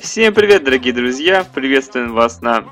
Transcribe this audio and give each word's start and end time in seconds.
Всем 0.00 0.34
привет, 0.34 0.64
дорогие 0.64 0.92
друзья! 0.92 1.46
Приветствуем 1.54 2.14
вас 2.14 2.40
на 2.40 2.64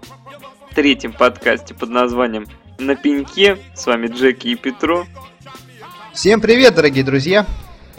третьем 0.74 1.12
подкасте 1.12 1.72
под 1.72 1.91
названием 1.91 2.46
«На 2.79 2.96
пеньке». 2.96 3.58
С 3.76 3.87
вами 3.87 4.08
Джеки 4.08 4.48
и 4.48 4.56
Петро. 4.56 5.06
Всем 6.12 6.40
привет, 6.40 6.74
дорогие 6.74 7.04
друзья! 7.04 7.46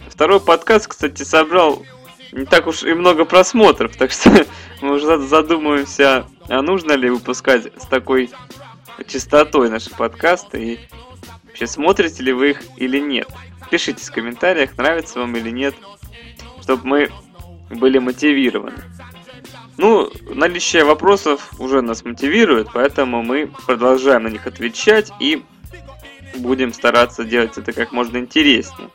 Второй 0.08 0.40
подкаст, 0.40 0.88
кстати, 0.88 1.22
собрал 1.22 1.84
не 2.32 2.44
так 2.44 2.66
уж 2.66 2.82
и 2.82 2.92
много 2.92 3.24
просмотров, 3.24 3.96
так 3.96 4.12
что 4.12 4.44
мы 4.82 4.96
уже 4.96 5.18
задумываемся, 5.18 6.26
а 6.48 6.60
нужно 6.60 6.92
ли 6.92 7.08
выпускать 7.08 7.72
с 7.80 7.86
такой 7.86 8.30
частотой 9.06 9.70
наши 9.70 9.88
подкасты 9.88 10.62
и 10.62 10.80
вообще 11.44 11.66
смотрите 11.66 12.22
ли 12.22 12.32
вы 12.34 12.50
их 12.50 12.62
или 12.76 12.98
нет. 12.98 13.28
Пишите 13.70 14.04
в 14.04 14.12
комментариях, 14.12 14.76
нравится 14.76 15.18
вам 15.18 15.34
или 15.34 15.48
нет, 15.48 15.74
чтобы 16.60 16.86
мы 16.86 17.10
были 17.70 17.98
мотивированы. 17.98 18.82
Ну, 19.76 20.10
наличие 20.34 20.84
вопросов 20.84 21.50
уже 21.58 21.82
нас 21.82 22.04
мотивирует, 22.04 22.68
поэтому 22.72 23.22
мы 23.22 23.50
продолжаем 23.66 24.24
на 24.24 24.28
них 24.28 24.46
отвечать 24.46 25.10
и 25.18 25.42
будем 26.36 26.72
стараться 26.72 27.24
делать 27.24 27.58
это 27.58 27.72
как 27.72 27.92
можно 27.92 28.18
интереснее. 28.18 28.88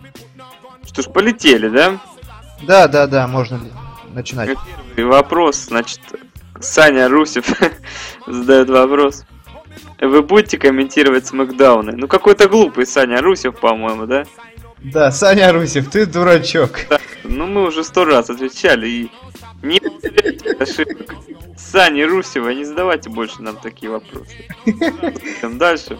Что 0.85 1.01
ж, 1.01 1.05
полетели, 1.07 1.69
да? 1.69 1.99
Да, 2.63 2.87
да, 2.87 3.07
да, 3.07 3.27
можно 3.27 3.59
начинать. 4.13 4.57
Первый 4.95 5.11
вопрос, 5.11 5.57
значит, 5.67 5.99
Саня 6.59 7.09
Русев 7.09 7.45
задает 8.27 8.69
вопрос. 8.69 9.25
Вы 9.99 10.21
будете 10.21 10.57
комментировать 10.57 11.27
Смакдауны? 11.27 11.93
Ну, 11.93 12.07
какой-то 12.07 12.47
глупый 12.47 12.85
Саня 12.85 13.21
Русев, 13.21 13.59
по-моему, 13.59 14.05
да? 14.05 14.23
Да, 14.79 15.11
Саня 15.11 15.51
Русев, 15.51 15.89
ты 15.89 16.05
дурачок. 16.05 16.79
Да, 16.89 16.99
ну, 17.23 17.47
мы 17.47 17.67
уже 17.67 17.83
сто 17.83 18.05
раз 18.05 18.29
отвечали, 18.29 18.87
и 18.87 19.11
не 19.61 19.79
ошибок. 20.59 21.15
Сани 21.57 22.01
Русева, 22.03 22.49
не 22.49 22.65
задавайте 22.65 23.09
больше 23.09 23.41
нам 23.41 23.57
такие 23.57 23.91
вопросы. 23.91 24.35
Дальше. 25.43 25.99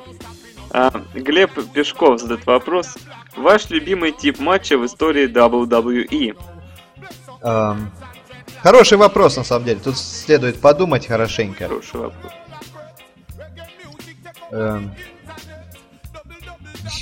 А, 0.72 0.92
Глеб 1.14 1.52
Пешков 1.74 2.20
задает 2.20 2.46
вопрос. 2.46 2.98
Ваш 3.36 3.70
любимый 3.70 4.12
тип 4.12 4.40
матча 4.40 4.78
в 4.78 4.86
истории 4.86 5.28
WWE? 5.28 6.38
Um, 7.42 7.88
хороший 8.62 8.98
вопрос, 8.98 9.38
на 9.38 9.44
самом 9.44 9.66
деле. 9.66 9.80
Тут 9.84 9.98
следует 9.98 10.60
подумать 10.60 11.08
хорошенько. 11.08 11.68
Хороший 11.68 12.00
вопрос. 12.00 12.34
Um, 14.52 14.90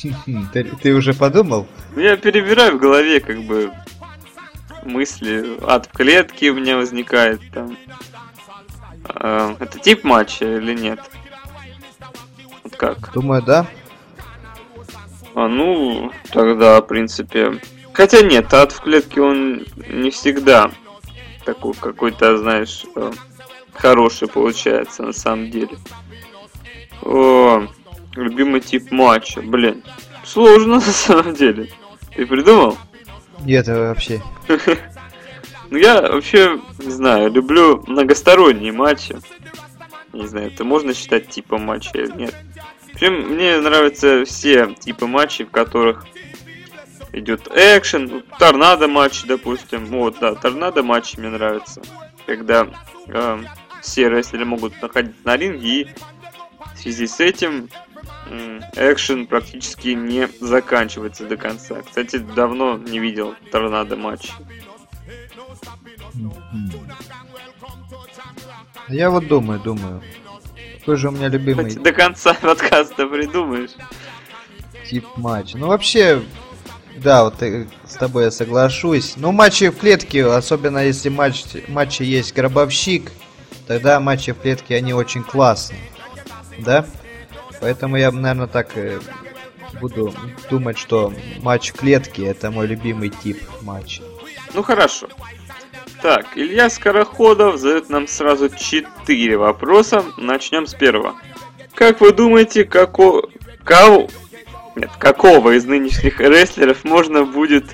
ты, 0.54 0.64
ты 0.64 0.94
уже 0.94 1.14
подумал? 1.14 1.68
Я 1.96 2.18
перебираю 2.18 2.78
в 2.78 2.80
голове, 2.80 3.20
как 3.20 3.42
бы, 3.44 3.72
мысли. 4.84 5.58
Ад 5.62 5.88
в 5.88 5.92
клетке 5.96 6.52
у 6.52 6.56
меня 6.56 6.78
возникает 6.78 7.42
там. 7.54 7.78
Э, 9.10 9.56
это 9.60 9.80
тип 9.80 10.04
матча 10.04 10.58
или 10.58 10.74
нет? 10.74 11.00
Вот 12.64 12.76
как? 12.76 13.14
Думаю, 13.14 13.42
да. 13.42 13.68
А 15.36 15.48
ну, 15.48 16.12
тогда, 16.32 16.82
в 16.82 16.88
принципе... 16.88 17.60
Хотя 17.94 18.22
нет, 18.22 18.54
ад 18.54 18.72
в 18.72 18.82
клетке 18.82 19.22
он 19.22 19.66
не 19.90 20.10
всегда 20.12 20.72
такой 21.46 21.74
какой-то, 21.74 22.38
знаешь, 22.38 22.86
э, 22.96 23.12
хороший 23.74 24.28
получается 24.28 25.04
на 25.04 25.14
самом 25.14 25.50
деле. 25.50 25.78
О, 27.02 27.68
любимый 28.16 28.62
тип 28.62 28.92
матча, 28.92 29.42
блин. 29.42 29.84
Сложно 30.24 30.76
на 30.76 30.82
самом 30.82 31.34
деле. 31.34 31.70
Ты 32.16 32.26
придумал? 32.26 32.78
Нет, 33.42 33.68
вообще. 33.68 34.22
Ну, 35.70 35.78
я 35.78 36.02
вообще, 36.02 36.62
не 36.80 36.92
знаю, 36.92 37.30
люблю 37.30 37.84
многосторонние 37.88 38.72
матчи. 38.72 39.18
Не 40.14 40.26
знаю, 40.26 40.48
это 40.48 40.64
можно 40.64 40.94
считать 40.94 41.28
типом 41.28 41.64
матча 41.64 41.92
или 41.98 42.12
нет. 42.16 42.36
Общем, 42.94 43.34
мне 43.34 43.58
нравятся 43.58 44.24
все 44.26 44.74
типы 44.80 45.08
матчей, 45.08 45.44
в 45.44 45.52
которых 45.52 46.06
идет 47.12 47.48
экшен, 47.54 48.06
ну, 48.06 48.24
торнадо 48.40 48.88
матч, 48.88 49.24
допустим. 49.26 49.86
Вот, 49.86 50.18
да, 50.20 50.36
торнадо 50.36 50.84
матчи 50.84 51.20
мне 51.20 51.30
нравятся. 51.30 51.82
Когда 52.26 52.68
э, 53.08 53.40
все 53.82 54.10
рестлеры 54.10 54.46
могут 54.46 54.82
находиться 54.82 55.22
на 55.26 55.38
ринге 55.38 55.82
и 55.82 55.88
в 56.76 56.80
связи 56.80 57.08
с 57.08 57.20
этим 57.20 57.70
экшен 58.76 59.28
практически 59.28 59.90
не 59.90 60.28
заканчивается 60.40 61.26
до 61.26 61.38
конца. 61.38 61.82
Кстати, 61.82 62.18
давно 62.18 62.78
не 62.78 63.00
видел 63.00 63.36
торнадо 63.52 63.96
матч. 63.96 64.32
Я 68.90 69.10
вот 69.10 69.28
думаю, 69.28 69.60
думаю. 69.60 70.02
Какой 70.80 70.96
же 70.96 71.10
у 71.10 71.12
меня 71.12 71.28
любимый... 71.28 71.66
Хоть 71.66 71.82
до 71.82 71.92
конца 71.92 72.34
подкаста 72.42 73.08
придумаешь. 73.08 73.72
Тип 74.90 75.06
матч. 75.18 75.54
Ну 75.54 75.68
вообще, 75.68 76.24
да, 76.96 77.26
вот 77.26 77.36
с 77.42 77.94
тобой 77.96 78.26
я 78.26 78.32
соглашусь. 78.32 79.16
Ну 79.18 79.34
матчи 79.34 79.70
в 79.70 79.78
клетке, 79.78 80.26
особенно 80.26 80.80
если 80.80 81.10
матч, 81.10 81.44
матче 81.68 82.06
есть 82.06 82.34
гробовщик, 82.34 83.12
тогда 83.68 84.00
матчи 84.00 84.32
в 84.32 84.40
клетке, 84.40 84.76
они 84.76 84.94
очень 84.94 85.24
классные. 85.24 85.82
Да? 86.60 86.86
Поэтому 87.60 87.98
я, 87.98 88.12
наверное, 88.12 88.48
так 88.48 88.78
э, 88.78 89.00
буду 89.80 90.14
думать, 90.50 90.78
что 90.78 91.14
матч 91.42 91.74
клетки 91.74 92.22
это 92.22 92.52
мой 92.52 92.68
любимый 92.68 93.10
тип 93.10 93.42
матча. 93.62 94.04
Ну 94.54 94.64
хорошо. 94.64 95.08
Так, 96.02 96.26
Илья 96.36 96.70
Скороходов 96.70 97.58
задает 97.58 97.90
нам 97.90 98.08
сразу 98.08 98.50
четыре 98.50 99.38
вопроса. 99.38 100.04
Начнем 100.18 100.68
с 100.68 100.74
первого. 100.74 101.16
Как 101.74 102.02
вы 102.02 102.12
думаете, 102.12 102.64
како... 102.64 103.30
Кау... 103.64 104.10
Нет, 104.76 104.92
какого 105.00 105.58
из 105.58 105.66
нынешних 105.66 106.20
рестлеров 106.20 106.84
можно 106.84 107.26
будет 107.26 107.66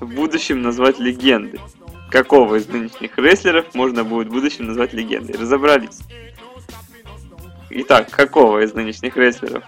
в 0.00 0.06
будущем 0.06 0.60
назвать 0.62 0.98
легендой? 0.98 1.60
Какого 2.10 2.56
из 2.56 2.68
нынешних 2.68 3.16
рестлеров 3.18 3.74
можно 3.74 4.04
будет 4.04 4.28
в 4.28 4.32
будущем 4.32 4.66
назвать 4.66 4.92
легендой? 4.92 5.36
Разобрались. 5.36 6.00
Итак, 7.78 8.10
какого 8.10 8.64
из 8.64 8.72
нынешних 8.72 9.18
рестлеров 9.18 9.62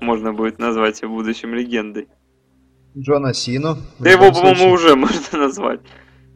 можно 0.00 0.32
будет 0.32 0.58
назвать 0.58 1.02
в 1.02 1.08
будущем 1.08 1.54
легендой? 1.54 2.08
Джона 2.96 3.34
Сину. 3.34 3.76
Да 3.98 4.10
его, 4.10 4.32
по-моему, 4.32 4.72
уже 4.72 4.96
можно 4.96 5.38
назвать. 5.38 5.80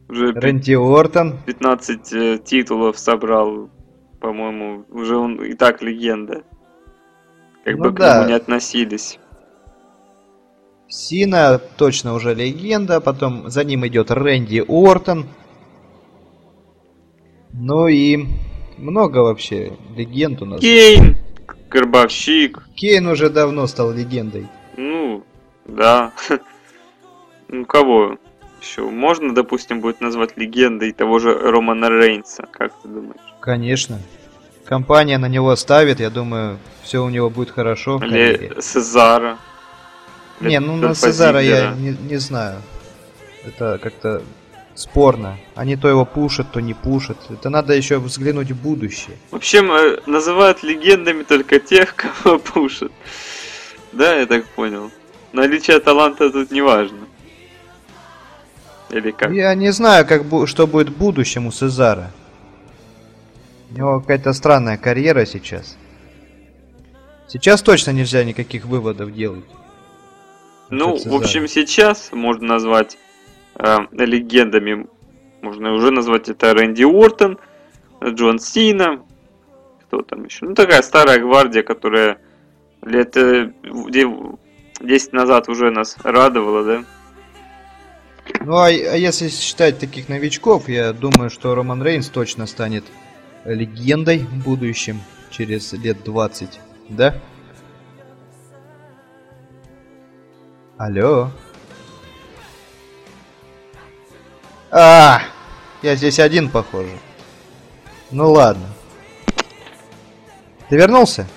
Уже 0.07 0.31
Рэнди 0.31 0.73
Ортон. 0.73 1.39
15 1.47 2.13
э, 2.13 2.37
титулов 2.37 2.99
собрал, 2.99 3.71
по-моему, 4.21 4.85
уже 4.91 5.17
он 5.17 5.43
и 5.43 5.55
так 5.55 5.81
легенда. 5.81 6.43
Как 7.63 7.77
ну 7.77 7.85
бы 7.85 7.91
да. 7.93 8.13
к 8.13 8.17
нему 8.17 8.27
не 8.29 8.35
относились. 8.35 9.17
Сина 10.87 11.59
точно 11.77 12.13
уже 12.13 12.35
легенда, 12.35 13.01
потом 13.01 13.49
за 13.49 13.63
ним 13.63 13.87
идет 13.87 14.11
Рэнди 14.11 14.63
Ортон. 14.67 15.25
Ну 17.53 17.87
и 17.87 18.27
много 18.77 19.19
вообще 19.19 19.73
легенд 19.95 20.41
у 20.41 20.45
нас. 20.45 20.61
Кейн, 20.61 21.17
Горбовщик. 21.69 22.63
Кейн 22.75 23.07
уже 23.07 23.29
давно 23.29 23.67
стал 23.67 23.91
легендой. 23.91 24.47
Ну, 24.75 25.23
да. 25.65 26.11
Ну, 27.49 27.65
кого 27.65 28.17
еще? 28.61 28.81
Можно, 28.89 29.33
допустим, 29.33 29.79
будет 29.79 30.01
назвать 30.01 30.35
легендой 30.35 30.91
того 30.91 31.19
же 31.19 31.33
Романа 31.33 31.89
Рейнса, 31.89 32.45
как 32.51 32.73
ты 32.81 32.89
думаешь? 32.89 33.21
Конечно. 33.39 33.99
Компания 34.65 35.17
на 35.17 35.29
него 35.29 35.55
ставит, 35.55 36.01
я 36.01 36.09
думаю, 36.09 36.57
все 36.83 37.01
у 37.01 37.09
него 37.09 37.29
будет 37.29 37.51
хорошо. 37.51 38.01
Или 38.03 38.59
Сезара. 38.59 39.37
Не, 40.41 40.59
ну 40.59 40.75
на 40.75 40.93
Сезара 40.93 41.41
я 41.41 41.73
не, 41.73 41.95
не 42.09 42.17
знаю. 42.17 42.61
Это 43.45 43.79
как-то 43.81 44.23
спорно. 44.77 45.37
Они 45.55 45.75
то 45.75 45.89
его 45.89 46.05
пушат, 46.05 46.51
то 46.51 46.59
не 46.61 46.73
пушат. 46.73 47.17
Это 47.29 47.49
надо 47.49 47.73
еще 47.73 47.97
взглянуть 47.97 48.51
в 48.51 48.61
будущее. 48.61 49.17
В 49.31 49.35
общем, 49.35 49.71
э, 49.71 49.99
называют 50.05 50.63
легендами 50.63 51.23
только 51.23 51.59
тех, 51.59 51.95
кого 52.23 52.37
пушат. 52.37 52.91
Да, 53.91 54.15
я 54.15 54.25
так 54.25 54.45
понял. 54.45 54.91
Наличие 55.33 55.79
таланта 55.79 56.29
тут 56.29 56.51
не 56.51 56.61
важно. 56.61 57.07
Или 58.91 59.11
как? 59.11 59.31
Я 59.31 59.53
не 59.55 59.71
знаю, 59.71 60.05
как, 60.05 60.23
что 60.47 60.67
будет 60.67 60.89
в 60.89 60.97
будущем 60.97 61.47
у 61.47 61.51
Сезара. 61.51 62.11
У 63.71 63.77
него 63.77 63.99
какая-то 63.99 64.31
странная 64.33 64.77
карьера 64.77 65.25
сейчас. 65.25 65.75
Сейчас 67.27 67.61
точно 67.61 67.91
нельзя 67.91 68.23
никаких 68.23 68.65
выводов 68.65 69.13
делать. 69.13 69.43
Ну, 70.69 70.97
в 70.97 71.13
общем, 71.13 71.47
сейчас 71.47 72.09
можно 72.11 72.47
назвать 72.47 72.97
э, 73.57 73.77
легендами 73.91 74.87
можно 75.41 75.73
уже 75.73 75.91
назвать 75.91 76.29
это 76.29 76.53
Рэнди 76.53 76.83
Уортон, 76.83 77.39
Джон 78.03 78.39
Сина, 78.39 79.03
кто 79.81 80.01
там 80.01 80.25
еще. 80.25 80.45
Ну, 80.45 80.55
такая 80.55 80.81
старая 80.81 81.19
гвардия, 81.19 81.63
которая 81.63 82.19
лет 82.83 83.11
10 83.13 83.53
э, 83.63 85.15
назад 85.15 85.49
уже 85.49 85.71
нас 85.71 85.97
радовала, 86.03 86.63
да? 86.63 86.83
Ну 88.41 88.55
а, 88.55 88.67
а 88.67 88.69
если 88.69 89.29
считать 89.29 89.79
таких 89.79 90.09
новичков, 90.09 90.67
я 90.67 90.91
думаю, 90.93 91.29
что 91.29 91.55
Роман 91.55 91.81
Рейнс 91.81 92.09
точно 92.09 92.45
станет 92.45 92.83
легендой 93.45 94.19
в 94.19 94.43
будущем, 94.43 94.99
через 95.31 95.73
лет 95.73 96.03
20, 96.03 96.59
да? 96.89 97.15
Алло? 100.77 101.31
А, 104.71 105.21
я 105.81 105.95
здесь 105.95 106.19
один, 106.19 106.49
похоже. 106.49 106.97
Ну 108.11 108.31
ладно. 108.31 108.67
Ты 110.69 110.75
вернулся? 110.75 111.27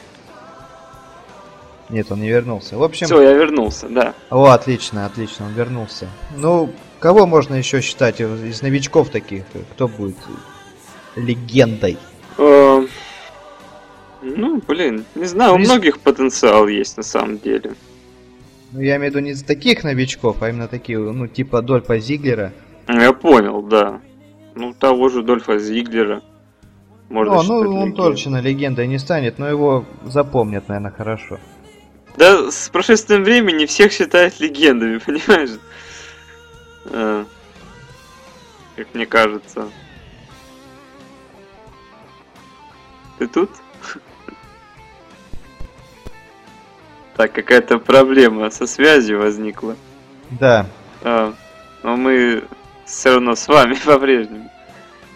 Нет, 1.88 2.10
он 2.10 2.20
не 2.20 2.28
вернулся. 2.28 2.76
В 2.76 2.82
общем... 2.82 3.06
Все, 3.06 3.20
я 3.20 3.32
вернулся, 3.32 3.88
да. 3.88 4.14
О, 4.30 4.46
отлично, 4.46 5.06
отлично, 5.06 5.46
он 5.46 5.52
вернулся. 5.52 6.08
Ну, 6.36 6.72
кого 7.00 7.26
можно 7.26 7.54
еще 7.54 7.80
считать 7.80 8.20
из 8.20 8.62
новичков 8.62 9.10
таких? 9.10 9.44
Кто 9.72 9.88
будет 9.88 10.16
легендой? 11.16 11.98
Э, 12.38 12.86
ну, 14.22 14.62
блин, 14.66 15.04
не 15.14 15.24
знаю, 15.24 15.54
у 15.54 15.58
многих 15.58 15.98
потенциал 16.00 16.68
есть 16.68 16.96
на 16.96 17.02
самом 17.02 17.38
деле. 17.38 17.74
Ну, 18.72 18.80
я 18.80 18.96
имею 18.96 19.12
в 19.12 19.16
виду 19.16 19.26
не 19.26 19.34
таких 19.34 19.82
новичков, 19.82 20.42
а 20.42 20.48
именно 20.48 20.68
такие, 20.68 20.98
ну, 20.98 21.26
типа 21.26 21.60
Дольфа 21.60 21.98
Зиглера. 21.98 22.52
Я 22.88 23.12
понял, 23.12 23.62
да. 23.62 24.00
Ну, 24.54 24.74
того 24.74 25.08
же 25.08 25.22
Дольфа 25.22 25.58
Зиглера. 25.58 26.22
Можно 27.08 27.42
ну, 27.42 27.64
ну 27.64 27.80
он 27.80 27.92
точно 27.92 28.40
легендой 28.40 28.86
не 28.86 28.98
станет, 28.98 29.38
но 29.38 29.48
его 29.48 29.84
запомнят, 30.04 30.68
наверное, 30.68 30.92
хорошо. 30.92 31.40
Да, 32.16 32.50
с 32.50 32.68
прошествием 32.68 33.24
времени 33.24 33.66
всех 33.66 33.92
считают 33.92 34.38
легендами, 34.40 34.98
понимаешь? 35.06 35.58
А, 36.86 37.24
как 38.76 38.94
мне 38.94 39.06
кажется. 39.06 39.68
Ты 43.18 43.26
тут? 43.26 43.50
Так, 47.16 47.32
какая-то 47.32 47.78
проблема 47.78 48.48
со 48.48 48.66
связью 48.66 49.18
возникла. 49.18 49.76
Да. 50.30 50.66
А, 51.02 51.34
но 51.82 51.96
мы 51.96 52.44
все 52.90 53.14
равно 53.14 53.34
с 53.34 53.46
вами 53.48 53.74
по-прежнему. 53.84 54.50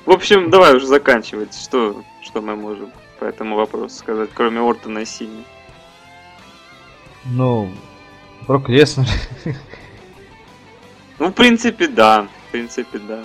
В 0.06 0.10
общем, 0.10 0.50
давай 0.50 0.76
уже 0.76 0.86
заканчивать. 0.86 1.54
Что, 1.54 2.02
что 2.22 2.40
мы 2.40 2.56
можем 2.56 2.90
по 3.18 3.24
этому 3.24 3.56
вопросу 3.56 3.96
сказать, 3.96 4.30
кроме 4.34 4.60
Ортона 4.60 5.00
и 5.00 5.04
Сини? 5.04 5.44
Ну, 7.24 7.70
Брок 8.46 8.68
Леснер. 8.68 9.06
Ну, 11.18 11.28
в 11.28 11.32
принципе, 11.32 11.86
да. 11.86 12.28
В 12.48 12.52
принципе, 12.52 12.98
да. 12.98 13.24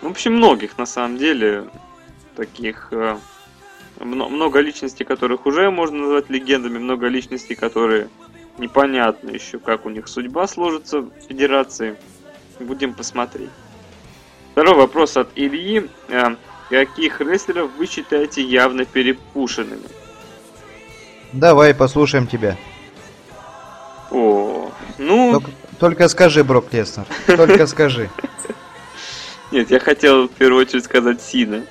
В 0.00 0.06
общем, 0.06 0.34
многих, 0.34 0.78
на 0.78 0.86
самом 0.86 1.18
деле, 1.18 1.68
таких... 2.36 2.88
Э, 2.92 3.18
много 3.98 4.60
личностей, 4.60 5.04
которых 5.04 5.46
уже 5.46 5.70
можно 5.70 5.98
назвать 5.98 6.30
легендами, 6.30 6.78
много 6.78 7.08
личностей, 7.08 7.54
которые 7.54 8.08
непонятно 8.58 9.30
еще, 9.30 9.58
как 9.58 9.84
у 9.86 9.90
них 9.90 10.08
судьба 10.08 10.46
сложится 10.46 11.00
в 11.00 11.10
Федерации. 11.28 11.96
Будем 12.62 12.94
посмотреть. 12.94 13.50
Второй 14.52 14.74
вопрос 14.74 15.16
от 15.16 15.28
Ильи. 15.34 15.88
Э, 16.08 16.36
каких 16.68 17.20
рестлеров 17.20 17.70
вы 17.76 17.86
считаете 17.86 18.42
явно 18.42 18.84
перепушенными? 18.84 19.88
Давай 21.32 21.74
послушаем 21.74 22.26
тебя. 22.26 22.56
О, 24.10 24.70
ну... 24.98 25.32
Только, 25.32 25.50
только 25.78 26.08
скажи, 26.08 26.44
Брок 26.44 26.72
Леснер. 26.72 27.06
Только 27.26 27.66
скажи. 27.66 28.10
Нет, 29.50 29.70
я 29.70 29.80
хотел 29.80 30.28
в 30.28 30.32
первую 30.32 30.62
очередь 30.62 30.84
сказать 30.84 31.22
Сина. 31.22 31.64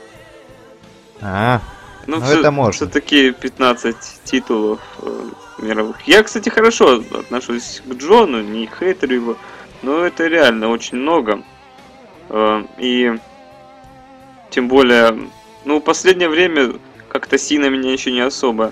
А, 1.22 1.62
ну, 2.08 2.18
ну 2.18 2.26
все, 2.26 2.40
это 2.40 2.52
можно. 2.52 2.88
Все-таки 2.88 3.32
15 3.32 3.96
титулов 4.24 4.80
э, 5.00 5.30
мировых. 5.60 6.02
Я, 6.08 6.24
кстати, 6.24 6.50
хорошо 6.50 7.02
отношусь 7.12 7.82
к 7.86 7.94
Джону, 7.94 8.42
не 8.42 8.68
хейтерю 8.68 9.16
его, 9.16 9.38
но 9.82 10.06
это 10.06 10.28
реально 10.28 10.70
очень 10.70 10.98
много. 10.98 11.44
Э, 12.30 12.64
и 12.78 13.14
тем 14.50 14.68
более, 14.68 15.18
ну, 15.66 15.80
в 15.80 15.82
последнее 15.82 16.30
время 16.30 16.74
как-то 17.08 17.38
Сина 17.38 17.70
меня 17.70 17.92
еще 17.92 18.12
не 18.12 18.22
особо 18.22 18.72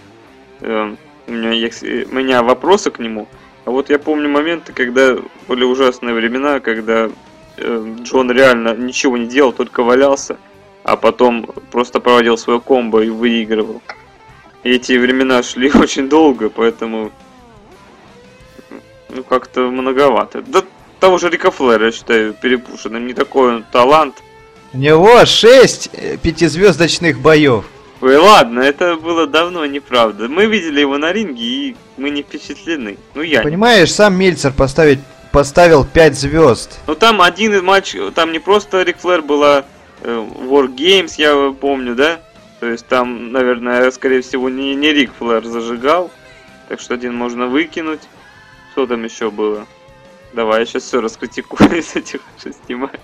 э, 0.62 0.96
у 1.30 1.32
меня 1.32 1.52
есть 1.52 1.84
у 1.84 2.16
меня 2.16 2.44
вопросы 2.44 2.92
к 2.92 3.00
нему. 3.00 3.28
А 3.66 3.72
вот 3.72 3.90
я 3.90 4.00
помню 4.00 4.30
моменты, 4.30 4.74
когда 4.74 5.18
были 5.48 5.64
ужасные 5.64 6.16
времена, 6.16 6.60
когда 6.60 7.10
э, 7.58 7.96
Джон 8.02 8.32
реально 8.32 8.76
ничего 8.76 9.18
не 9.18 9.28
делал, 9.28 9.54
только 9.54 9.84
валялся, 9.84 10.38
а 10.84 10.96
потом 10.96 11.46
просто 11.72 12.00
проводил 12.00 12.38
свое 12.38 12.60
комбо 12.60 13.04
и 13.04 13.10
выигрывал. 13.10 13.82
И 14.64 14.72
эти 14.72 14.94
времена 14.94 15.44
шли 15.44 15.72
очень 15.74 16.10
долго, 16.10 16.50
поэтому 16.50 17.12
ну 19.10 19.24
как-то 19.24 19.70
многовато. 19.70 20.42
Да 20.42 20.64
того 21.00 21.18
же 21.18 21.30
Рика 21.30 21.52
Флэра, 21.52 21.88
я 21.88 21.92
считаю, 21.92 22.34
перепушенным. 22.34 23.08
Не 23.08 23.14
такой 23.14 23.56
он 23.56 23.66
талант. 23.72 24.16
У 24.74 24.78
него 24.78 25.26
6 25.26 25.90
э, 25.94 26.18
пятизвездочных 26.18 27.20
боев. 27.20 27.66
Ой, 28.02 28.16
ладно, 28.16 28.62
это 28.62 28.96
было 28.96 29.28
давно 29.28 29.66
неправда. 29.66 30.30
Мы 30.30 30.46
видели 30.46 30.80
его 30.80 30.98
на 30.98 31.12
ринге, 31.12 31.44
и 31.44 31.76
мы 31.98 32.12
не 32.12 32.22
впечатлены. 32.22 32.98
Ну, 33.14 33.22
я 33.22 33.42
Понимаешь, 33.42 33.92
сам 33.92 34.16
Мельцер 34.16 34.54
поставить, 34.54 35.00
поставил 35.32 35.86
5 35.86 36.16
звезд. 36.16 36.80
Ну, 36.88 36.96
там 36.96 37.22
один 37.22 37.64
матч, 37.66 37.96
там 38.16 38.32
не 38.32 38.40
просто 38.40 38.84
Рик 38.84 39.00
Флэр 39.00 39.22
была 39.22 39.66
э, 40.02 40.10
War 40.10 40.68
Games, 40.74 41.14
я 41.18 41.54
помню, 41.60 41.96
да? 41.96 42.22
То 42.60 42.68
есть 42.68 42.88
там, 42.88 43.32
наверное, 43.32 43.90
скорее 43.92 44.22
всего, 44.22 44.50
не, 44.50 44.76
не 44.76 44.94
Рик 44.94 45.12
Флэр 45.18 45.46
зажигал. 45.46 46.12
Так 46.70 46.80
что 46.80 46.94
один 46.94 47.16
можно 47.16 47.48
выкинуть. 47.48 48.02
Что 48.72 48.86
там 48.86 49.04
еще 49.04 49.32
было? 49.32 49.66
Давай, 50.34 50.60
я 50.60 50.66
сейчас 50.66 50.84
все 50.84 51.02
раскритикую 51.02 51.78
из 51.78 51.96
этих 51.96 52.22
шести 52.42 52.76
матчей. 52.76 53.00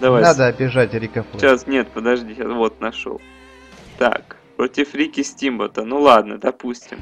Давай. 0.00 0.22
Надо 0.22 0.46
обижать 0.46 0.94
Рика 0.94 1.22
Флэра. 1.22 1.38
Сейчас, 1.38 1.66
нет, 1.66 1.88
подожди, 1.92 2.34
сейчас 2.34 2.48
вот 2.48 2.80
нашел. 2.80 3.20
Так, 3.98 4.36
против 4.56 4.94
Рики 4.94 5.22
Стимбота. 5.22 5.84
Ну 5.84 6.00
ладно, 6.00 6.38
допустим. 6.38 7.00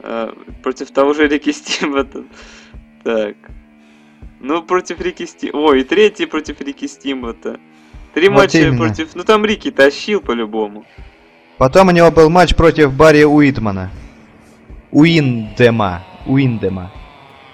Э, 0.00 0.32
против 0.62 0.90
того 0.90 1.14
же 1.14 1.28
Рики 1.28 1.50
Стимбота. 1.52 2.24
Так. 3.04 3.36
Ну, 4.40 4.62
против 4.64 5.00
Рики 5.00 5.26
Стимбота. 5.26 5.58
Ой, 5.58 5.80
и 5.82 5.84
третий 5.84 6.26
против 6.26 6.60
Рики 6.60 6.88
Стимбота. 6.88 7.60
Три 8.14 8.28
вот 8.28 8.36
матча 8.36 8.58
именно. 8.58 8.78
против... 8.78 9.14
Ну, 9.14 9.22
там 9.22 9.44
Рики 9.44 9.70
тащил 9.70 10.20
по-любому. 10.20 10.84
Потом 11.58 11.88
у 11.88 11.90
него 11.92 12.10
был 12.10 12.28
матч 12.28 12.56
против 12.56 12.92
Барри 12.92 13.22
Уитмана. 13.22 13.90
Уиндема. 14.90 16.02
Уиндема. 16.26 16.90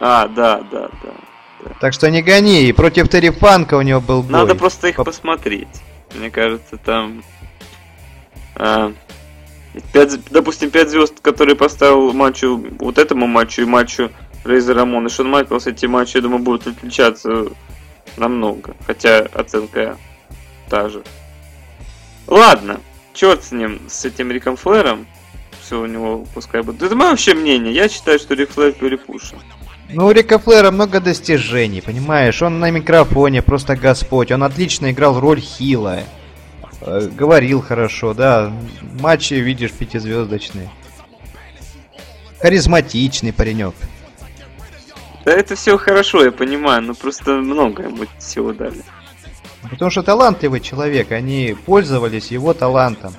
А, 0.01 0.29
да, 0.29 0.61
да, 0.71 0.89
да. 1.03 1.71
Так 1.81 1.93
что 1.93 2.11
не 2.11 2.23
гони, 2.23 2.65
и 2.65 2.73
против 2.73 3.09
Терри 3.09 3.31
Фанка 3.31 3.75
у 3.75 3.83
него 3.83 4.01
был 4.01 4.23
бой. 4.23 4.33
Надо 4.33 4.55
просто 4.55 4.89
их 4.89 4.97
По... 4.97 5.05
посмотреть. 5.05 5.69
Мне 6.15 6.31
кажется, 6.31 6.77
там... 6.77 7.23
А, 8.55 8.93
5, 9.93 10.31
допустим, 10.31 10.71
5 10.71 10.91
звезд, 10.91 11.21
которые 11.21 11.57
поставил 11.57 12.13
матчу, 12.13 12.65
вот 12.79 12.99
этому 12.99 13.27
матчу 13.27 13.63
и 13.63 13.65
матчу 13.65 14.11
Рейзер 14.45 14.77
Рамон 14.77 15.07
и 15.07 15.11
Шон 15.11 15.29
Майклс, 15.29 15.67
эти 15.67 15.87
матчи, 15.87 16.17
я 16.17 16.23
думаю, 16.23 16.43
будут 16.43 16.67
отличаться 16.67 17.47
намного. 18.17 18.75
Хотя 18.87 19.21
оценка 19.35 19.97
та 20.69 20.89
же. 20.89 21.03
Ладно, 22.27 22.81
черт 23.15 23.45
с 23.45 23.53
ним, 23.53 23.81
с 23.89 24.05
этим 24.05 24.31
Риком 24.31 24.57
Флэром. 24.57 25.07
Все 25.69 25.83
у 25.83 25.87
него 25.87 26.25
пускай 26.33 26.63
будет. 26.63 26.83
Это 26.83 26.97
мое 26.97 27.11
вообще 27.11 27.35
мнение. 27.35 27.75
Я 27.75 27.91
считаю, 27.91 28.19
что 28.19 28.33
Рик 28.33 28.53
Флэр 28.53 28.73
перепушен. 28.73 29.37
Ну, 29.91 30.07
у 30.07 30.11
Рика 30.11 30.39
Флэра 30.39 30.71
много 30.71 30.99
достижений, 30.99 31.83
понимаешь? 31.83 32.41
Он 32.41 32.59
на 32.59 32.71
микрофоне 32.71 33.43
просто 33.43 33.77
господь. 33.77 34.33
Он 34.33 34.45
отлично 34.45 34.91
играл 34.91 35.21
роль 35.21 35.41
Хила. 35.41 36.01
Э, 36.81 37.11
говорил 37.15 37.61
хорошо, 37.61 38.15
да. 38.15 38.51
Матчи, 38.99 39.35
видишь, 39.35 39.73
пятизвездочные. 39.73 40.71
Харизматичный 42.41 43.35
паренек. 43.35 43.75
Да 45.27 45.33
это 45.33 45.55
все 45.55 45.77
хорошо, 45.77 46.25
я 46.25 46.33
понимаю, 46.33 46.81
но 46.81 46.95
просто 46.95 47.33
много 47.33 47.83
ему 47.83 48.05
всего 48.19 48.55
дали. 48.55 48.83
Потому 49.69 49.91
что 49.91 50.03
талантливый 50.03 50.61
человек, 50.61 51.13
они 51.13 51.55
пользовались 51.67 52.31
его 52.31 52.55
талантом. 52.55 53.13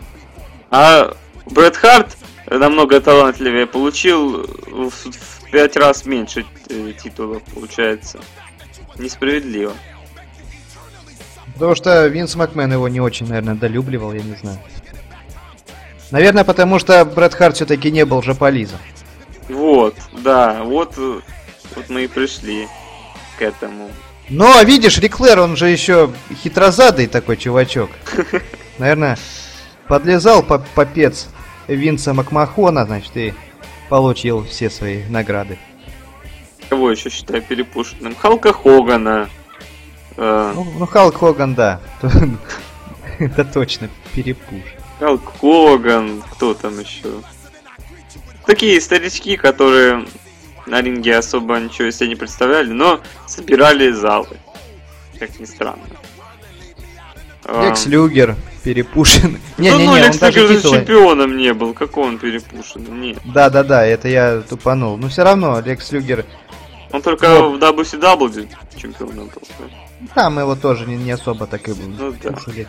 А 0.72 1.14
Брэд 1.46 1.78
Харт 1.78 2.18
намного 2.58 3.00
талантливее 3.00 3.68
получил 3.68 4.48
в, 4.68 4.90
в 4.90 5.52
пять 5.52 5.78
раз 5.78 6.06
меньше 6.06 6.46
э, 6.70 6.94
титулов, 7.02 7.44
получается. 7.54 8.20
Несправедливо. 8.98 9.74
Потому 11.54 11.76
что 11.76 12.08
Винс 12.08 12.36
Макмен 12.36 12.72
его 12.72 12.88
не 12.88 13.02
очень, 13.02 13.28
наверное, 13.28 13.56
долюбливал, 13.56 14.14
я 14.14 14.22
не 14.22 14.36
знаю. 14.36 14.60
Наверное, 16.12 16.44
потому 16.44 16.80
что 16.80 17.06
Брэд 17.06 17.34
Харт 17.34 17.56
все-таки 17.56 17.92
не 17.92 18.06
был 18.06 18.22
жополизом. 18.22 18.80
Вот, 19.48 19.96
да, 20.24 20.64
вот. 20.64 20.96
Вот 20.96 21.90
мы 21.90 22.06
и 22.06 22.08
пришли 22.08 22.68
к 23.38 23.42
этому. 23.42 23.90
Но, 24.30 24.62
видишь, 24.62 25.00
Реклер, 25.00 25.40
он 25.40 25.56
же 25.56 25.70
еще 25.70 26.12
хитрозадый 26.44 27.08
такой 27.08 27.38
чувачок. 27.38 27.90
Наверное, 28.78 29.18
подлезал 29.88 30.44
по 30.44 30.60
попец 30.60 31.28
Винса 31.76 32.14
Макмахона, 32.14 32.86
значит, 32.86 33.16
и 33.16 33.34
получил 33.90 34.44
все 34.46 34.70
свои 34.70 35.04
награды. 35.10 35.58
Кого 36.70 36.92
еще 36.92 37.10
считаю 37.10 37.42
перепушенным? 37.42 38.16
Халка 38.16 38.54
Хогана. 38.54 39.30
Э, 40.18 40.52
Ну, 40.56 40.66
ну, 40.78 40.86
Халк 40.86 41.16
Хоган, 41.16 41.56
да. 41.56 41.80
Это 43.20 43.44
точно 43.46 43.90
перепуш. 44.14 44.62
Халк 45.00 45.22
Хоган, 45.40 46.22
кто 46.32 46.54
там 46.54 46.80
еще? 46.80 47.22
Такие 48.46 48.80
старички, 48.82 49.36
которые 49.38 50.06
на 50.66 50.82
ринге 50.82 51.18
особо 51.18 51.58
ничего 51.60 51.90
из 51.90 51.98
себя 51.98 52.10
не 52.10 52.16
представляли, 52.16 52.72
но 52.72 53.00
собирали 53.26 53.92
залы. 53.92 54.38
Как 55.20 55.40
ни 55.40 55.46
странно. 55.46 55.82
Лекс 57.64 57.86
Люгер 57.88 58.36
перепушен. 58.64 59.34
да 59.58 59.64
Не-не-не, 59.64 59.86
ну, 59.86 59.92
он 59.92 59.98
Лекс 59.98 60.18
даже 60.18 60.48
титулы... 60.48 60.78
чемпионом 60.78 61.38
не 61.38 61.54
был. 61.54 61.74
Какой 61.74 62.08
он 62.08 62.18
перепушен? 62.18 63.02
Нет. 63.02 63.18
Да-да-да, 63.26 63.86
это 63.86 64.08
я 64.08 64.42
тупанул. 64.42 64.98
Но 64.98 65.10
все 65.10 65.24
равно, 65.24 65.60
Лекс 65.62 65.92
Люгер... 65.92 66.26
Он 66.92 67.02
только 67.02 67.42
в 67.44 67.56
WCW 67.58 68.48
чемпионом 68.76 69.28
был. 69.28 69.42
да? 69.60 70.14
Там 70.16 70.40
его 70.40 70.56
тоже 70.56 70.86
не, 70.88 70.96
не 70.98 71.12
особо 71.12 71.46
так 71.46 71.68
и 71.68 71.74
Ну 71.74 72.14
да. 72.24 72.32
пушили. 72.32 72.68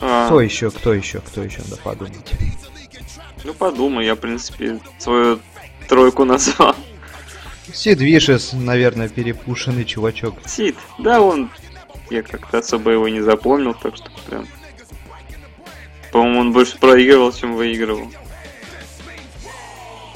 А, 0.00 0.26
Кто 0.26 0.40
еще, 0.40 0.70
кто 0.70 0.92
еще, 0.94 1.20
кто 1.20 1.42
еще, 1.42 1.58
надо 1.62 1.76
подумать. 1.82 2.14
ну 3.44 3.54
подумай, 3.54 4.04
я 4.06 4.14
в 4.14 4.18
принципе 4.18 4.78
свою 4.98 5.40
тройку 5.88 6.24
назвал. 6.24 6.74
Сид 7.72 8.00
Вишес, 8.00 8.52
наверное, 8.52 9.08
перепушенный 9.08 9.84
чувачок. 9.84 10.34
Сид, 10.46 10.76
да, 10.98 11.20
он... 11.20 11.50
Я 12.10 12.22
как-то 12.22 12.58
особо 12.58 12.92
его 12.92 13.08
не 13.08 13.20
запомнил, 13.20 13.74
так 13.74 13.96
что 13.96 14.10
прям... 14.28 14.46
По-моему, 16.12 16.40
он 16.40 16.52
больше 16.52 16.78
проигрывал, 16.78 17.32
чем 17.32 17.56
выигрывал. 17.56 18.10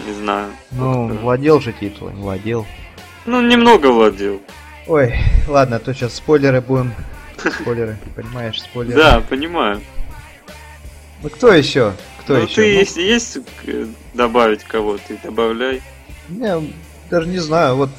Не 0.07 0.13
знаю. 0.15 0.53
Ну, 0.71 1.09
владел 1.09 1.61
же 1.61 1.73
титулом, 1.73 2.23
владел. 2.23 2.67
Ну, 3.27 3.41
немного 3.43 3.89
владел. 3.89 4.41
Ой, 4.87 5.15
ладно, 5.47 5.79
то 5.79 5.93
сейчас 5.93 6.15
спойлеры 6.15 6.61
будем. 6.61 6.95
Спойлеры, 7.37 7.99
понимаешь, 8.15 8.61
спойлеры. 8.61 8.97
Да, 8.97 9.21
понимаю. 9.21 9.81
Ну 11.23 11.29
кто 11.29 11.53
еще? 11.53 11.95
Кто 12.21 12.35
ну, 12.35 12.45
еще? 12.45 12.55
ты, 12.55 12.61
Ну, 12.63 12.67
если 12.67 13.03
есть 13.03 13.39
э, 13.67 13.87
добавить 14.15 14.65
кого-то, 14.65 15.17
добавляй. 15.23 15.83
Я 16.31 16.63
даже 17.11 17.29
не 17.29 17.39
знаю, 17.39 17.77
вот 17.77 17.91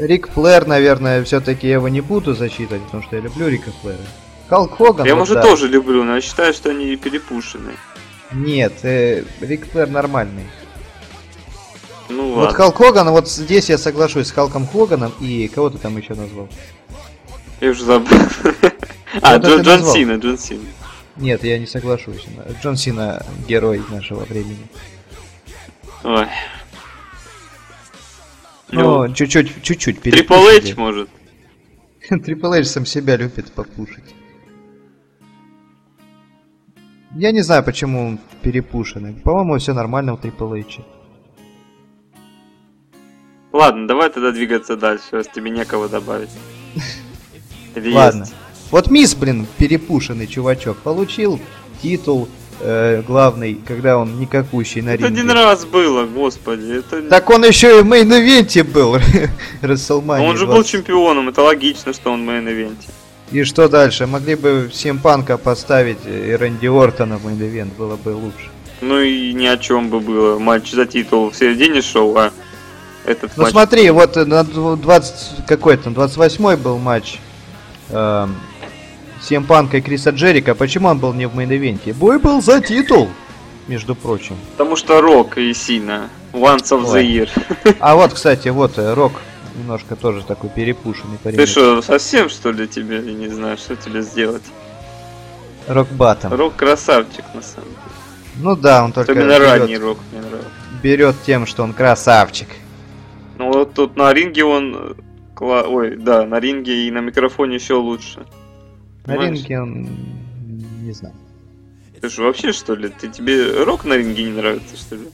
Рик 0.00 0.30
Флэр, 0.30 0.66
наверное, 0.66 1.22
все-таки 1.24 1.66
я 1.68 1.74
его 1.74 1.88
не 1.88 2.00
буду 2.00 2.34
зачитывать, 2.34 2.82
потому 2.84 3.02
что 3.02 3.16
я 3.16 3.22
люблю 3.22 3.48
Рика 3.48 3.70
Флэра. 3.82 3.98
Халк 4.48 4.76
Хоган, 4.78 5.06
я, 5.06 5.14
вот 5.14 5.20
может, 5.20 5.34
да. 5.34 5.42
тоже 5.42 5.68
люблю, 5.68 6.02
но 6.04 6.16
я 6.16 6.20
считаю, 6.20 6.54
что 6.54 6.70
они 6.70 6.96
перепушены. 6.96 7.72
Нет, 8.32 8.72
э, 8.82 9.24
Рик 9.40 9.70
Флэр 9.70 9.88
нормальный. 9.88 10.46
Ну, 12.08 12.30
Вот 12.30 12.44
ладно. 12.44 12.56
Халк 12.56 12.76
Хоган, 12.78 13.10
вот 13.10 13.28
здесь 13.28 13.68
я 13.68 13.76
соглашусь 13.76 14.28
с 14.28 14.32
Халком 14.32 14.66
Хоганом 14.66 15.12
и 15.20 15.48
кого 15.48 15.70
ты 15.70 15.78
там 15.78 15.96
еще 15.98 16.14
назвал? 16.14 16.48
Я 17.60 17.70
уже 17.70 17.84
забыл. 17.84 18.18
А, 19.22 19.38
Джон 19.38 19.62
назвал. 19.62 19.92
Сина, 19.92 20.12
Джон 20.18 20.38
Сина. 20.38 20.64
Нет, 21.16 21.42
я 21.42 21.58
не 21.58 21.66
соглашусь. 21.66 22.24
Джон 22.62 22.76
Сина 22.76 23.26
герой 23.48 23.82
нашего 23.90 24.20
времени. 24.20 24.68
Ой. 26.04 26.28
Ну, 28.72 29.06
Ну, 29.06 29.14
чуть-чуть, 29.14 29.62
чуть-чуть 29.62 30.00
Трипл. 30.00 30.34
Эйч, 30.34 30.76
может. 30.76 31.08
Трипл 32.08 32.52
Эйч 32.52 32.66
сам 32.66 32.86
себя 32.86 33.16
любит 33.16 33.52
попушить. 33.52 34.14
Я 37.16 37.32
не 37.32 37.40
знаю, 37.42 37.64
почему 37.64 38.06
он 38.06 38.20
перепушенный. 38.42 39.14
По-моему, 39.14 39.58
все 39.58 39.74
нормально 39.74 40.14
у 40.14 40.16
Triple 40.16 40.54
H 40.54 40.63
а. 40.63 40.82
Ладно, 43.52 43.88
давай 43.88 44.10
тогда 44.10 44.30
двигаться 44.30 44.76
дальше, 44.76 45.06
раз 45.10 45.26
тебе 45.26 45.50
некого 45.50 45.88
добавить. 45.88 46.30
Ладно. 47.74 48.20
есть? 48.20 48.34
Вот 48.70 48.90
Миз, 48.90 49.16
блин, 49.16 49.46
перепушенный 49.58 50.28
чувачок, 50.28 50.78
получил 50.78 51.40
титул 51.82 52.28
э, 52.60 53.02
главный, 53.06 53.58
когда 53.66 53.98
он 53.98 54.18
никакущий 54.20 54.80
на 54.82 54.90
Это 54.90 55.04
ринге. 55.06 55.20
один 55.22 55.30
раз 55.32 55.64
было, 55.64 56.04
господи. 56.06 56.78
Это... 56.78 57.02
Так 57.08 57.30
он 57.30 57.44
еще 57.44 57.78
и 57.78 57.82
в 57.82 57.86
main 57.86 58.16
event 58.16 58.54
е 58.54 58.62
был, 58.64 58.98
WrestleMania. 59.62 60.28
он 60.28 60.36
же 60.36 60.46
был 60.46 60.62
чемпионом, 60.64 61.28
это 61.28 61.42
логично, 61.42 61.92
что 61.92 62.12
он 62.12 62.24
в 62.24 62.28
main 62.30 62.51
event 62.51 62.77
е. 62.77 62.88
И 63.32 63.44
что 63.44 63.68
дальше? 63.68 64.06
Могли 64.06 64.34
бы 64.34 64.70
CM 64.72 64.91
Punk 64.91 65.29
а 65.29 65.38
поставить 65.38 65.98
и 66.06 66.32
Рэнди 66.34 66.66
Ортона 66.66 67.16
в 67.18 67.26
main 67.26 67.44
event, 67.44 67.70
было 67.78 67.96
бы 67.96 68.10
лучше. 68.10 68.48
Ну 68.80 68.98
и 69.00 69.32
ни 69.34 69.46
о 69.46 69.56
чем 69.58 69.88
бы 69.90 70.00
было. 70.00 70.38
Матч 70.38 70.72
за 70.72 70.86
титул 70.86 71.30
в 71.30 71.36
середине 71.36 71.82
шоу, 71.82 72.16
а 72.16 72.32
этот 73.04 73.30
Ну 73.36 73.42
матч... 73.44 73.52
смотри, 73.52 73.90
вот 73.90 74.16
на 74.16 74.40
дв- 74.40 74.76
20 74.80 75.46
какой 75.46 75.76
там 75.76 75.94
28 75.94 76.56
был 76.56 76.78
матч 76.78 77.18
эм, 77.90 78.34
CM 79.20 79.37
Punk 79.37 79.70
а 79.70 79.78
и 79.78 79.80
Криса 79.80 80.10
Джерика. 80.10 80.54
Почему 80.54 80.88
он 80.88 80.98
был 80.98 81.12
не 81.12 81.26
в 81.26 81.34
main 81.36 81.56
event 81.56 81.82
е? 81.82 81.92
Бой 81.94 82.18
был 82.18 82.40
за 82.42 82.60
титул, 82.60 83.08
между 83.68 83.94
прочим. 83.94 84.36
Потому 84.52 84.76
что 84.76 85.00
Рок 85.00 85.38
и 85.38 85.52
Сина. 85.54 86.08
Once 86.32 86.70
of 86.70 86.84
the 86.84 86.92
Ой. 86.94 87.06
year. 87.06 87.76
А 87.80 87.96
вот, 87.96 88.14
кстати, 88.14 88.48
вот 88.48 88.78
э, 88.78 88.94
Рок 88.94 89.12
немножко 89.56 89.96
тоже 89.96 90.22
такой 90.24 90.48
перепушенный 90.50 91.18
парень. 91.22 91.36
Ты 91.36 91.46
что, 91.46 91.82
совсем 91.82 92.28
что 92.28 92.52
ли 92.52 92.68
тебе? 92.68 92.96
Я 92.96 93.12
не 93.14 93.28
знаю, 93.28 93.56
что 93.56 93.76
тебе 93.76 94.02
сделать. 94.02 94.42
Рок 95.66 95.88
Батом. 95.88 96.32
Рок 96.32 96.56
красавчик, 96.56 97.24
на 97.34 97.42
самом 97.42 97.68
деле. 97.68 97.80
Ну 98.42 98.56
да, 98.56 98.84
он 98.84 98.92
только 98.92 99.14
ранний 99.14 99.74
берет, 99.74 99.82
Рок 99.82 99.98
мне 100.12 100.20
нравится. 100.20 100.50
берет 100.82 101.16
тем, 101.26 101.46
что 101.46 101.62
он 101.62 101.72
красавчик. 101.72 102.48
Ну 103.38 103.52
вот 103.52 103.74
тут 103.74 103.96
на 103.96 104.12
ринге 104.12 104.44
он... 104.44 104.94
э, 104.96 105.02
Ой, 105.42 105.96
да, 105.96 106.26
на 106.26 106.38
ринге 106.38 106.86
и 106.86 106.90
на 106.90 106.98
микрофоне 106.98 107.56
еще 107.56 107.74
лучше. 107.74 108.26
На 109.10 109.16
Понимаешь? 109.16 109.38
ринге 109.38 109.60
он... 109.60 109.88
не 110.82 110.92
знаю. 110.92 111.14
Ты 112.00 112.08
что, 112.08 112.22
вообще 112.22 112.52
что 112.52 112.74
ли? 112.74 112.88
Ты 112.88 113.08
тебе 113.08 113.64
Рок 113.64 113.84
на 113.84 113.94
ринге 113.94 114.22
не 114.24 114.30
нравится, 114.30 114.76
что 114.76 114.94
ли? 114.96 115.08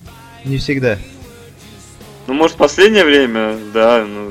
Не 0.44 0.58
всегда. 0.58 0.98
Ну, 2.26 2.34
может, 2.34 2.56
в 2.56 2.58
последнее 2.58 3.04
время, 3.04 3.56
да, 3.72 4.04
ну... 4.06 4.30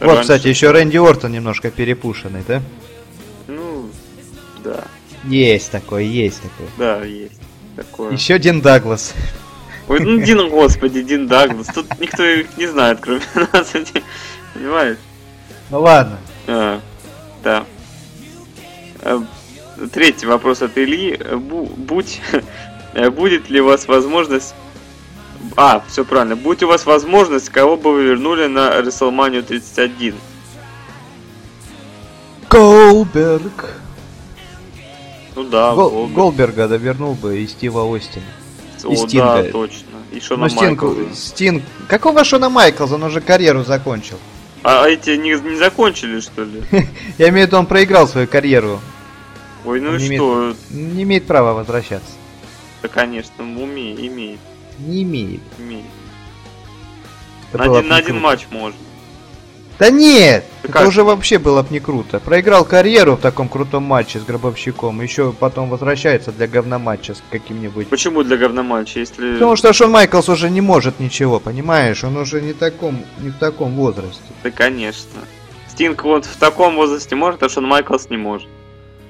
Вот, 0.00 0.06
раньше- 0.06 0.20
кстати, 0.22 0.48
еще 0.48 0.70
Рэнди 0.70 0.98
Ортон 0.98 1.32
немножко 1.32 1.70
перепушенный, 1.70 2.42
да? 2.46 2.62
Ну, 3.48 3.88
да, 4.64 4.84
Есть 5.24 5.70
такой, 5.70 6.06
есть 6.06 6.40
такой. 6.42 6.66
да, 6.78 7.02
есть 7.04 7.40
такое. 7.76 8.12
Еще 8.12 8.38
Дин 8.38 8.60
Даглас. 8.60 9.14
Ой, 9.88 10.00
ну 10.00 10.20
Дин, 10.22 10.48
господи, 10.50 11.02
Дин 11.02 11.26
Даглас. 11.26 11.66
Тут 11.68 11.86
никто 12.00 12.22
их 12.24 12.56
не 12.56 12.66
знает, 12.66 12.98
кроме 13.00 13.22
нас. 13.52 13.72
Понимаешь? 14.54 14.98
Ну 15.70 15.80
ладно. 15.80 16.18
А, 16.46 16.80
да. 17.42 17.64
А, 19.02 19.22
Третий 19.92 20.26
вопрос 20.26 20.62
от 20.62 20.76
Ильи. 20.76 21.16
Бу- 21.16 21.70
будь, 21.76 22.20
будет 23.16 23.48
ли 23.50 23.60
у 23.60 23.66
вас 23.66 23.88
возможность... 23.88 24.54
А, 25.56 25.82
все 25.88 26.04
правильно. 26.04 26.36
Будь 26.36 26.62
у 26.62 26.66
вас 26.68 26.84
возможность, 26.86 27.48
кого 27.48 27.76
бы 27.76 27.92
вы 27.94 28.02
вернули 28.04 28.46
на 28.46 28.78
WrestleMania 28.80 29.42
31? 29.42 30.14
Голберг. 32.50 33.74
Ну 35.36 35.44
да, 35.44 35.72
Гол- 35.74 35.90
Голдберг. 35.90 36.14
Голберга 36.16 36.68
довернул 36.68 37.14
бы 37.14 37.38
и 37.38 37.46
Стива 37.46 37.82
Остина. 37.96 38.24
О, 38.84 38.92
и 38.92 38.96
да, 38.96 39.06
Стинга. 39.06 39.42
точно. 39.44 39.86
И 40.12 40.20
Шона 40.20 40.42
Ну, 40.44 40.48
Стинг, 40.48 40.82
Майклза. 40.82 41.14
Стинг... 41.14 41.62
Какого 41.88 42.24
Шона 42.24 42.48
Майклза? 42.48 42.96
Он 42.96 43.04
уже 43.04 43.20
карьеру 43.20 43.62
закончил. 43.64 44.18
А 44.62 44.86
эти 44.86 45.10
не, 45.10 45.30
не 45.40 45.56
закончили, 45.56 46.20
что 46.20 46.44
ли? 46.44 46.62
Я 47.18 47.28
имею 47.30 47.46
в 47.46 47.48
виду, 47.48 47.58
он 47.58 47.66
проиграл 47.66 48.06
свою 48.06 48.26
карьеру. 48.28 48.80
Ой, 49.64 49.80
ну 49.80 49.90
Он 49.90 49.96
и 49.98 50.08
не 50.08 50.16
что? 50.16 50.54
Не 50.70 51.02
имеет 51.02 51.26
права 51.26 51.54
возвращаться. 51.54 52.10
Да, 52.82 52.88
конечно, 52.88 53.44
умеет, 53.44 53.98
имеет, 54.00 54.38
Не 54.78 55.02
имеет. 55.02 55.40
имеет. 55.58 55.84
Это 57.52 57.58
на 57.64 57.78
один, 57.78 57.88
на 57.88 57.96
один 57.96 58.20
матч 58.20 58.46
можно. 58.50 58.78
Да 59.80 59.90
нет! 59.90 60.44
Да 60.62 60.68
это 60.68 60.72
как? 60.74 60.88
уже 60.88 61.04
вообще 61.04 61.38
было 61.38 61.62
бы 61.62 61.68
не 61.70 61.80
круто. 61.80 62.20
Проиграл 62.20 62.66
карьеру 62.66 63.16
в 63.16 63.20
таком 63.20 63.48
крутом 63.48 63.84
матче 63.84 64.20
с 64.20 64.24
Гробовщиком. 64.24 65.00
Еще 65.00 65.32
потом 65.32 65.70
возвращается 65.70 66.32
для 66.32 66.46
говноматча 66.46 67.14
с 67.14 67.22
каким-нибудь. 67.30 67.88
Почему 67.88 68.22
для 68.22 68.36
говноматча, 68.36 69.00
если... 69.00 69.32
Потому 69.32 69.56
что 69.56 69.72
Шон 69.72 69.90
Майклс 69.90 70.28
уже 70.28 70.50
не 70.50 70.60
может 70.60 71.00
ничего, 71.00 71.40
понимаешь? 71.40 72.04
Он 72.04 72.18
уже 72.18 72.42
не, 72.42 72.52
таком, 72.52 72.98
не 73.20 73.30
в 73.30 73.38
таком 73.38 73.74
возрасте. 73.74 74.20
Да, 74.44 74.50
конечно. 74.50 75.20
Стинг 75.70 76.04
вот 76.04 76.26
в 76.26 76.36
таком 76.36 76.76
возрасте 76.76 77.16
может, 77.16 77.42
а 77.42 77.48
Шон 77.48 77.64
Майклс 77.64 78.10
не 78.10 78.18
может. 78.18 78.48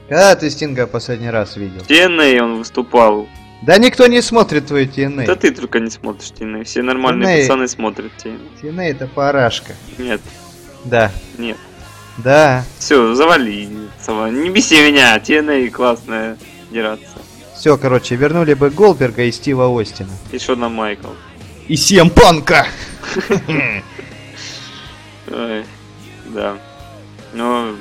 Когда 0.08 0.36
ты 0.36 0.50
Стинга 0.50 0.86
последний 0.86 1.30
раз 1.30 1.56
видел? 1.56 1.80
TNA 1.88 2.38
он 2.40 2.58
выступал 2.58 3.28
Да 3.62 3.76
никто 3.78 4.06
не 4.06 4.22
смотрит 4.22 4.66
твою 4.66 4.86
TNA. 4.86 5.26
Да 5.26 5.34
ты 5.34 5.50
только 5.50 5.80
не 5.80 5.90
смотришь 5.90 6.30
TNA. 6.30 6.62
Все 6.62 6.82
нормальные 6.82 7.38
TNA. 7.38 7.40
пацаны 7.42 7.66
смотрят 7.66 8.12
TNA. 8.22 8.38
TNA 8.62 8.82
это 8.90 9.08
парашка. 9.08 9.72
Нет, 9.98 10.20
Да. 10.84 11.10
нет. 11.38 11.56
Да. 12.18 12.64
Все, 12.78 13.14
завали. 13.14 13.66
Не 13.66 14.50
беси 14.50 14.80
меня. 14.80 15.16
TNA 15.18 15.70
классная 15.70 16.36
дераться. 16.70 17.06
Все, 17.56 17.76
короче, 17.76 18.16
вернули 18.16 18.54
бы 18.54 18.70
Голдберга 18.70 19.22
и 19.24 19.32
Стива 19.32 19.68
Остина. 19.80 20.10
И 20.32 20.38
Шона 20.38 20.68
Майкл. 20.68 21.08
И 21.68 21.76
Сем 21.76 22.10
Панка! 22.10 22.66
Да. 25.26 26.56
Но 27.32 27.74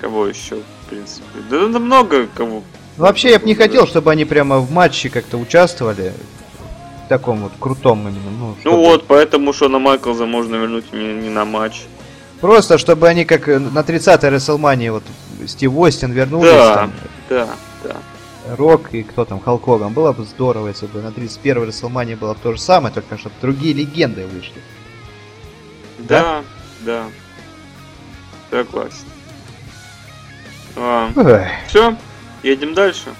кого 0.00 0.26
еще, 0.26 0.56
в 0.56 0.88
принципе? 0.88 1.24
Да, 1.50 1.68
много 1.78 2.26
кого. 2.26 2.62
Ну, 2.96 3.04
Вообще, 3.04 3.30
я 3.30 3.38
бы 3.38 3.46
не 3.46 3.54
хотел, 3.54 3.86
чтобы 3.86 4.10
они 4.10 4.24
прямо 4.24 4.58
в 4.58 4.70
матче 4.72 5.10
как-то 5.10 5.36
участвовали. 5.36 6.12
Таком 7.08 7.42
вот 7.42 7.52
крутом 7.60 8.00
именно. 8.08 8.30
Ну, 8.30 8.46
Ну 8.48 8.56
чтобы- 8.60 8.76
вот, 8.78 9.06
поэтому 9.06 9.52
Шона 9.52 9.78
Майклза 9.78 10.26
можно 10.26 10.56
вернуть 10.56 10.92
не, 10.92 11.14
не 11.14 11.28
на 11.30 11.44
матч. 11.44 11.82
Просто, 12.40 12.78
чтобы 12.78 13.08
они 13.08 13.24
как 13.24 13.48
э, 13.48 13.58
на 13.58 13.80
30-й 13.80 14.28
Расселмании, 14.28 14.88
вот 14.88 15.04
Стив 15.46 15.72
Остин 15.76 16.12
вернулись, 16.12 16.50
Да, 16.50 16.74
там, 16.74 16.92
да, 17.28 17.48
да. 17.84 17.96
Рок 18.56 18.92
и 18.92 19.02
кто 19.02 19.24
там, 19.24 19.40
Халк 19.40 19.64
Хоган. 19.64 19.92
Было 19.92 20.12
бы 20.12 20.24
здорово, 20.24 20.68
если 20.68 20.86
бы 20.86 21.00
на 21.00 21.08
31-й 21.08 21.66
Расселмании 21.66 22.14
было 22.14 22.34
то 22.34 22.52
же 22.52 22.58
самое, 22.60 22.92
только 22.92 23.16
чтобы 23.18 23.34
другие 23.40 23.72
легенды 23.74 24.26
вышли. 24.26 24.60
Да, 25.98 26.42
да. 26.80 27.04
Согласен. 28.50 28.94
А, 30.76 31.10
все, 31.68 31.96
едем 32.42 32.74
дальше. 32.74 33.14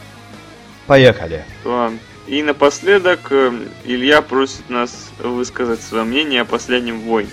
поехали. 0.87 1.45
А, 1.64 1.93
И 2.26 2.42
напоследок 2.42 3.21
э, 3.30 3.52
Илья 3.85 4.21
просит 4.21 4.68
нас 4.68 5.11
высказать 5.23 5.80
свое 5.80 6.04
мнение 6.04 6.40
о 6.40 6.45
последнем 6.45 7.00
войне. 7.00 7.30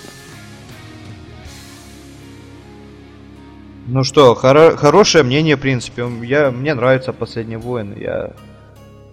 Ну 3.88 4.03
что, 4.03 4.38
хоро- 4.39 4.75
хорошее 4.77 5.23
мнение, 5.23 5.55
в 5.55 5.59
принципе. 5.59 6.05
Я, 6.21 6.51
мне 6.51 6.73
нравится 6.73 7.12
Последний 7.12 7.57
воин. 7.57 7.95
Я... 8.00 8.33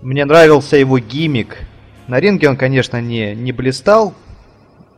Мне 0.03 0.25
нравился 0.25 0.77
его 0.77 0.99
гиммик. 0.99 1.59
На 2.09 2.21
ринге 2.21 2.49
он, 2.49 2.57
конечно, 2.57 3.01
не, 3.01 3.35
не 3.35 3.53
блистал. 3.53 4.15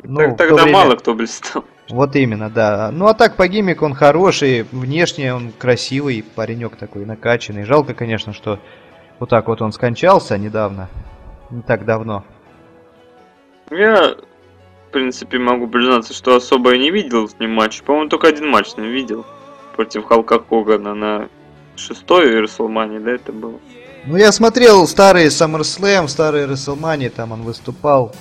Ну, 0.03 0.17
Так- 0.19 0.37
тогда 0.37 0.65
время- 0.65 0.73
мало 0.73 0.97
кто 0.97 1.15
блистал. 1.15 1.65
Вот 1.91 2.17
именно, 2.17 2.49
да. 2.51 2.91
Ну 2.93 3.07
а 3.07 3.15
так 3.15 3.37
по 3.37 3.47
гиммику 3.49 3.85
он 3.85 3.95
хороший, 3.95 4.67
внешне 4.73 5.35
он 5.35 5.53
красивый, 5.57 6.25
паренек 6.35 6.77
такой 6.77 7.05
накачанный. 7.05 7.65
Жалко, 7.65 7.93
конечно, 7.95 8.33
что 8.33 8.59
вот 9.23 9.29
так 9.29 9.47
вот 9.47 9.63
он 9.63 9.71
скончался 9.71 10.37
недавно. 10.37 10.89
Не 11.49 11.63
так 11.63 11.85
давно. 11.85 12.25
Я, 13.71 14.17
в 14.89 14.91
принципе, 14.91 15.39
могу 15.39 15.69
признаться, 15.69 16.13
что 16.13 16.35
особо 16.35 16.75
и 16.75 16.79
не 16.81 16.91
видел 16.91 17.29
с 17.29 17.39
ним 17.39 17.53
матч. 17.53 17.83
По-моему, 17.83 18.09
только 18.09 18.27
один 18.27 18.49
матч 18.49 18.71
с 18.71 18.77
ним 18.77 18.87
видел. 18.87 19.25
Против 19.77 20.07
Халка 20.07 20.41
Хогана 20.41 20.95
на 20.95 21.29
шестой 21.77 22.41
Расселмане, 22.41 22.99
да, 22.99 23.13
это 23.13 23.31
было? 23.31 23.61
Ну 24.07 24.17
я 24.17 24.33
смотрел 24.33 24.89
старые 24.89 25.29
SummerSlam, 25.29 26.09
старые 26.09 26.49
WrestleMania, 26.49 27.11
там 27.11 27.31
он 27.31 27.43
выступал. 27.43 28.13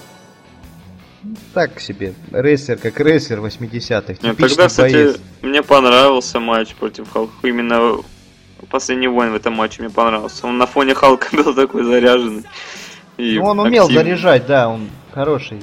Ну, 1.23 1.33
Так 1.55 1.79
себе. 1.79 2.13
Рейсер 2.31 2.77
как 2.77 2.99
рейсер 2.99 3.39
80-х. 3.39 4.17
Нет, 4.21 4.37
тогда, 4.37 4.67
кстати, 4.67 4.93
боец. 4.93 5.21
мне 5.41 5.63
понравился 5.63 6.39
матч 6.39 6.75
против 6.75 7.11
Халка. 7.11 7.33
Именно 7.41 8.01
последний 8.67 9.07
войн 9.07 9.31
в 9.31 9.35
этом 9.35 9.53
матче 9.53 9.81
мне 9.81 9.91
понравился. 9.91 10.47
Он 10.47 10.57
на 10.57 10.65
фоне 10.67 10.93
Халка 10.93 11.27
был 11.35 11.53
такой 11.53 11.83
заряженный. 11.83 12.43
и 13.17 13.37
Ну 13.39 13.45
он 13.45 13.59
умел 13.59 13.85
активный. 13.85 14.03
заряжать, 14.03 14.45
да, 14.47 14.69
он 14.69 14.89
хороший 15.13 15.61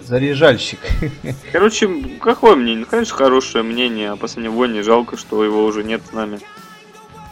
заряжальщик. 0.00 0.78
Короче, 1.52 1.88
какое 2.20 2.56
мнение? 2.56 2.80
Ну, 2.80 2.86
конечно, 2.86 3.16
хорошее 3.16 3.64
мнение 3.64 4.10
о 4.10 4.16
последнем 4.16 4.52
войне. 4.52 4.82
Жалко, 4.82 5.16
что 5.16 5.42
его 5.44 5.64
уже 5.64 5.82
нет 5.82 6.02
с 6.08 6.12
нами. 6.12 6.40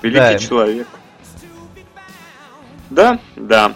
Великий 0.00 0.18
Да. 0.18 0.38
человек. 0.38 0.88
Да, 2.90 3.18
да. 3.36 3.74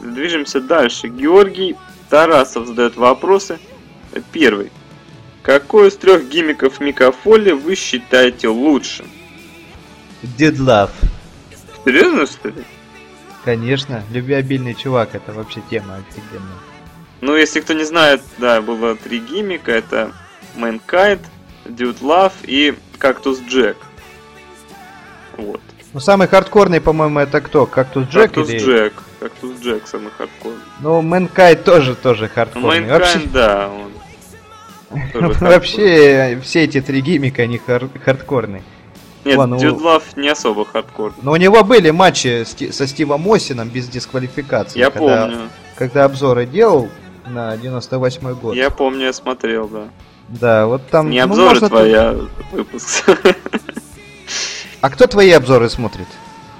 Движемся 0.00 0.60
дальше. 0.60 1.08
Георгий 1.08 1.76
Тарасов 2.10 2.66
задает 2.66 2.96
вопросы. 2.96 3.58
Первый. 4.32 4.70
Какой 5.42 5.88
из 5.88 5.96
трех 5.96 6.28
гиммиков 6.28 6.80
Мика 6.80 7.12
Фолли 7.12 7.52
вы 7.52 7.74
считаете 7.74 8.48
лучше? 8.48 9.04
Did 10.38 10.56
Love. 10.58 10.90
Серьезно, 11.84 12.26
что 12.26 12.48
ли? 12.48 12.64
Конечно, 13.44 14.02
любвеобильный 14.10 14.74
чувак, 14.74 15.14
это 15.14 15.32
вообще 15.32 15.60
тема 15.68 15.96
офигенная. 15.96 16.58
Ну, 17.20 17.36
если 17.36 17.60
кто 17.60 17.74
не 17.74 17.84
знает, 17.84 18.22
да, 18.38 18.60
было 18.62 18.96
три 18.96 19.18
гиммика. 19.18 19.70
Это 19.72 20.12
Mankind, 20.56 21.20
Dude 21.66 22.00
Love 22.00 22.32
и 22.44 22.74
Кактус 22.98 23.40
Джек. 23.40 23.76
Вот. 25.36 25.60
Ну 25.92 26.00
самый 26.00 26.26
хардкорный, 26.26 26.80
по-моему, 26.80 27.20
это 27.20 27.40
кто? 27.40 27.66
Кактус 27.66 28.08
Джек 28.08 28.22
Кактус 28.22 28.48
или... 28.50 28.58
Джек. 28.58 28.94
Кактус 29.20 29.60
Джек 29.60 29.86
самый 29.86 30.10
хардкорный. 30.10 30.58
Ну, 30.80 31.02
Мэнкай 31.02 31.56
тоже, 31.56 31.94
тоже 31.94 32.28
хардкорный. 32.28 32.80
Mankind, 32.80 32.88
Вообще, 32.88 33.20
да, 33.32 33.70
он. 33.70 33.92
вообще, 35.40 36.40
все 36.42 36.64
эти 36.64 36.80
три 36.80 37.00
гиммика, 37.00 37.42
они 37.42 37.58
хар- 37.58 37.90
хардкорные. 38.04 38.62
Нет, 39.24 39.38
ладно, 39.38 39.56
у- 39.56 39.60
Love 39.60 40.02
не 40.16 40.28
особо 40.28 40.64
хардкорный. 40.64 41.18
Но 41.22 41.32
у 41.32 41.36
него 41.36 41.64
были 41.64 41.90
матчи 41.90 42.44
со 42.70 42.86
Стивом 42.86 43.30
Осином 43.30 43.68
без 43.68 43.88
дисквалификации. 43.88 44.78
Я 44.78 44.90
когда, 44.90 45.26
помню. 45.26 45.38
Когда 45.76 46.04
обзоры 46.04 46.46
делал 46.46 46.88
на 47.26 47.56
98 47.56 48.34
год. 48.34 48.54
Я 48.54 48.70
помню, 48.70 49.06
я 49.06 49.12
смотрел, 49.12 49.68
да. 49.68 49.88
Да, 50.28 50.66
вот 50.66 50.86
там... 50.88 51.10
Не 51.10 51.24
ну, 51.24 51.32
обзоры 51.32 51.50
можно 51.50 51.68
твои, 51.68 51.92
а 51.92 52.28
выпуск. 52.52 53.08
А 54.80 54.90
кто 54.90 55.06
твои 55.06 55.30
обзоры 55.30 55.68
смотрит? 55.70 56.06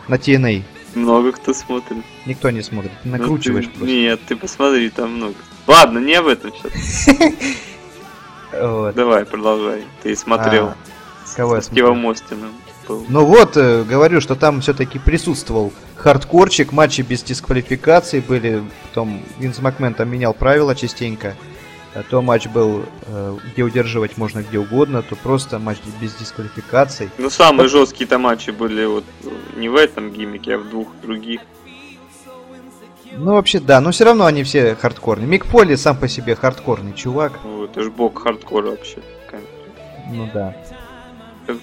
На 0.09 0.15
TNA? 0.15 0.63
Много 0.95 1.33
кто 1.33 1.53
смотрит. 1.53 2.05
Никто 2.25 2.51
не 2.51 2.63
смотрит. 2.63 2.93
Ну, 3.05 3.13
Накручиваешь 3.13 3.67
ты- 3.67 3.71
просто. 3.71 3.87
Нет, 3.87 4.21
ты 4.27 4.37
посмотри, 4.37 4.91
там 4.91 5.17
много. 5.17 5.35
Ладно, 5.67 5.99
не 5.99 6.15
об 6.15 6.27
этом 6.27 6.53
сейчас. 6.53 7.09
Давай, 8.95 9.25
продолжай. 9.25 9.85
Ты 10.03 10.15
смотрел. 10.15 10.75
Кого 11.37 11.57
я 11.57 11.63
С 11.63 11.67
смотрел? 11.67 12.09
Остином 12.11 12.53
был. 12.87 13.05
Ну 13.09 13.25
вот, 13.25 13.57
э, 13.57 13.83
говорю, 13.85 14.21
что 14.21 14.35
там 14.35 14.61
все-таки 14.61 14.99
присутствовал 14.99 15.73
хардкорчик, 15.97 16.73
матчи 16.73 17.01
без 17.03 17.23
дисквалификации 17.23 18.21
были, 18.21 18.63
потом 18.89 19.23
Винс 19.39 19.59
Макмен 19.61 19.95
там 19.95 20.09
менял 20.09 20.35
правила 20.35 20.75
частенько. 20.75 21.35
А 21.95 22.03
То 22.03 22.23
матч 22.23 22.49
был, 22.49 22.85
э, 23.07 23.37
где 23.53 23.63
удерживать 23.63 24.19
можно 24.19 24.41
где 24.41 24.59
угодно, 24.59 25.03
то 25.03 25.15
просто 25.15 25.61
матч 25.61 25.79
без 26.01 26.13
дисквалификаций. 26.15 27.09
Ну, 27.19 27.31
самые 27.31 27.69
жесткие-то 27.69 28.19
матчи 28.19 28.51
были 28.51 28.85
вот 28.85 29.05
э, 29.23 29.29
не 29.57 29.69
в 29.69 29.77
этом 29.77 30.11
гиммике, 30.11 30.57
а 30.57 30.59
в 30.59 30.69
двух 30.69 30.89
других. 31.03 31.41
Ну 33.17 33.35
вообще 33.35 33.61
да, 33.61 33.81
но 33.81 33.93
все 33.93 34.05
равно 34.05 34.25
они 34.25 34.43
все 34.43 34.75
хардкорные. 34.75 35.29
Мик 35.29 35.45
Фолли 35.45 35.77
сам 35.77 35.97
по 35.97 36.09
себе 36.09 36.35
хардкорный 36.35 36.95
чувак. 36.95 37.39
Ну, 37.45 37.65
это 37.65 37.83
ж 37.83 37.91
бог 37.91 38.21
хардкора 38.21 38.71
вообще. 38.71 38.99
конечно. 39.31 39.51
Ну 40.11 40.29
да. 40.35 40.57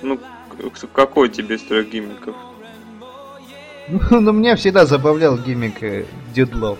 Ну, 0.01 0.19
какой 0.93 1.29
тебе 1.29 1.57
трех 1.57 1.89
гиммиков? 1.89 2.35
Ну, 3.87 4.21
но 4.21 4.31
меня 4.31 4.55
всегда 4.55 4.85
забавлял 4.85 5.37
гиммик 5.37 5.81
э, 5.83 6.05
Love. 6.35 6.77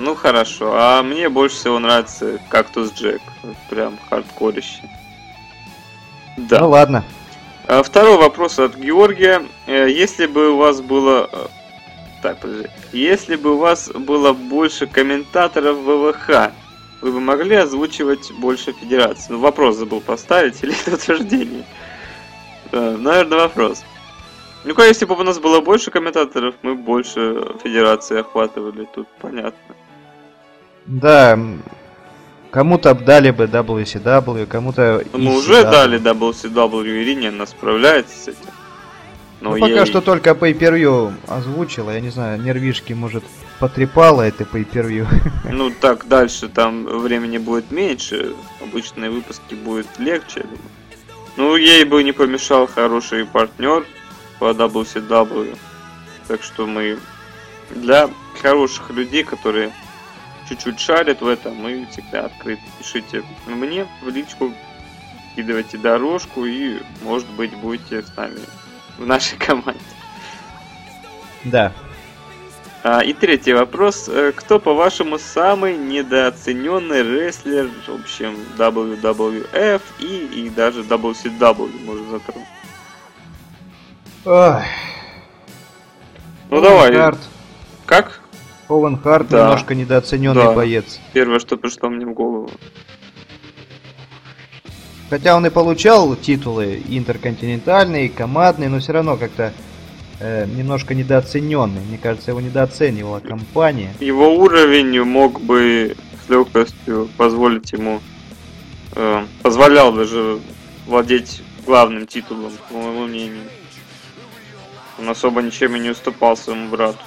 Ну 0.00 0.14
хорошо, 0.14 0.72
а 0.76 1.02
мне 1.02 1.28
больше 1.28 1.56
всего 1.56 1.78
нравится 1.78 2.38
Кактус 2.48 2.92
Джек. 2.92 3.22
Прям 3.70 3.98
хардкорище. 4.10 4.82
Да. 6.36 6.60
Ну 6.60 6.70
ладно. 6.70 7.04
А, 7.66 7.82
Второй 7.82 8.18
вопрос 8.18 8.58
от 8.58 8.76
Георгия. 8.76 9.42
Э, 9.66 9.88
Если 9.88 10.26
бы 10.26 10.50
у 10.50 10.56
вас 10.58 10.80
было... 10.80 11.28
э, 11.32 11.46
Так, 12.22 12.38
подожди. 12.40 12.68
Если 12.92 13.36
бы 13.36 13.54
у 13.54 13.58
вас 13.58 13.88
было 13.88 14.32
больше 14.32 14.86
комментаторов 14.86 15.78
ВВХ, 15.78 16.50
вы 17.00 17.12
бы 17.12 17.20
могли 17.20 17.56
озвучивать 17.56 18.32
больше 18.38 18.72
федераций? 18.72 19.26
Ну, 19.30 19.38
вопрос 19.38 19.76
забыл 19.76 20.00
поставить 20.00 20.62
или 20.62 20.74
это 20.86 20.94
утверждение? 20.96 21.64
Да, 22.74 22.90
наверное, 22.98 23.38
вопрос. 23.38 23.84
Ну, 24.64 24.74
конечно, 24.74 24.88
если 24.90 25.04
бы 25.04 25.14
у 25.14 25.22
нас 25.22 25.38
было 25.38 25.60
больше 25.60 25.92
комментаторов, 25.92 26.56
мы 26.62 26.74
больше 26.74 27.36
федерации 27.62 28.18
охватывали. 28.18 28.88
Тут 28.92 29.06
понятно. 29.20 29.74
Да, 30.86 31.38
кому-то 32.50 32.94
дали 32.94 33.30
бы 33.30 33.44
WCW, 33.44 34.46
кому-то 34.46 35.04
Но 35.12 35.18
мы 35.18 35.36
уже 35.36 35.62
дали 35.62 36.00
WCW, 36.00 37.02
Ирине, 37.02 37.28
она 37.28 37.46
справляется 37.46 38.18
с 38.18 38.28
этим. 38.28 38.50
Но 39.40 39.50
Ну, 39.50 39.60
пока 39.60 39.80
ей- 39.80 39.86
что 39.86 40.00
только 40.00 40.30
pay-per-view 40.30 41.12
озвучила, 41.28 41.92
я 41.92 42.00
не 42.00 42.10
знаю, 42.10 42.42
нервишки, 42.42 42.92
может, 42.92 43.22
потрепала 43.60 44.22
это 44.22 44.42
pay-per-view. 44.44 45.06
Ну 45.52 45.70
так 45.70 46.08
дальше 46.08 46.48
там 46.48 46.86
времени 46.86 47.38
будет 47.38 47.70
меньше, 47.70 48.34
обычные 48.60 49.10
выпуски 49.10 49.54
будет 49.54 49.86
легче, 49.98 50.40
я 50.40 50.42
думаю. 50.42 50.73
Ну 51.36 51.56
ей 51.56 51.84
бы 51.84 52.02
не 52.02 52.12
помешал 52.12 52.66
хороший 52.66 53.26
партнер 53.26 53.84
по 54.38 54.50
WCW, 54.50 55.56
так 56.28 56.42
что 56.42 56.66
мы 56.66 56.98
для 57.70 58.08
хороших 58.40 58.90
людей, 58.90 59.24
которые 59.24 59.72
чуть-чуть 60.48 60.78
шарят 60.78 61.22
в 61.22 61.26
этом, 61.26 61.56
мы 61.56 61.86
всегда 61.90 62.26
открыты. 62.26 62.62
Пишите 62.78 63.24
мне 63.46 63.86
в 64.02 64.08
личку, 64.08 64.52
кидывайте 65.34 65.78
дорожку 65.78 66.44
и, 66.44 66.78
может 67.02 67.28
быть, 67.30 67.52
будете 67.54 68.02
с 68.02 68.16
нами 68.16 68.40
в 68.98 69.06
нашей 69.06 69.38
команде. 69.38 69.80
Да. 71.44 71.72
А, 72.86 73.00
и 73.00 73.14
третий 73.14 73.54
вопрос. 73.54 74.10
Э, 74.10 74.32
кто, 74.36 74.58
по-вашему, 74.58 75.18
самый 75.18 75.74
недооцененный 75.74 77.02
рестлер, 77.02 77.70
в 77.86 77.94
общем, 77.94 78.36
WWF 78.58 79.80
и, 80.00 80.26
и 80.44 80.50
даже 80.50 80.82
WCW, 80.82 81.82
можно 81.86 82.10
затронуть? 82.10 82.48
Ой. 84.26 84.62
Ну 86.50 86.60
давай. 86.60 86.94
Харт. 86.94 87.18
Как? 87.86 88.20
Оуэн 88.68 88.98
Харт 88.98 89.28
Да. 89.30 89.44
немножко 89.44 89.74
недооцененный 89.74 90.42
Да. 90.42 90.52
боец. 90.52 91.00
Первое, 91.14 91.38
что 91.38 91.56
пришло 91.56 91.88
мне 91.88 92.04
в 92.04 92.12
голову. 92.12 92.50
Хотя 95.08 95.36
он 95.36 95.46
и 95.46 95.50
получал 95.50 96.14
титулы 96.16 96.82
интерконтинентальные, 96.86 98.10
командные, 98.10 98.68
но 98.68 98.78
все 98.80 98.92
равно 98.92 99.16
как-то 99.16 99.54
э, 100.20 100.46
немножко 100.46 100.94
недооцененный. 100.94 101.80
Мне 101.80 101.98
кажется, 101.98 102.30
его 102.30 102.40
недооценивала 102.40 103.20
компания. 103.20 103.92
Его 104.00 104.36
уровень 104.36 105.02
мог 105.02 105.40
бы 105.40 105.96
с 106.24 106.28
легкостью 106.28 107.08
позволить 107.16 107.72
ему, 107.72 108.00
э, 108.96 109.24
позволял 109.42 109.92
даже 109.92 110.40
владеть 110.86 111.42
главным 111.66 112.06
титулом, 112.06 112.52
по 112.70 112.76
моему 112.76 113.06
мнению. 113.06 113.44
Он 114.98 115.08
особо 115.08 115.42
ничем 115.42 115.74
и 115.76 115.80
не 115.80 115.90
уступал 115.90 116.36
своему 116.36 116.68
брату. 116.68 116.98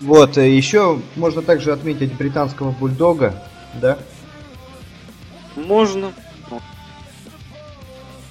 Вот, 0.00 0.38
э, 0.38 0.48
еще 0.48 1.00
можно 1.16 1.42
также 1.42 1.72
отметить 1.72 2.14
британского 2.14 2.70
бульдога, 2.70 3.42
да? 3.74 3.98
Можно. 5.56 6.12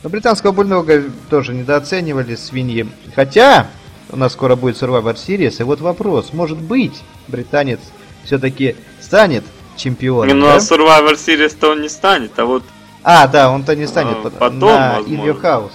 Но 0.08 0.12
британского 0.12 0.54
бульдога 0.54 1.04
тоже 1.30 1.54
недооценивали 1.54 2.36
свиньи. 2.36 2.88
Хотя, 3.14 3.68
у 4.10 4.16
нас 4.16 4.32
скоро 4.32 4.56
будет 4.56 4.82
Survivor 4.82 5.16
Series, 5.16 5.60
и 5.60 5.64
вот 5.64 5.82
вопрос, 5.82 6.32
может 6.32 6.58
быть, 6.58 6.94
британец 7.28 7.82
все-таки 8.24 8.78
станет 9.02 9.44
чемпионом, 9.76 10.40
ну 10.40 10.46
да? 10.46 10.54
на 10.54 10.58
Survivor 10.60 11.12
Series-то 11.16 11.72
он 11.72 11.82
не 11.82 11.90
станет, 11.90 12.40
а 12.40 12.46
вот 12.46 12.64
А, 13.04 13.28
да, 13.28 13.52
он-то 13.52 13.76
не 13.76 13.86
станет 13.86 14.16
А, 14.20 14.22
пот- 14.22 14.38
потом, 14.40 14.60
на 14.60 14.94
возможно. 15.00 15.14
Илью 15.14 15.36
Хаус. 15.36 15.72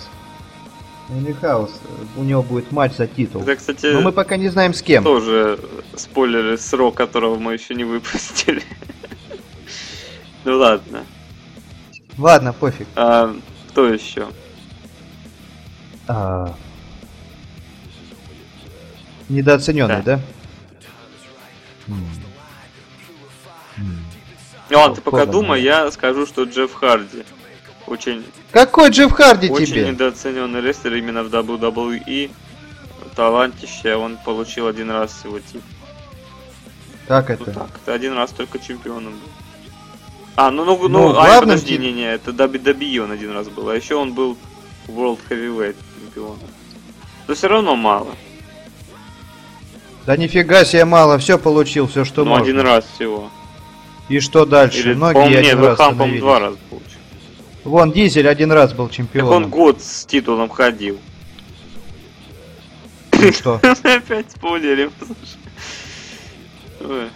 На 1.11 1.19
Илью 1.19 1.37
Хаус. 1.39 1.71
У 2.17 2.23
него 2.23 2.43
будет 2.43 2.73
матч 2.73 2.97
за 2.97 3.07
титул. 3.07 3.43
это, 3.43 3.57
кстати, 3.57 3.85
Но 3.85 4.01
мы 4.01 4.13
пока 4.13 4.39
не 4.39 4.49
знаем 4.49 4.73
с 4.73 4.81
кем. 4.81 5.05
тоже 5.05 5.59
спойлеры, 5.95 6.57
срок 6.57 6.95
которого 6.95 7.39
мы 7.39 7.53
еще 7.53 7.75
не 7.75 7.85
выпустили. 7.85 8.63
Ну 10.47 10.57
ладно. 10.57 11.05
Ладно, 12.17 12.53
пофиг. 12.55 12.87
А, 12.97 13.33
кто 13.73 13.87
еще? 13.89 14.29
А. 16.07 16.55
Недооцененный, 19.31 20.03
да? 20.03 20.21
М. 21.89 22.07
Ну 24.69 24.79
ладно, 24.79 24.97
ты 24.97 25.01
пока 25.03 25.27
думай, 25.27 25.63
да. 25.63 25.85
я 25.85 25.91
скажу, 25.91 26.27
что 26.27 26.45
Джефф 26.45 26.73
Харди. 26.75 27.25
Очень, 27.87 28.25
Какой 28.53 28.91
Джефф 28.91 29.13
Харди 29.13 29.49
очень 29.51 29.67
тебе? 29.67 29.89
недооцененный 29.91 30.61
рестлер 30.61 30.95
именно 30.95 31.23
в 31.23 31.29
WWE. 31.35 32.31
Талантище, 33.17 33.97
он 33.97 34.17
получил 34.25 34.67
один 34.69 34.91
раз 34.91 35.13
всего 35.13 35.39
титул. 35.41 35.61
Как 37.09 37.29
Ну 37.29 37.35
это? 37.35 37.51
так, 37.53 37.71
ты 37.85 37.93
один 37.93 38.15
раз 38.15 38.31
только 38.31 38.59
чемпионом 38.59 39.13
был. 39.13 39.29
А, 40.37 40.51
ну, 40.51 40.65
ну, 40.65 40.77
ну, 40.77 40.89
Ну, 40.89 41.09
а, 41.11 41.27
главным 41.27 41.41
подожди, 41.41 41.73
тит- 41.75 41.81
не, 41.81 41.93
не, 41.93 42.05
это 42.11 42.31
WWE 42.31 42.99
он 43.01 43.11
один 43.13 43.33
раз 43.33 43.49
был, 43.49 43.69
а 43.69 43.77
еще 43.77 43.97
он 43.97 44.15
был 44.15 44.37
World 44.89 45.19
Heavyweight 45.29 45.77
чемпионом. 46.01 46.39
Но 47.29 47.35
все 47.35 47.49
равно 47.49 47.77
мало. 47.77 48.15
Да 50.07 50.17
нифига 50.17 50.65
себе 50.65 50.85
мало, 50.85 51.19
все 51.19 51.39
получил, 51.39 51.87
все 51.87 52.05
что 52.05 52.25
ну, 52.25 52.31
можно. 52.31 52.45
один 52.45 52.61
раз 52.61 52.85
всего. 52.95 53.31
И 54.09 54.19
что 54.21 54.45
дальше? 54.47 54.81
Или, 54.81 54.95
по-моему, 54.95 55.29
нет, 55.29 55.39
один 55.41 55.65
раз 55.65 55.75
становились. 55.75 56.21
два 56.21 56.41
раза 56.41 56.59
получил. 56.69 56.89
Вон, 57.65 57.93
Дизель 57.93 58.29
один 58.29 58.51
раз 58.51 58.73
был 58.73 58.89
Так 58.89 58.99
он 58.99 59.07
чемпионом. 59.07 59.51
год 59.51 59.81
с 59.81 60.05
титулом 60.07 60.49
ходил. 60.49 60.99
Ну 63.13 63.33
что? 63.33 63.61
Опять 63.85 64.33
спойлерим, 64.33 64.91
слушай. 64.99 67.09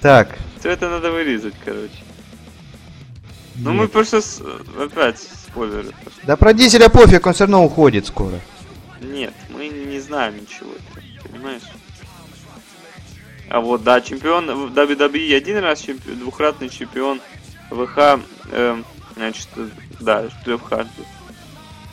Так. 0.00 0.36
Все 0.58 0.70
это 0.70 0.88
надо 0.88 1.10
вырезать, 1.10 1.54
короче. 1.64 1.90
Ну 3.56 3.72
мы 3.72 3.88
просто 3.88 4.20
с- 4.22 4.42
опять 4.78 5.18
спойлеры. 5.18 5.90
пошли. 6.04 6.20
Да 6.24 6.36
про 6.36 6.52
Дизеля 6.54 6.88
пофиг, 6.88 7.26
он 7.26 7.34
все 7.34 7.44
равно 7.44 7.64
уходит 7.64 8.06
скоро. 8.06 8.40
Нет, 9.00 9.34
мы 9.50 9.68
не 9.68 10.00
знаем 10.00 10.36
ничего, 10.40 10.70
понимаешь? 11.30 11.62
А 13.48 13.60
вот, 13.60 13.82
да, 13.82 14.00
чемпион 14.00 14.68
в 14.68 14.72
WWE 14.78 15.34
один 15.36 15.58
раз 15.58 15.80
чемпион, 15.80 16.18
двукратный 16.18 16.68
чемпион 16.68 17.20
ВХ, 17.70 18.20
эм, 18.52 18.84
значит, 19.16 19.48
э, 19.56 19.68
да, 19.98 20.28
Джефф 20.46 20.62
Харди. 20.62 20.90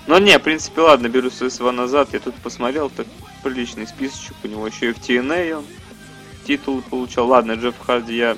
Но 0.05 0.19
не, 0.19 0.37
в 0.37 0.41
принципе, 0.43 0.81
ладно, 0.81 1.07
беру 1.09 1.29
свои 1.31 1.49
слова 1.49 1.71
назад, 1.71 2.09
я 2.13 2.19
тут 2.19 2.35
посмотрел, 2.35 2.89
так 2.89 3.07
приличный 3.43 3.87
списочек 3.87 4.35
у 4.43 4.47
него, 4.47 4.67
еще 4.67 4.89
и 4.89 4.93
в 4.93 4.97
TNA 4.99 5.53
он 5.57 5.65
титул 6.47 6.81
получал. 6.81 7.27
Ладно, 7.27 7.53
Джефф 7.53 7.75
Харди 7.85 8.15
я 8.15 8.37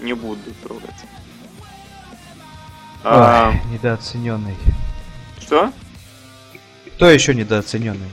не 0.00 0.12
буду 0.12 0.40
трогать. 0.62 0.90
А, 3.02 3.50
Ой, 3.50 3.72
недооцененный. 3.72 4.54
что? 5.40 5.72
Кто 6.96 7.10
еще 7.10 7.34
недооцененный? 7.34 8.08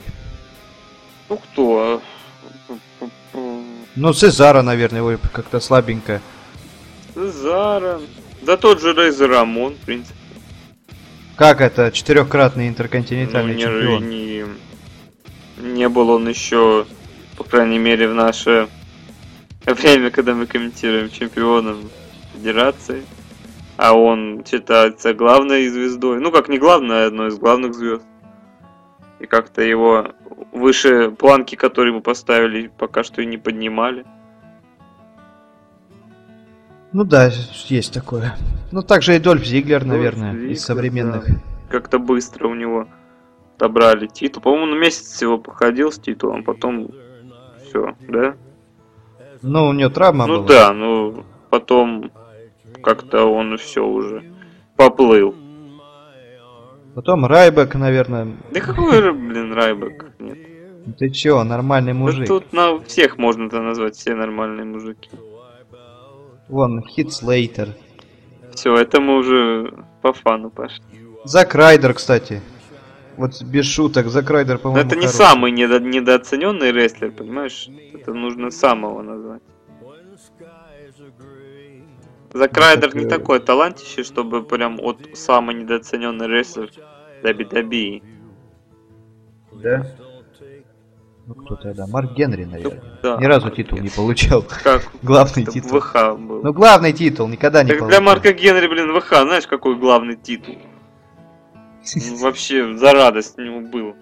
Ну 1.29 1.37
кто? 1.37 2.01
Ну, 3.95 4.13
Цезара, 4.13 4.61
наверное, 4.63 4.99
его 4.99 5.17
как-то 5.31 5.59
слабенько. 5.59 6.21
Зара. 7.15 7.99
Да 8.41 8.57
тот 8.57 8.81
же 8.81 8.93
Рейзер 8.93 9.29
Рамон, 9.29 9.73
в 9.75 9.85
принципе. 9.85 10.15
Как 11.35 11.61
это? 11.61 11.91
Четырехкратный 11.91 12.65
Ну, 12.65 12.69
интерконтинентальный 12.71 13.55
не, 13.55 13.61
чемпион. 13.61 14.09
не, 14.09 14.45
не 15.57 15.89
был 15.89 16.09
он 16.09 16.27
еще, 16.27 16.85
по 17.37 17.43
крайней 17.43 17.79
мере, 17.79 18.07
в 18.07 18.13
наше 18.13 18.67
время, 19.65 20.11
когда 20.11 20.33
мы 20.33 20.45
комментируем 20.45 21.09
чемпионом 21.09 21.89
Федерации. 22.33 23.03
А 23.77 23.93
он 23.93 24.43
считается 24.45 25.13
главной 25.13 25.67
звездой. 25.67 26.19
Ну, 26.19 26.31
как 26.31 26.49
не 26.49 26.59
главной, 26.59 27.05
а 27.05 27.07
одной 27.07 27.29
из 27.29 27.37
главных 27.37 27.73
звезд. 27.73 28.05
И 29.19 29.25
как-то 29.25 29.61
его 29.61 30.13
выше 30.51 31.11
планки, 31.11 31.55
которые 31.55 31.91
ему 31.91 32.01
поставили, 32.01 32.71
пока 32.77 33.03
что 33.03 33.21
и 33.21 33.25
не 33.25 33.37
поднимали. 33.37 34.05
Ну 36.91 37.05
да, 37.05 37.31
есть 37.67 37.93
такое. 37.93 38.35
Ну, 38.71 38.81
также 38.81 39.15
и 39.15 39.19
Дольф 39.19 39.45
Зиглер, 39.45 39.79
Дольф 39.79 39.93
наверное, 39.93 40.33
Зиглер, 40.33 40.51
из 40.51 40.63
современных. 40.63 41.25
да. 41.25 41.35
Как-то 41.69 41.99
быстро 41.99 42.47
у 42.47 42.55
него 42.55 42.87
отобрали 43.55 44.07
титул. 44.07 44.43
По-моему, 44.43 44.75
на 44.75 44.79
месяц 44.79 45.05
всего 45.11 45.37
походил 45.37 45.91
с 45.91 45.99
титулом, 45.99 46.43
потом 46.43 46.91
все, 47.71 47.95
да? 48.07 48.35
Ну, 49.41 49.69
у 49.69 49.73
него 49.73 49.89
травма 49.89 50.27
ну 50.27 50.37
была. 50.37 50.47
да, 50.47 50.73
ну 50.73 51.23
потом 51.49 52.11
как-то 52.83 53.25
он 53.25 53.57
все 53.57 53.85
уже 53.85 54.23
поплыл. 54.75 55.35
Потом 56.93 57.25
Райбек, 57.25 57.73
наверное. 57.75 58.27
Да 58.51 58.59
какой, 58.59 59.01
же, 59.01 59.13
блин, 59.13 59.53
Райбек? 59.53 60.11
Нет. 60.19 60.37
Ну 60.85 60.93
Ты 60.93 61.09
чё, 61.09 61.43
нормальный 61.43 61.93
Да 61.93 61.99
мужик. 61.99 62.27
тут 62.27 62.51
на 62.53 62.79
всех 62.79 63.17
можно 63.17 63.47
это 63.47 63.61
назвать, 63.61 63.95
все 63.95 64.13
нормальные 64.13 64.65
мужики. 64.65 65.09
Вон, 66.49 66.83
Хит 66.83 67.13
Слейтер. 67.13 67.69
Все, 68.53 68.75
это 68.75 68.99
мы 68.99 69.17
уже 69.19 69.73
по 70.01 70.11
фану 70.11 70.49
пошли. 70.49 70.83
Зак 71.23 71.55
Райдер, 71.55 71.93
кстати. 71.93 72.41
Вот 73.21 73.41
без 73.43 73.65
шуток, 73.67 74.07
Зак 74.07 74.29
Райдер, 74.31 74.55
Но 74.55 74.59
по-моему, 74.61 74.87
это 74.87 74.95
не 74.95 75.01
хороший. 75.05 75.17
самый 75.17 75.51
недо- 75.51 75.79
недооцененный 75.79 76.71
рестлер, 76.71 77.11
понимаешь? 77.11 77.69
Это 77.93 78.13
нужно 78.15 78.49
самого 78.49 79.03
назвать. 79.03 79.41
Зак 82.33 82.57
Райдер 82.57 82.95
не 82.95 83.03
такой- 83.05 83.09
такой 83.19 83.39
талантище, 83.41 84.03
чтобы 84.03 84.41
прям 84.43 84.79
от 84.81 84.97
самый 85.13 85.53
недооцененный 85.55 86.27
рестлер 86.27 86.71
WWE. 87.23 88.01
Да? 89.51 89.85
Ну 91.27 91.35
кто 91.35 91.55
тогда? 91.57 91.85
Марк 91.87 92.13
Генри, 92.13 92.45
наверное. 92.45 92.81
Да, 93.03 93.17
Ни 93.17 93.25
разу 93.25 93.45
Марк 93.45 93.55
титул 93.57 93.77
не 93.77 93.83
Генри. 93.83 93.95
получал. 93.95 94.43
Как 94.63 94.81
Главный 95.03 95.43
это 95.43 95.51
титул. 95.51 95.79
ВХ 95.79 95.93
был. 96.17 96.41
Ну 96.41 96.53
главный 96.53 96.93
титул 96.93 97.27
никогда 97.27 97.61
не 97.63 97.69
так 97.69 97.79
получал. 97.79 97.99
для 97.99 98.01
Марка 98.09 98.33
Генри, 98.33 98.65
блин, 98.67 98.91
ВХ, 98.99 99.09
знаешь, 99.09 99.45
какой 99.45 99.75
главный 99.77 100.15
титул? 100.15 100.55
Вообще, 102.21 102.75
за 102.75 102.91
радость 102.93 103.37
у 103.37 103.41
него 103.41 103.61
был. 103.61 103.95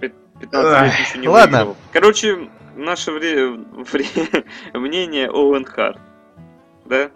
Пи- 0.00 0.12
15 0.40 0.82
лет 0.98 1.06
еще 1.08 1.18
не 1.18 1.28
ладно. 1.28 1.58
выиграл. 1.58 1.76
Короче, 1.92 2.48
наше 2.76 3.12
вре- 3.12 3.48
вре- 3.50 4.44
мнение 4.74 5.28
Оуэн 5.30 5.64
Харт. 5.64 5.98
Да? 6.86 7.10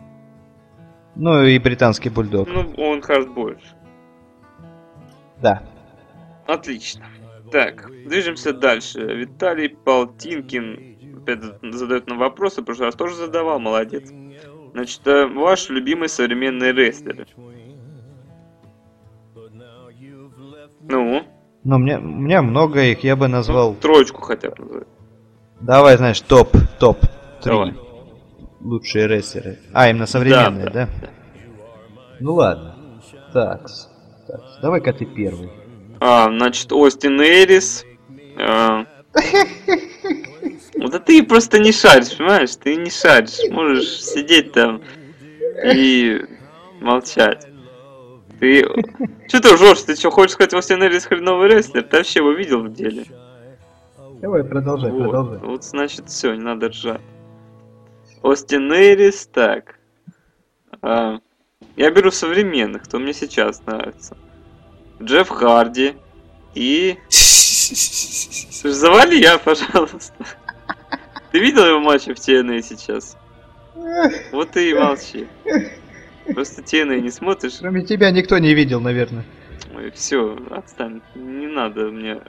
Ну 1.15 1.43
и 1.45 1.59
британский 1.59 2.09
бульдог. 2.11 2.49
Ну, 2.49 2.73
Оуэн 2.77 3.03
Харт 3.03 3.29
больше. 3.29 3.75
Да. 5.43 5.63
Отлично. 6.47 7.07
Так, 7.51 7.89
движемся 8.07 8.53
дальше. 8.53 9.01
Виталий 9.01 9.69
Полтинкин 9.71 11.19
опять 11.19 11.41
задает 11.75 12.07
нам 12.07 12.19
вопросы, 12.19 12.61
в 12.61 12.65
прошлый 12.65 12.87
раз 12.87 12.95
тоже 12.95 13.15
задавал, 13.15 13.59
молодец. 13.59 14.11
Значит, 14.73 15.07
э, 15.07 15.27
ваш 15.27 15.69
любимый 15.71 16.09
современный 16.09 16.73
рестлер. 16.73 17.27
Ну, 20.89 21.23
Но 21.65 21.79
мне, 21.79 21.99
у 21.99 22.03
меня 22.03 22.43
много 22.43 22.83
их, 22.83 23.03
я 23.05 23.17
бы 23.17 23.29
ну, 23.29 23.37
назвал... 23.37 23.75
троечку 23.75 24.23
хотя 24.23 24.51
бы. 24.51 24.87
Давай, 25.61 25.97
знаешь, 25.97 26.21
топ, 26.21 26.57
топ. 26.79 26.99
Давай. 27.45 27.71
Три. 27.71 27.81
Лучшие 28.61 29.07
рестлеры. 29.07 29.59
А, 29.73 29.89
именно 29.89 30.07
современные, 30.07 30.71
да? 30.71 30.89
да. 31.01 31.09
Ну 32.21 32.35
ладно. 32.35 32.77
Такс. 33.33 33.89
Такс. 34.27 34.59
Давай-ка 34.61 34.93
ты 34.93 35.07
первый. 35.07 35.51
А, 36.01 36.27
значит, 36.29 36.73
Остин 36.73 37.21
Эрис. 37.21 37.85
а, 38.39 38.85
Вот 40.79 40.95
а 40.95 41.01
ты 41.01 41.23
просто 41.23 41.59
не 41.59 41.73
шаришь, 41.73 42.17
понимаешь? 42.17 42.57
Ты 42.57 42.77
не 42.77 42.91
шаришь. 42.91 43.51
Можешь 43.51 44.03
сидеть 44.03 44.53
там 44.53 44.83
и 45.65 46.21
молчать. 46.81 47.47
Ты... 48.41 48.67
Че 49.29 49.41
ты 49.41 49.55
ржешь? 49.55 49.83
Ты 49.83 49.97
что, 49.97 50.11
хочешь 50.11 50.33
сказать, 50.33 50.55
Остин 50.55 50.83
Эрис 50.83 51.07
хреновый 51.07 51.49
рестлер? 51.49 51.83
Ты 51.83 51.99
вообще 51.99 52.21
его 52.21 52.33
видел 52.33 52.63
в 52.63 52.73
деле? 52.73 53.05
Давай, 54.21 54.45
продолжай, 54.45 54.91
Вот, 54.91 55.43
вот 55.43 55.65
значит 55.65 56.09
все, 56.09 56.35
не 56.35 56.43
надо 56.43 56.69
ржать. 56.69 57.01
Остин 58.23 58.73
Эрис, 58.73 59.27
так. 59.27 59.79
А, 60.83 61.19
я 61.77 61.91
беру 61.91 62.11
современных, 62.11 62.85
кто 62.85 62.99
мне 62.99 63.13
сейчас 63.13 63.65
нравится. 63.67 64.17
Джефф 65.03 65.29
Харди 65.29 65.97
и... 66.55 66.99
Завали 68.65 69.17
я, 69.21 69.39
пожалуйста. 69.39 70.15
Ты 71.31 71.39
видел 71.39 71.67
его 71.67 71.81
матчи 71.81 72.15
в 72.15 72.19
TNA 72.19 72.63
сейчас? 72.63 73.17
Вот 74.33 74.57
и 74.57 74.75
молчи. 74.75 75.27
Просто 76.35 76.63
TNA 76.63 77.01
не 77.01 77.11
смотришь. 77.11 77.55
Кроме 77.61 77.83
тебя 77.85 78.11
никто 78.11 78.39
не 78.39 78.55
видел, 78.55 78.81
наверное. 78.81 79.25
Ой, 79.75 79.91
все, 79.95 80.39
отстань. 80.51 81.01
Не 81.15 81.47
надо 81.47 81.91
мне, 81.91 82.21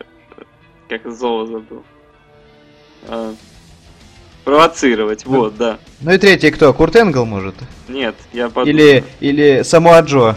как 0.89 1.12
золо 1.12 1.47
забыл. 1.47 1.83
А, 3.07 3.33
провоцировать, 4.43 5.25
вот, 5.25 5.57
да. 5.57 5.79
Ну 6.01 6.12
и 6.12 6.17
третий 6.17 6.51
кто? 6.51 6.73
Курт 6.73 6.95
Энгл, 6.95 7.25
может? 7.25 7.55
Нет, 7.88 8.15
я 8.33 8.49
подумаю. 8.49 8.73
Или, 8.73 9.03
или 9.19 9.63
Самуа 9.63 10.01
Джо? 10.01 10.36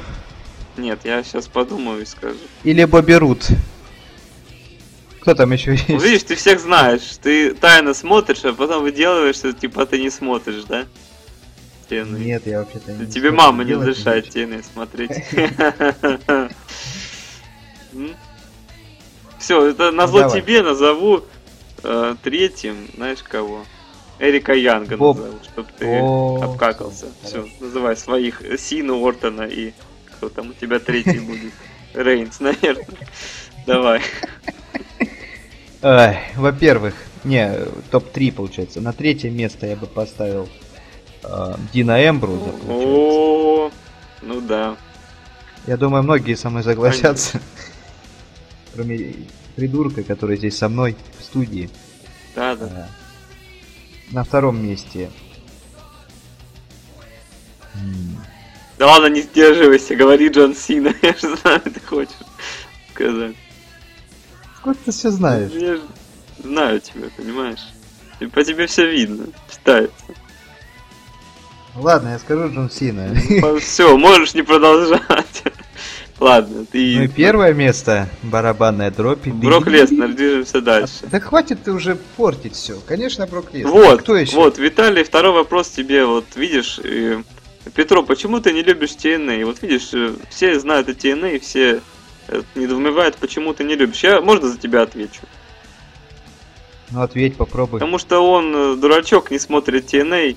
Нет, 0.76 1.00
я 1.04 1.22
сейчас 1.22 1.48
подумаю 1.48 2.02
и 2.02 2.04
скажу. 2.04 2.38
Или 2.64 2.84
Бобби 2.84 3.12
Рут? 3.12 3.48
Кто 5.20 5.34
там 5.34 5.52
еще 5.52 5.72
есть? 5.72 5.88
Ну, 5.88 5.98
видишь, 5.98 6.22
ты 6.22 6.34
всех 6.34 6.60
знаешь. 6.60 7.02
Ты 7.22 7.54
тайно 7.54 7.92
смотришь, 7.92 8.44
а 8.44 8.54
потом 8.54 8.82
выделываешь, 8.82 9.36
что 9.36 9.52
типа 9.52 9.84
ты 9.84 10.00
не 10.00 10.10
смотришь, 10.10 10.64
да? 10.64 10.86
TNA. 11.90 12.18
Нет, 12.18 12.46
я 12.46 12.60
вообще-то 12.60 12.92
не 12.92 13.06
Тебе 13.06 13.32
мама 13.32 13.64
не 13.64 13.74
разрешает. 13.74 14.34
TNA 14.34 14.64
смотреть. 14.72 15.10
Все, 19.38 19.68
это 19.68 19.90
назло 19.90 20.28
тебе 20.28 20.62
назову 20.62 21.22
э, 21.82 22.14
третьим, 22.22 22.88
знаешь 22.94 23.22
кого? 23.22 23.64
Эрика 24.18 24.52
Янга 24.52 24.98
Боб. 24.98 25.16
назову, 25.16 25.38
чтоб 25.42 25.66
ты 25.72 25.96
обкакался. 25.96 27.06
Все, 27.22 27.46
называй 27.58 27.96
своих 27.96 28.42
э, 28.42 28.58
Сину, 28.58 29.04
Ортона 29.04 29.42
и 29.42 29.72
кто 30.06 30.28
там 30.28 30.50
у 30.50 30.52
тебя 30.52 30.78
третий 30.78 31.18
будет? 31.20 31.52
Рейнс, 31.94 32.38
наверное. 32.40 32.86
Давай. 33.66 34.02
Ай, 35.82 36.20
во-первых, 36.36 36.94
не, 37.24 37.50
топ-3 37.90 38.32
получается. 38.32 38.82
На 38.82 38.92
третье 38.92 39.30
место 39.30 39.66
я 39.66 39.76
бы 39.76 39.86
поставил 39.86 40.50
э, 41.22 41.54
Дина 41.72 42.08
Эмбруза. 42.08 42.52
О, 42.68 43.70
ну 44.22 44.40
да. 44.40 44.76
Я 45.66 45.76
думаю, 45.76 46.02
многие 46.02 46.34
со 46.34 46.50
мной 46.50 46.62
согласятся. 46.62 47.40
Кроме 48.74 49.14
придурка, 49.56 50.02
который 50.02 50.36
здесь 50.36 50.56
со 50.56 50.68
мной 50.68 50.96
в 51.18 51.22
студии. 51.24 51.70
Да, 52.34 52.56
да. 52.56 52.66
Э, 52.66 52.86
На 54.14 54.24
втором 54.24 54.62
месте. 54.64 55.10
Да 58.78 58.86
ладно, 58.86 59.08
не 59.08 59.20
сдерживайся, 59.22 59.94
говори 59.94 60.28
Джон 60.28 60.54
Сина, 60.54 60.94
я 61.02 61.12
же 61.12 61.36
знаю, 61.36 61.60
ты 61.60 61.80
хочешь 61.80 62.14
сказать. 62.94 63.36
Откуда 64.56 64.76
ты 64.84 64.90
все 64.90 65.10
знаешь? 65.10 65.52
Я 65.52 65.76
же 65.76 65.82
знаю 66.42 66.80
тебя, 66.80 67.08
понимаешь? 67.16 67.60
И 68.20 68.26
по 68.26 68.42
тебе 68.42 68.66
все 68.66 68.90
видно, 68.90 69.26
читается. 69.50 69.94
Ладно, 71.76 72.10
я 72.10 72.18
скажу 72.18 72.52
Джон 72.52 72.70
Сина. 72.70 73.14
Все, 73.60 73.96
можешь 73.96 74.34
не 74.34 74.42
продолжать. 74.42 75.00
Ладно, 76.18 76.66
ты... 76.70 76.96
Ну 76.96 77.02
и 77.04 77.08
первое 77.08 77.54
место 77.54 78.08
барабанная 78.22 78.90
дробь. 78.90 79.26
Брок. 79.26 79.66
Леснер, 79.66 80.12
движемся 80.12 80.60
дальше. 80.60 81.06
Да 81.10 81.20
хватит 81.20 81.62
ты 81.62 81.72
уже 81.72 81.96
портить 82.16 82.54
все. 82.54 82.78
Конечно, 82.86 83.26
Брок 83.26 83.54
Леснер. 83.54 83.70
Вот, 83.70 84.02
Кто 84.02 84.16
еще? 84.16 84.36
вот, 84.36 84.58
Виталий, 84.58 85.04
второй 85.04 85.32
вопрос 85.32 85.68
тебе, 85.68 86.04
вот 86.04 86.24
видишь, 86.34 86.78
э, 86.82 87.22
Петро, 87.74 88.02
почему 88.02 88.40
ты 88.40 88.52
не 88.52 88.62
любишь 88.62 88.90
TNA? 88.90 89.44
Вот 89.46 89.62
видишь, 89.62 89.94
э, 89.94 90.12
все 90.28 90.58
знают 90.60 90.88
о 90.88 90.92
TNA, 90.92 91.38
все 91.38 91.80
э, 92.28 92.42
недоумевают, 92.54 93.16
почему 93.16 93.54
ты 93.54 93.64
не 93.64 93.76
любишь. 93.76 94.02
Я, 94.02 94.20
можно 94.20 94.48
за 94.48 94.58
тебя 94.58 94.82
отвечу? 94.82 95.22
Ну 96.90 97.00
ответь, 97.00 97.36
попробуй. 97.36 97.78
Потому 97.78 97.98
что 97.98 98.20
он, 98.20 98.78
дурачок, 98.78 99.30
не 99.30 99.38
смотрит 99.38 99.94
TNA 99.94 100.36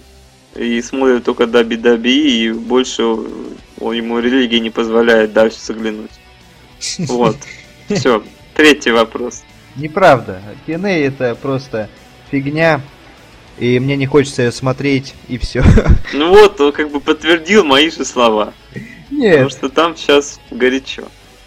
и 0.56 0.82
смотрит 0.82 1.24
только 1.24 1.44
WWE, 1.44 2.08
и 2.08 2.52
больше 2.52 3.04
он, 3.04 3.94
ему 3.94 4.20
религия 4.20 4.60
не 4.60 4.70
позволяет 4.70 5.34
дальше 5.34 5.58
заглянуть. 5.60 6.12
Вот. 7.08 7.38
Все. 7.90 8.24
Третий 8.56 8.92
вопрос. 8.92 9.44
Неправда. 9.76 10.42
TNA 10.68 11.08
это 11.08 11.36
просто 11.36 11.90
фигня. 12.30 12.82
И 13.58 13.80
мне 13.80 13.96
не 13.96 14.06
хочется 14.06 14.44
ее 14.44 14.52
смотреть, 14.52 15.14
и 15.28 15.38
все. 15.38 15.64
Ну 16.14 16.30
вот, 16.30 16.60
он 16.60 16.72
как 16.72 16.92
бы 16.92 17.00
подтвердил 17.00 17.64
мои 17.64 17.90
же 17.90 18.04
слова. 18.06 18.54
Потому 18.74 19.22
Нет, 19.22 19.52
что 19.52 19.70
там 19.70 19.96
сейчас 19.96 20.40
горячо. 20.52 21.04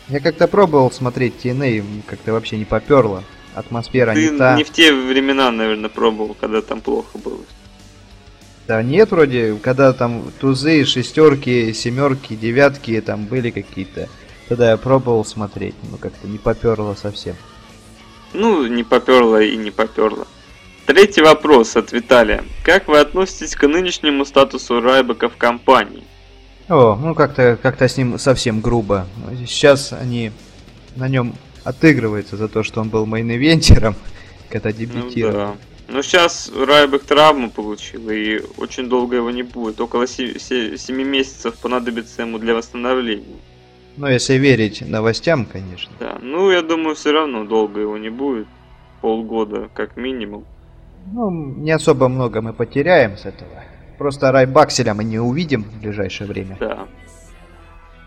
я 0.08 0.20
как-то 0.20 0.46
пробовал 0.48 0.90
смотреть 0.90 1.34
TNA, 1.44 1.84
как-то 2.06 2.32
вообще 2.32 2.56
не 2.58 2.64
поперло. 2.64 3.24
Атмосфера 3.54 4.14
Ты 4.14 4.30
не 4.30 4.38
та. 4.38 4.54
не 4.56 4.64
в 4.64 4.70
те 4.70 4.92
времена, 4.92 5.50
наверное, 5.50 5.88
пробовал, 5.88 6.36
когда 6.38 6.60
там 6.62 6.80
плохо 6.80 7.18
было. 7.18 7.40
Да 8.66 8.82
нет, 8.82 9.10
вроде, 9.12 9.54
когда 9.62 9.92
там 9.92 10.32
тузы, 10.40 10.84
шестерки, 10.84 11.72
семерки, 11.72 12.34
девятки 12.34 13.00
там 13.00 13.26
были 13.26 13.50
какие-то. 13.50 14.08
Тогда 14.48 14.70
я 14.70 14.76
пробовал 14.76 15.24
смотреть, 15.24 15.74
но 15.90 15.96
как-то 15.98 16.26
не 16.26 16.38
поперло 16.38 16.94
совсем. 16.94 17.36
Ну, 18.32 18.66
не 18.66 18.82
поперло 18.84 19.40
и 19.40 19.56
не 19.56 19.70
поперло. 19.70 20.26
Третий 20.86 21.22
вопрос 21.22 21.76
от 21.76 21.92
Виталия. 21.92 22.44
Как 22.64 22.86
вы 22.88 22.98
относитесь 22.98 23.54
к 23.56 23.66
нынешнему 23.66 24.24
статусу 24.24 24.80
Райбека 24.80 25.28
в 25.28 25.36
компании? 25.36 26.04
О, 26.68 26.96
ну 26.96 27.14
как-то 27.14 27.56
как-то 27.60 27.86
с 27.88 27.96
ним 27.96 28.18
совсем 28.18 28.60
грубо. 28.60 29.06
Сейчас 29.46 29.92
они 29.92 30.32
на 30.96 31.08
нем 31.08 31.34
отыгрываются 31.64 32.36
за 32.36 32.48
то, 32.48 32.62
что 32.62 32.80
он 32.80 32.88
был 32.88 33.06
main 33.06 33.31
eventer 33.31 33.75
ом, 33.75 33.94
когда 34.48 34.70
Ну 34.70 34.74
дебютировал. 34.76 35.34
да. 35.34 35.56
Но 35.88 36.02
сейчас 36.02 36.50
Райбек 36.54 37.04
травму 37.04 37.50
получил, 37.50 38.10
и 38.10 38.40
очень 38.56 38.88
долго 38.88 39.16
его 39.16 39.30
не 39.30 39.44
будет. 39.44 39.80
Около 39.80 40.06
7 40.06 41.02
месяцев 41.02 41.56
понадобится 41.58 42.22
ему 42.22 42.38
для 42.38 42.54
восстановления. 42.54 43.38
Но 43.96 44.10
если 44.10 44.34
верить 44.34 44.82
новостям, 44.82 45.46
конечно. 45.46 45.92
Да, 46.00 46.18
ну 46.20 46.50
я 46.50 46.62
думаю, 46.62 46.96
все 46.96 47.12
равно 47.12 47.44
долго 47.44 47.80
его 47.80 47.96
не 47.98 48.10
будет. 48.10 48.48
Полгода, 49.00 49.68
как 49.74 49.96
минимум. 49.96 50.44
Ну, 51.12 51.30
не 51.30 51.70
особо 51.70 52.08
много 52.08 52.42
мы 52.42 52.52
потеряем 52.52 53.16
с 53.16 53.24
этого. 53.24 53.62
Просто 53.96 54.32
Райбакселя 54.32 54.92
мы 54.92 55.04
не 55.04 55.18
увидим 55.20 55.62
в 55.62 55.80
ближайшее 55.80 56.26
время. 56.26 56.56
Да. 56.58 56.88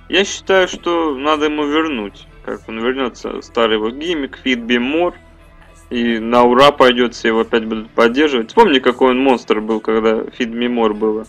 Я 0.09 0.25
считаю, 0.25 0.67
что 0.67 1.15
надо 1.15 1.45
ему 1.45 1.65
вернуть. 1.65 2.27
Как 2.43 2.67
он 2.67 2.79
вернется, 2.79 3.41
старый 3.41 3.77
его 3.77 3.89
гиммик, 3.89 4.39
Be 4.43 4.77
More. 4.77 5.13
И 5.89 6.19
на 6.19 6.43
ура 6.43 6.71
пойдет, 6.71 7.15
все 7.15 7.29
его 7.29 7.41
опять 7.41 7.65
будут 7.65 7.89
поддерживать. 7.89 8.49
Вспомни, 8.49 8.79
какой 8.79 9.11
он 9.11 9.19
монстр 9.19 9.59
был, 9.59 9.79
когда 9.79 10.11
Me 10.11 10.67
More 10.67 10.93
было. 10.93 11.25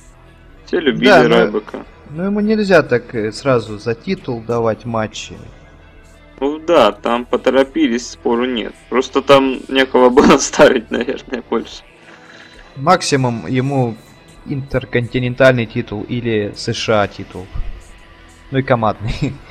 Все 0.66 0.78
любили 0.80 1.08
Да, 1.08 1.22
но- 1.28 1.36
Райбека. 1.36 1.84
Ну 2.10 2.24
ему 2.24 2.40
нельзя 2.40 2.82
так 2.82 3.14
э, 3.14 3.30
сразу 3.32 3.78
за 3.78 3.94
титул 3.94 4.42
давать 4.42 4.84
матчи. 4.84 5.34
Ну 6.40 6.58
да, 6.58 6.90
там 6.92 7.24
поторопились, 7.24 8.10
спору 8.10 8.44
нет. 8.44 8.74
Просто 8.88 9.22
там 9.22 9.60
некого 9.68 10.08
было 10.10 10.36
ставить, 10.38 10.90
наверное, 10.90 11.42
больше. 11.48 11.82
Максимум 12.76 13.46
ему 13.46 13.96
интерконтинентальный 14.46 15.66
титул 15.66 16.02
или 16.02 16.52
США 16.56 17.06
титул. 17.08 17.46
Ну 18.50 18.58
и 18.58 18.62
командный. 18.62 19.32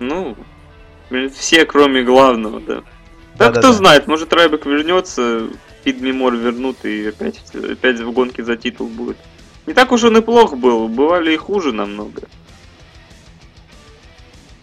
Ну, 0.00 0.36
все, 1.34 1.64
кроме 1.64 2.04
главного, 2.04 2.60
да. 2.60 2.82
Да, 3.38 3.46
Да-да-да. 3.46 3.60
кто 3.60 3.72
знает, 3.72 4.06
может 4.08 4.32
Райбек 4.32 4.66
вернется, 4.66 5.48
Фид 5.84 6.00
Мемор 6.00 6.34
вернут 6.34 6.84
и 6.84 7.06
опять, 7.06 7.40
опять 7.54 8.00
в 8.00 8.10
гонке 8.12 8.44
за 8.44 8.56
титул 8.56 8.88
будет. 8.88 9.16
Не 9.66 9.74
так 9.74 9.92
уж 9.92 10.02
он 10.04 10.16
и 10.16 10.20
плох 10.20 10.56
был, 10.56 10.88
бывали 10.88 11.34
и 11.34 11.36
хуже 11.36 11.72
намного. 11.72 12.22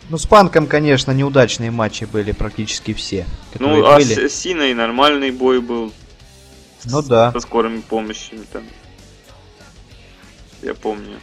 Ну 0.09 0.17
с 0.17 0.25
Панком, 0.27 0.67
конечно, 0.67 1.11
неудачные 1.11 1.71
матчи 1.71 2.03
были 2.05 2.31
практически 2.31 2.93
все. 2.93 3.25
Ну, 3.57 3.85
а 3.85 3.95
были. 3.95 4.27
с 4.27 4.35
Синой 4.35 4.73
нормальный 4.73 5.31
бой 5.31 5.61
был. 5.61 5.91
с- 6.83 6.91
Ну 6.91 7.01
да. 7.01 7.31
Со 7.31 7.39
скорыми 7.39 7.81
помощями 7.81 8.45
там. 8.51 8.63
Я 10.61 10.73
помню. 10.75 11.19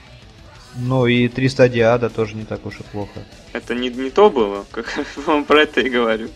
Ну 0.76 1.06
и 1.06 1.28
300 1.28 1.68
Диада 1.68 2.08
тоже 2.10 2.34
не 2.34 2.44
так 2.44 2.64
уж 2.66 2.80
и 2.80 2.82
плохо. 2.84 3.24
Это 3.52 3.74
не, 3.74 3.88
не 3.90 4.10
то 4.10 4.30
было, 4.30 4.64
как 4.72 4.86
я 4.96 5.04
вам 5.26 5.44
про 5.44 5.62
это 5.62 5.80
и 5.80 5.88
говорю. 5.90 6.28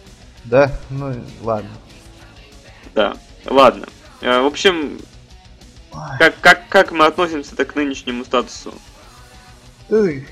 Да? 0.47 0.73
Ну 0.91 1.15
ладно. 1.43 1.71
Да, 2.95 3.17
ладно. 3.45 3.87
Э, 4.21 4.41
В 4.41 4.47
общем, 4.47 4.99
как, 6.19 6.41
как, 6.41 6.69
как 6.69 6.93
мы 6.93 7.05
относимся 7.07 7.55
к 7.65 7.75
нынешнему 7.75 8.25
статусу? 8.25 8.75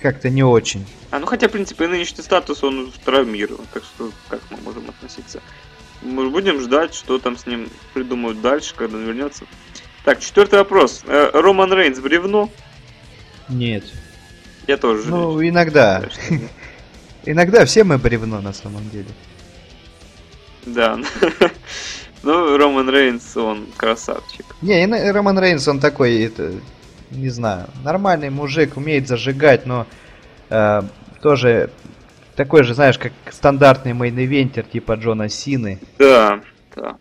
Как-то 0.02 0.30
не 0.30 0.42
очень. 0.42 0.84
А, 1.10 1.18
ну 1.20 1.26
хотя, 1.26 1.48
в 1.48 1.52
принципе, 1.52 1.86
нынешний 1.86 2.22
статус, 2.24 2.64
он 2.64 2.92
травмирован, 3.04 3.64
так 3.72 3.84
что 3.84 4.10
как 4.28 4.40
мы 4.50 4.56
можем 4.58 4.88
относиться? 4.88 5.40
Мы 6.02 6.28
будем 6.28 6.60
ждать, 6.60 6.92
что 6.94 7.18
там 7.18 7.38
с 7.38 7.46
ним 7.46 7.68
придумают 7.92 8.40
дальше, 8.40 8.74
когда 8.74 8.96
он 8.96 9.04
вернется. 9.04 9.44
Так, 10.04 10.20
четвертый 10.20 10.58
вопрос. 10.58 11.02
Э, 11.06 11.30
Роман 11.32 11.72
Рейнс 11.72 11.98
бревно? 12.00 12.50
Нет. 13.48 13.84
Я 14.66 14.76
тоже 14.76 15.08
Ну, 15.08 15.40
иногда. 15.46 16.02
Иногда 17.26 17.64
все 17.64 17.84
мы 17.84 17.96
бревно 17.96 18.40
на 18.40 18.52
самом 18.52 18.88
деле. 18.90 19.08
Да. 20.66 20.98
Ну, 22.26 22.56
Роман 22.56 22.88
Рейнс, 22.88 23.36
он 23.36 23.66
красавчик. 23.76 24.46
Не, 24.62 24.84
и 24.84 25.10
Роман 25.10 25.38
Рейнс, 25.38 25.68
он 25.68 25.78
такой, 25.78 26.22
это, 26.22 26.52
не 27.10 27.28
знаю, 27.28 27.66
нормальный 27.84 28.30
мужик, 28.30 28.78
умеет 28.78 29.06
зажигать, 29.08 29.66
но 29.66 29.86
э, 30.48 30.80
тоже 31.20 31.68
такой 32.34 32.62
же, 32.64 32.72
знаешь, 32.72 32.96
как 32.98 33.12
стандартный 33.30 33.92
main 33.92 34.18
eventer 34.18 34.62
типа 34.62 34.94
Джона 34.94 35.28
Сины. 35.28 35.78
Да, 35.98 36.40
да. 36.74 36.96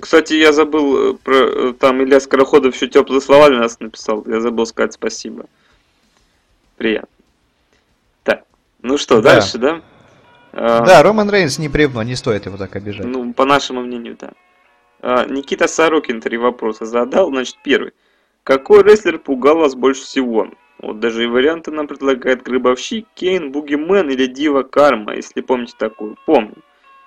Кстати, 0.00 0.32
я 0.34 0.52
забыл 0.52 1.12
э, 1.12 1.14
про... 1.22 1.36
э, 1.36 1.72
Там 1.74 2.02
Илья 2.02 2.18
Скороходов 2.18 2.74
еще 2.74 2.88
теплые 2.88 3.20
слова 3.20 3.48
для 3.50 3.60
нас 3.60 3.78
написал. 3.78 4.24
Я 4.26 4.40
забыл 4.40 4.66
сказать 4.66 4.92
спасибо. 4.94 5.44
Приятно. 6.76 7.08
Так, 8.24 8.42
ну 8.82 8.98
что, 8.98 9.22
Да. 9.22 9.34
дальше, 9.34 9.58
да? 9.58 9.82
А, 10.56 10.84
Да, 10.84 11.02
Роман 11.02 11.30
Рейнс 11.30 11.58
не 11.58 11.68
бревно, 11.68 12.02
не 12.02 12.14
стоит 12.14 12.46
его 12.46 12.56
так 12.56 12.76
обижать. 12.76 13.06
Ну, 13.06 13.32
по 13.32 13.44
нашему 13.44 13.80
мнению, 13.80 14.16
да. 14.20 14.32
А, 15.02 15.26
Никита 15.26 15.66
Сорокин 15.66 16.20
три 16.20 16.38
вопроса 16.38 16.86
задал. 16.86 17.28
Значит, 17.28 17.56
первый. 17.64 17.92
Какой 18.44 18.82
рестлер 18.82 19.18
пугал 19.18 19.58
вас 19.58 19.74
больше 19.74 20.02
всего? 20.02 20.48
Вот 20.78 21.00
даже 21.00 21.24
и 21.24 21.26
варианты 21.26 21.70
нам 21.70 21.86
предлагает 21.86 22.42
Гробовщик, 22.42 23.06
Кейн, 23.14 23.52
Бугимен 23.52 24.10
или 24.10 24.26
Дива 24.26 24.62
Карма, 24.62 25.14
если 25.16 25.40
помните 25.40 25.74
такую. 25.78 26.16
Помню. 26.26 26.56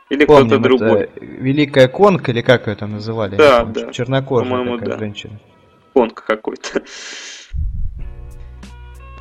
Или 0.10 0.24
кто-то 0.24 0.58
другой. 0.58 1.10
Великая 1.16 1.88
Конг, 1.88 2.30
или 2.30 2.42
как 2.42 2.68
ее 2.68 2.76
там 2.76 2.92
называли? 2.94 3.36
Да, 3.36 3.64
да. 3.66 3.92
Чернокожая 3.92 4.50
По-моему, 4.50 4.78
да. 4.78 4.98
женщина. 4.98 5.40
Конг 5.94 6.24
какой-то. 6.24 6.82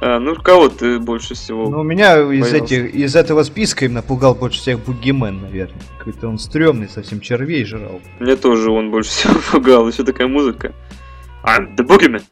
А, 0.01 0.19
ну, 0.19 0.35
кого 0.37 0.69
ты 0.69 0.99
больше 0.99 1.35
всего? 1.35 1.71
Ну, 1.71 1.83
меня 1.83 2.19
из, 2.21 2.51
боялся. 2.51 2.57
этих, 2.57 2.95
из 2.95 3.17
этого 3.17 3.43
списка 3.45 3.87
именно 3.87 4.03
пугал 4.03 4.35
больше 4.35 4.59
всех 4.61 4.81
Бугимен, 4.85 5.41
наверное. 5.41 5.81
Какой-то 5.99 6.29
он 6.29 6.39
стрёмный, 6.39 6.89
совсем 6.89 7.21
червей 7.21 7.65
жрал. 7.65 8.01
Мне 8.21 8.37
тоже 8.37 8.71
он 8.71 8.91
больше 8.91 9.11
всего 9.11 9.35
пугал. 9.53 9.89
Еще 9.89 10.05
такая 10.05 10.29
музыка. 10.29 10.75
I'm 11.45 11.75
the 11.77 11.87
boogeyman. 11.87 12.23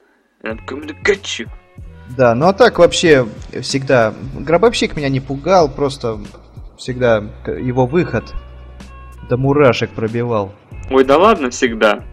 I'm 0.43 0.59
coming 0.67 0.89
to 0.89 0.95
get 1.05 1.23
you. 1.39 1.49
Да, 2.17 2.35
ну 2.35 2.47
а 2.47 2.53
так 2.53 2.79
вообще 2.79 3.27
всегда... 3.63 4.13
Гробовщик 4.39 4.95
меня 4.95 5.09
не 5.09 5.21
пугал, 5.21 5.71
просто 5.71 6.21
всегда 6.77 7.25
его 7.47 7.87
выход 7.87 8.35
до 9.31 9.39
мурашек 9.39 9.89
пробивал. 9.91 10.53
Ой, 10.91 11.03
да 11.05 11.17
ладно, 11.17 11.49
всегда. 11.49 12.05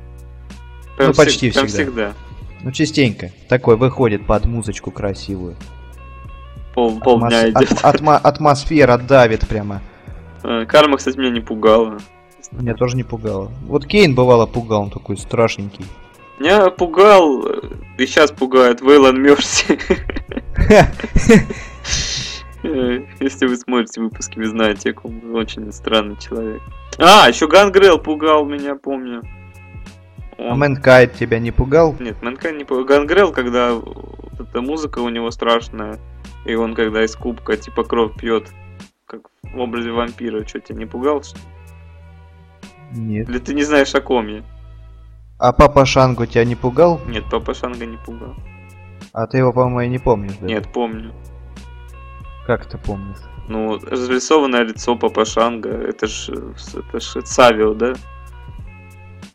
Ну, 0.98 1.14
почти 1.14 1.50
всег- 1.50 1.54
прям 1.54 1.68
всегда. 1.68 2.14
Ну, 2.63 2.71
частенько. 2.71 3.32
Такой 3.50 3.76
выходит 3.76 4.26
под 4.26 4.45
музычку 4.45 4.91
красивую. 4.91 5.56
Пол, 6.74 7.00
полдня 7.00 7.47
Атмос- 7.50 7.80
ат- 7.84 7.95
атма- 7.95 8.17
атмосфера 8.21 8.97
давит 8.97 9.47
прямо. 9.47 9.82
А, 10.43 10.65
Карма, 10.65 10.97
кстати, 10.97 11.17
меня 11.17 11.30
не 11.32 11.41
пугала. 11.41 11.97
Меня 12.52 12.74
тоже 12.76 12.97
не 12.97 13.04
пугало. 13.04 13.52
Вот 13.67 13.86
Кейн 13.86 14.13
бывало 14.15 14.45
пугал, 14.45 14.84
он 14.84 14.89
такой 14.89 15.17
страшненький. 15.17 15.86
Меня 16.39 16.69
пугал, 16.69 17.45
э, 17.45 17.62
и 17.97 18.06
сейчас 18.06 18.32
пугает 18.32 18.82
Вейлон 18.82 19.21
Мерси. 19.21 19.80
Э, 22.63 23.00
Если 23.19 23.47
вы 23.47 23.58
смотрите 23.58 24.02
выпуски, 24.02 24.38
вы 24.38 24.45
знаете, 24.45 24.93
он 25.04 25.36
очень 25.36 25.71
странный 25.74 26.15
человек. 26.17 26.62
А, 27.00 27.28
еще 27.28 27.47
Гангрел 27.47 27.97
пугал 27.97 28.45
меня, 28.45 28.76
помню. 28.76 29.24
А 30.41 30.54
Он- 30.54 30.60
Мэнкайнд 30.60 31.13
тебя 31.13 31.39
не 31.39 31.51
пугал? 31.51 31.95
Нет, 31.99 32.21
Мэнкайнд 32.21 32.58
не 32.58 32.63
пугал. 32.63 32.86
Гангрел, 32.86 33.32
когда 33.32 33.73
вот 33.73 34.39
эта 34.39 34.62
музыка 34.62 34.99
у 34.99 35.10
него 35.10 35.30
страшная, 35.32 35.99
и 36.45 36.56
он 36.56 36.73
когда 36.73 37.04
из 37.06 37.15
кубка 37.15 37.58
типа 37.58 37.84
кровь 37.84 38.15
пьет, 38.17 38.51
как 39.06 39.21
в 39.43 39.60
образе 39.60 39.91
вампира, 39.91 40.45
что 40.47 40.60
тебя 40.60 40.80
не 40.80 40.86
пугал? 40.86 41.21
что 41.23 41.38
ли? 41.38 41.43
Нет. 42.93 43.30
Или 43.30 43.39
ты 43.39 43.54
не 43.54 43.63
знаешь 43.63 43.93
о 43.95 44.01
ком 44.01 44.27
я? 44.27 44.43
А 45.38 45.54
Папа 45.54 45.86
Шанго 45.86 46.26
тебя 46.25 46.43
не 46.45 46.56
пугал? 46.56 46.99
Нет, 47.08 47.23
Папа 47.30 47.54
Шанго 47.54 47.86
не 47.86 47.97
пугал. 47.97 48.36
А 49.13 49.27
ты 49.27 49.38
его, 49.39 49.54
по-моему, 49.54 49.82
и 49.82 49.88
не 49.88 49.99
помнишь, 49.99 50.34
да? 50.39 50.47
Нет, 50.47 50.67
помню. 50.73 51.13
Как 52.47 52.65
ты 52.65 52.77
помнишь? 52.77 53.17
Ну, 53.47 53.77
разрисованное 53.80 54.63
лицо 54.63 54.95
Папа 54.95 55.25
Шанга, 55.25 55.69
это 55.69 56.08
ж, 56.08 56.30
это 56.75 56.99
ж 56.99 57.25
Савио, 57.25 57.73
да? 57.73 57.93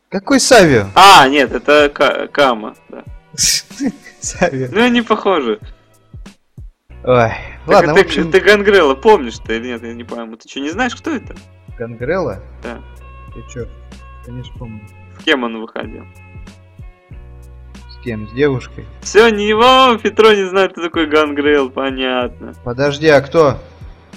Какой 0.09 0.41
Савио? 0.41 0.87
А, 0.95 1.29
нет, 1.29 1.53
это 1.53 1.89
Ка- 1.93 2.29
Кама, 2.29 2.75
да. 2.89 3.05
Савио. 4.21 4.69
Ну, 4.71 4.83
они 4.83 5.03
похожи. 5.03 5.59
Ой. 7.05 7.31
Так 7.67 7.75
Ладно, 7.75 7.95
ты, 7.95 8.03
в 8.03 8.07
общем, 8.07 8.31
ты 8.33 8.41
Гангрела 8.41 8.95
помнишь 8.95 9.39
ты 9.39 9.57
или 9.57 9.69
нет, 9.69 9.83
я 9.83 9.95
не 9.95 10.05
пойму. 10.05 10.37
Ты 10.37 10.49
что, 10.49 10.61
не 10.61 10.71
знаешь, 10.71 10.95
кто 10.95 11.11
это? 11.11 11.35
Гангрелла? 11.79 12.41
Да. 12.63 12.81
Ты 13.35 13.43
чё? 13.53 13.67
Конечно, 14.25 14.53
помню. 14.59 14.81
С 15.21 15.25
кем 15.25 15.43
он 15.45 15.61
выходил? 15.61 16.05
С 17.91 18.05
кем? 18.05 18.29
С 18.29 18.33
девушкой? 18.33 18.87
Все, 19.03 19.29
не 19.31 19.49
его, 19.49 19.97
Петро 19.99 20.33
не 20.33 20.45
знает, 20.49 20.73
кто 20.73 20.83
такой 20.83 21.07
Гангрел, 21.07 21.71
понятно. 21.71 22.55
Подожди, 22.65 23.09
а 23.09 23.21
кто? 23.21 23.59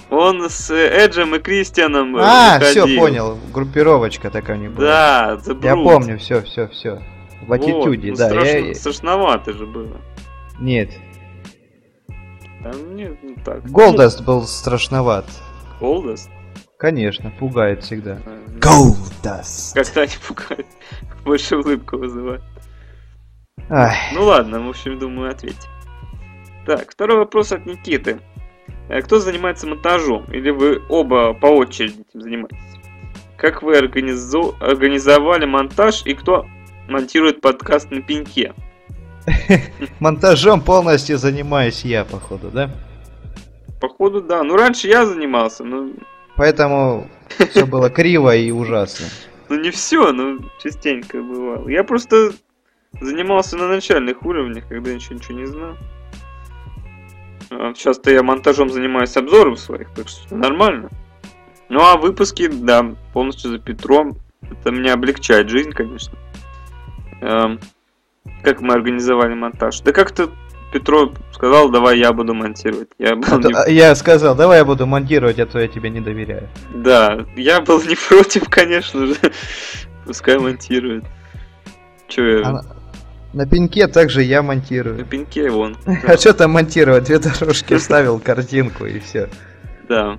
Он 0.10 0.50
с 0.50 0.72
Эджем 0.72 1.36
и 1.36 1.40
Кристианом 1.40 2.18
э, 2.18 2.22
А, 2.24 2.60
все, 2.60 2.82
понял. 2.98 3.38
Группировочка 3.54 4.30
такая 4.32 4.58
у 4.58 4.60
них 4.60 4.72
была. 4.72 4.88
Да, 4.88 5.34
The 5.46 5.64
Я 5.66 5.74
Brood. 5.74 5.84
помню, 5.84 6.18
все, 6.18 6.42
все, 6.42 6.68
все. 6.68 6.96
В 7.42 7.48
Вот, 7.48 7.60
Attitude, 7.60 8.12
ну, 8.12 8.18
да. 8.18 8.30
страшно- 8.30 8.68
я- 8.68 8.76
Страшновато 8.76 9.54
же 9.54 9.66
было. 9.68 9.98
Нет. 10.60 10.90
А 12.64 12.72
нет, 12.92 13.18
ну 13.24 13.36
так. 13.46 13.64
Голдаст 13.70 14.22
был 14.26 14.44
страшноват. 14.48 15.26
Голдаст? 15.80 16.30
Конечно, 16.78 17.32
пугает 17.40 17.84
всегда. 17.84 18.20
А, 18.26 18.38
ну, 18.48 18.60
Голдаст. 18.60 19.76
Когда 19.76 20.06
не 20.06 20.14
пугает. 20.28 20.66
Больше 21.24 21.58
улыбку 21.58 21.98
вызывает. 21.98 22.42
Ай, 23.70 23.96
Ну 24.14 24.24
ладно, 24.26 24.60
в 24.66 24.70
общем, 24.70 24.98
думаю, 24.98 25.32
ответь. 25.32 25.68
Так, 26.66 26.92
второй 26.92 27.18
вопрос 27.18 27.52
от 27.52 27.66
Никиты. 27.66 28.20
Э, 28.90 29.02
Кто 29.02 29.20
занимается 29.20 29.68
монтажом? 29.68 30.26
Или 30.32 30.50
вы 30.50 30.82
оба 30.90 31.34
по 31.34 31.48
очереди 31.48 32.02
этим 32.10 32.22
занимаетесь? 32.22 32.58
Как 33.38 33.62
вы 33.64 33.78
организо- 33.78 34.56
организовали 34.60 35.46
монтаж 35.46 36.06
и 36.06 36.14
кто 36.14 36.46
монтирует 36.90 37.40
подкаст 37.42 37.90
на 37.92 38.02
пеньке? 38.02 38.54
монтажом 40.00 40.62
полностью 40.62 41.18
занимаюсь 41.18 41.86
я, 41.86 42.04
походу, 42.04 42.50
да? 42.52 42.70
Походу, 43.80 44.22
да. 44.22 44.44
Ну, 44.44 44.56
раньше 44.58 44.88
я 44.88 45.06
занимался, 45.06 45.64
но 45.64 45.90
Поэтому 46.36 47.08
все 47.52 47.66
было 47.66 47.90
криво 47.90 48.36
и 48.36 48.52
ужасно. 48.52 49.06
ну 49.50 49.60
не 49.60 49.72
все, 49.72 50.12
но 50.12 50.40
частенько 50.62 51.22
бывало. 51.22 51.68
Я 51.70 51.84
просто 51.84 52.32
занимался 53.02 53.56
на 53.58 53.68
начальных 53.68 54.24
уровнях, 54.24 54.68
когда 54.68 54.92
еще 54.92 55.14
ничего 55.14 55.38
не 55.40 55.46
знал. 55.46 55.78
А 57.52 57.74
Сейчас-то 57.74 58.12
я 58.12 58.24
монтажом 58.24 58.70
занимаюсь 58.70 59.16
обзором 59.18 59.58
своих, 59.58 59.90
так 59.92 60.08
что 60.08 60.36
нормально. 60.36 60.90
Ну 61.70 61.82
а 61.82 61.98
выпуски, 61.98 62.48
да, 62.48 62.96
полностью 63.14 63.52
за 63.52 63.60
Петром. 63.60 64.18
Это 64.42 64.72
мне 64.72 64.92
облегчает 64.92 65.50
жизнь, 65.50 65.72
конечно. 65.72 66.18
Эм, 67.22 67.60
как 68.44 68.62
мы 68.62 68.74
организовали 68.74 69.34
монтаж? 69.34 69.82
Да 69.82 69.92
как-то 69.92 70.30
Петро 70.72 71.12
сказал, 71.32 71.70
давай 71.70 71.98
я 72.00 72.14
буду 72.14 72.34
монтировать. 72.34 72.90
Я 73.00 73.16
был 73.16 73.40
не- 73.40 73.54
а, 73.54 73.68
Я 73.70 73.96
сказал, 73.96 74.36
давай 74.36 74.60
я 74.60 74.66
буду 74.66 74.86
монтировать, 74.86 75.40
а 75.40 75.46
то 75.46 75.60
я 75.60 75.68
тебе 75.68 75.90
не 75.90 76.00
доверяю. 76.00 76.48
Да, 76.74 77.26
я 77.36 77.62
был 77.62 77.82
не 77.82 77.96
против, 77.96 78.48
конечно 78.50 79.08
же. 79.08 79.16
Пускай 80.06 80.38
монтирует. 80.38 81.06
Че, 82.08 82.42
А 82.46 82.62
на- 83.34 83.44
на 83.44 83.50
пеньке 83.50 83.88
также 83.88 84.24
я 84.24 84.42
на 84.42 84.50
монтирую. 84.50 85.06
пеньке 85.06 85.50
вон. 85.50 85.78
А 86.08 86.18
что 86.18 86.34
там 86.34 86.52
монтировать? 86.52 87.06
Две 87.06 87.20
дорожки 87.20 87.76
вставил, 87.78 88.20
картинку 88.20 88.86
и 88.86 89.00
все. 89.00 89.30
Да. 89.88 90.18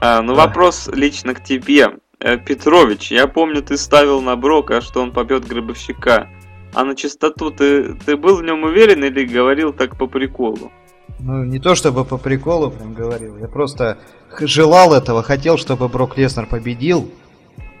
А, 0.00 0.22
ну 0.22 0.34
вопрос 0.34 0.88
лично 0.92 1.34
к 1.34 1.42
тебе. 1.42 1.88
Э, 2.20 2.38
Петрович, 2.38 3.10
я 3.12 3.26
помню, 3.26 3.62
ты 3.62 3.76
ставил 3.76 4.20
на 4.22 4.36
Брока, 4.36 4.80
что 4.80 5.02
он 5.02 5.12
побьет 5.12 5.46
Гробовщика. 5.46 6.28
А 6.74 6.84
на 6.84 6.94
чистоту 6.94 7.50
ты, 7.50 7.94
ты 7.94 8.16
был 8.16 8.36
в 8.36 8.42
нем 8.42 8.64
уверен 8.64 9.04
или 9.04 9.24
говорил 9.24 9.72
так 9.72 9.96
по 9.96 10.06
приколу? 10.06 10.70
Ну, 11.18 11.44
не 11.44 11.58
то 11.58 11.74
чтобы 11.74 12.04
по 12.04 12.18
приколу 12.18 12.70
прям 12.70 12.92
говорил, 12.92 13.38
я 13.38 13.48
просто 13.48 13.96
желал 14.40 14.92
этого, 14.92 15.22
хотел, 15.22 15.56
чтобы 15.56 15.88
Брок 15.88 16.18
Леснер 16.18 16.46
победил 16.46 17.10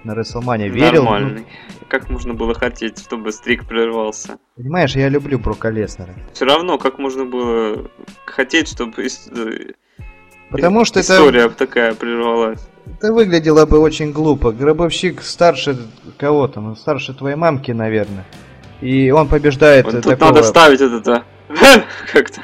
на 0.06 0.14
Рестлмане, 0.14 0.68
верил. 0.68 1.04
ну, 1.04 1.10
Нормальный. 1.10 1.46
Как 1.88 2.08
можно 2.08 2.32
было 2.34 2.54
хотеть, 2.54 2.98
чтобы 3.00 3.32
стрик 3.32 3.66
прервался? 3.66 4.38
понимаешь, 4.56 4.94
я 4.96 5.08
люблю 5.08 5.38
Брока 5.38 5.70
Леснера. 5.70 6.14
Все 6.32 6.44
равно, 6.46 6.78
как 6.78 6.98
можно 6.98 7.24
было 7.24 7.88
хотеть, 8.24 8.68
чтобы 8.68 9.04
э, 9.06 9.72
Потому 10.50 10.84
что 10.84 11.00
это, 11.00 11.12
история 11.14 11.48
такая 11.48 11.94
прервалась? 11.94 12.60
это 12.86 13.12
выглядело 13.12 13.66
бы 13.66 13.78
очень 13.80 14.12
глупо. 14.12 14.52
Гробовщик 14.52 15.22
старше 15.22 15.76
кого 16.18 16.46
там, 16.48 16.76
старше 16.76 17.12
твоей 17.12 17.36
мамки, 17.36 17.72
наверное. 17.72 18.24
И 18.80 19.10
он 19.10 19.28
побеждает 19.28 19.84
Вот 19.86 19.94
тут 19.94 20.02
такого 20.04 20.28
надо 20.32 20.42
ставить 20.44 20.80
этот, 20.80 21.06
а, 21.08 21.24
как-то. 22.12 22.40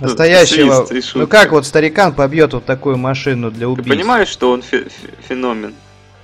настоящего. 0.00 0.86
Ну 1.18 1.26
как 1.26 1.52
вот 1.52 1.66
старикан 1.66 2.12
побьет 2.14 2.54
вот 2.54 2.64
такую 2.64 2.96
машину 2.96 3.50
для 3.50 3.60
Ты 3.60 3.66
убийства? 3.68 3.92
понимаешь, 3.94 4.28
что 4.28 4.50
он 4.50 4.60
фе- 4.60 4.84
фе- 4.88 5.14
феномен? 5.28 5.74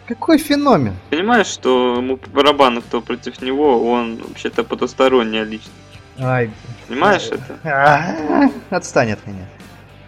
Какой 0.07 0.39
феномен? 0.39 0.97
Понимаешь, 1.11 1.47
что 1.47 1.97
ему 1.97 2.19
барабану, 2.33 2.83
кто 2.83 3.01
против 3.01 3.41
него, 3.41 3.91
он 3.91 4.17
вообще-то 4.17 4.65
потусторонняя 4.65 5.45
личность. 5.45 5.73
Ай, 6.19 6.51
Понимаешь 6.89 7.29
это? 7.31 7.59
А, 7.65 8.51
Отстань 8.71 9.13
от 9.13 9.27
меня. 9.27 9.47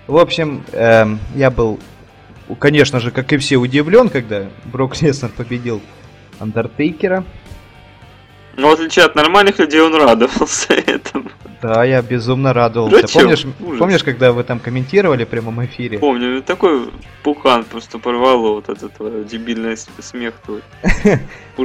В 0.06 0.18
общем, 0.18 0.64
эм, 0.72 1.18
я 1.34 1.50
был, 1.50 1.80
конечно 2.58 3.00
же, 3.00 3.10
как 3.10 3.32
и 3.32 3.38
все, 3.38 3.56
удивлен, 3.56 4.10
когда 4.10 4.48
Брок 4.64 5.00
Леснер 5.00 5.30
победил 5.30 5.80
Андертейкера. 6.40 7.24
Но 8.56 8.68
в 8.68 8.72
отличие 8.74 9.06
от 9.06 9.14
нормальных 9.14 9.58
людей, 9.58 9.80
он 9.80 9.94
радовался 9.94 10.74
этому. 10.86 11.30
Да, 11.64 11.82
я 11.82 12.02
безумно 12.02 12.52
радовался. 12.52 13.00
Зачем? 13.00 13.22
Помнишь, 13.22 13.46
Ужас. 13.60 13.78
помнишь, 13.78 14.04
когда 14.04 14.32
вы 14.32 14.44
там 14.44 14.60
комментировали 14.60 15.24
в 15.24 15.28
прямом 15.28 15.64
эфире? 15.64 15.98
Помню, 15.98 16.42
такой 16.42 16.90
пухан 17.22 17.64
просто 17.64 17.98
порвало 17.98 18.50
вот 18.56 18.68
этот 18.68 18.92
твой 18.94 19.24
дебильный 19.24 19.74
с- 19.74 19.88
смех 20.00 20.34
твой. 20.44 20.60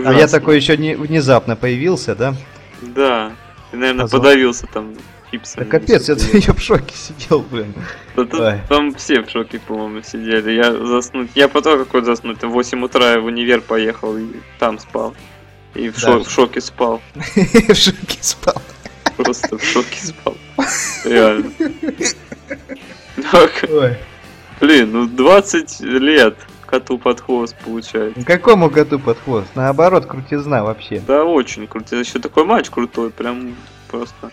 А 0.05 0.13
я 0.13 0.27
такой 0.29 0.55
еще 0.55 0.77
не, 0.77 0.95
внезапно 0.95 1.57
появился, 1.57 2.15
да? 2.15 2.33
Да. 2.81 3.33
Ты, 3.71 3.77
наверное, 3.77 4.07
подавился 4.07 4.67
там 4.67 4.93
чипсами. 5.31 5.65
Да 5.65 5.69
капец, 5.69 6.07
я, 6.07 6.15
я 6.47 6.53
в 6.53 6.61
шоке 6.61 6.95
сидел, 6.95 7.41
блин. 7.51 7.73
Да 8.15 8.23
тут 8.23 8.41
там 8.69 8.93
все 8.95 9.21
в 9.21 9.29
шоке, 9.29 9.59
по-моему, 9.59 10.01
сидели. 10.01 10.51
Я 10.51 10.71
заснуть. 10.85 11.31
Я 11.35 11.49
потом 11.49 11.77
какой 11.77 12.03
заснуть. 12.05 12.41
В 12.41 12.47
8 12.47 12.83
утра 12.85 13.11
я 13.15 13.19
в 13.19 13.25
универ 13.25 13.59
поехал 13.59 14.15
и 14.17 14.27
там 14.59 14.79
спал. 14.79 15.13
И 15.75 15.89
в, 15.89 15.95
Да. 15.95 15.99
шо- 15.99 16.23
в 16.23 16.31
шоке 16.31 16.61
спал. 16.61 17.01
в 17.15 17.75
шоке 17.75 18.17
спал. 18.21 18.55
Просто 19.23 19.57
в 19.57 19.63
шоке 19.63 19.99
спал. 19.99 20.37
Реально. 21.03 21.51
Ой. 23.69 23.97
Блин, 24.61 24.91
ну 24.93 25.07
20 25.07 25.81
лет 25.81 26.37
коту 26.65 26.97
под 26.97 27.19
хвост 27.19 27.55
получается. 27.65 28.23
Какому 28.23 28.69
коту 28.69 28.97
под 28.97 29.19
хвост? 29.19 29.47
Наоборот, 29.55 30.05
крутизна 30.05 30.63
вообще. 30.63 31.01
Да, 31.05 31.25
очень 31.25 31.67
круто. 31.67 31.97
Еще 31.97 32.19
такой 32.19 32.45
матч 32.45 32.69
крутой, 32.69 33.09
прям 33.11 33.55
просто. 33.89 34.31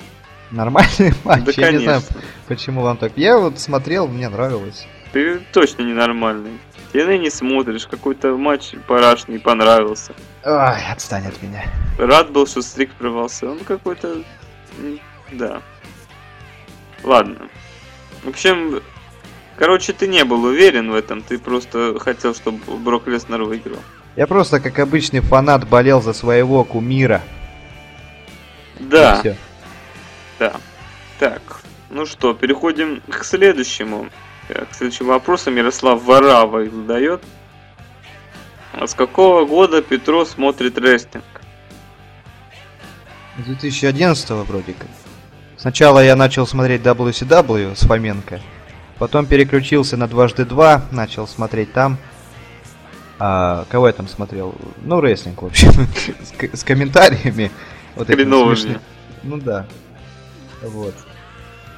Нормальный 0.52 1.12
матч, 1.24 1.56
да, 1.56 1.66
я 1.66 1.72
не 1.72 1.78
знаю, 1.78 2.02
конечно. 2.02 2.28
почему 2.46 2.82
вам 2.82 2.96
так. 2.96 3.12
Я 3.16 3.38
вот 3.38 3.58
смотрел, 3.58 4.06
мне 4.06 4.28
нравилось. 4.28 4.86
Ты 5.12 5.40
точно 5.52 5.82
ненормальный. 5.82 6.60
Ты 6.92 7.18
не 7.18 7.30
смотришь, 7.30 7.88
какой-то 7.88 8.36
матч 8.36 8.74
параш 8.86 9.26
не 9.26 9.38
понравился. 9.38 10.14
Ой, 10.44 10.92
отстань 10.92 11.26
от 11.26 11.42
меня. 11.42 11.64
Рад 11.98 12.30
был, 12.30 12.46
что 12.46 12.62
стрик 12.62 12.92
прорвался. 12.92 13.50
Он 13.50 13.58
какой-то... 13.58 14.22
Да. 15.32 15.62
Ладно. 17.02 17.48
В 18.24 18.28
общем, 18.28 18.80
короче, 19.56 19.92
ты 19.92 20.06
не 20.08 20.24
был 20.24 20.44
уверен 20.44 20.90
в 20.90 20.94
этом. 20.94 21.22
Ты 21.22 21.38
просто 21.38 21.98
хотел, 21.98 22.34
чтобы 22.34 22.58
Брок 22.78 23.06
Леснер 23.06 23.42
выиграл. 23.42 23.78
Я 24.16 24.26
просто, 24.26 24.60
как 24.60 24.78
обычный 24.78 25.20
фанат, 25.20 25.68
болел 25.68 26.00
за 26.00 26.12
своего 26.12 26.64
кумира. 26.64 27.22
Да, 28.78 29.22
да. 30.38 30.56
Так, 31.18 31.62
ну 31.90 32.04
что, 32.06 32.34
переходим 32.34 33.02
к 33.08 33.24
следующему. 33.24 34.08
Э, 34.48 34.64
К 34.70 34.74
следующему 34.74 35.08
вопросу 35.10 35.50
Мирослав 35.50 36.02
Варава 36.02 36.64
их 36.64 36.72
задает. 36.72 37.22
А 38.72 38.86
с 38.86 38.94
какого 38.94 39.46
года 39.46 39.80
Петро 39.80 40.24
смотрит 40.24 40.76
рестлинг? 40.78 41.24
С 43.38 43.44
2011 43.44 44.30
вроде 44.30 44.72
как. 44.72 44.88
Сначала 45.58 46.02
я 46.02 46.16
начал 46.16 46.46
смотреть 46.46 46.82
WCW 46.82 47.74
с 47.74 47.80
Фоменко. 47.80 48.40
Потом 48.98 49.26
переключился 49.26 49.96
на 49.96 50.08
дважды 50.08 50.44
два, 50.44 50.82
начал 50.90 51.26
смотреть 51.26 51.72
там. 51.72 51.98
А, 53.18 53.66
кого 53.68 53.88
я 53.88 53.92
там 53.92 54.08
смотрел? 54.08 54.54
Ну, 54.82 55.00
рестлинг, 55.00 55.42
в 55.42 55.46
общем. 55.46 55.70
с, 56.52 56.60
с 56.60 56.64
комментариями. 56.64 57.50
Вот 57.94 58.06
Хреновыми. 58.06 58.80
Ну 59.22 59.38
да. 59.38 59.66
Вот. 60.62 60.94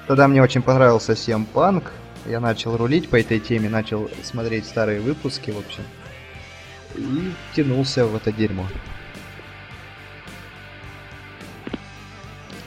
Тогда 0.06 0.28
мне 0.28 0.42
очень 0.42 0.62
понравился 0.62 1.12
CM 1.12 1.46
Punk. 1.52 1.84
Я 2.26 2.40
начал 2.40 2.76
рулить 2.76 3.08
по 3.08 3.18
этой 3.18 3.40
теме, 3.40 3.68
начал 3.68 4.10
смотреть 4.22 4.66
старые 4.66 5.00
выпуски, 5.00 5.50
в 5.50 5.58
общем. 5.58 5.82
И 6.94 7.32
тянулся 7.54 8.06
в 8.06 8.14
это 8.14 8.32
дерьмо. 8.32 8.66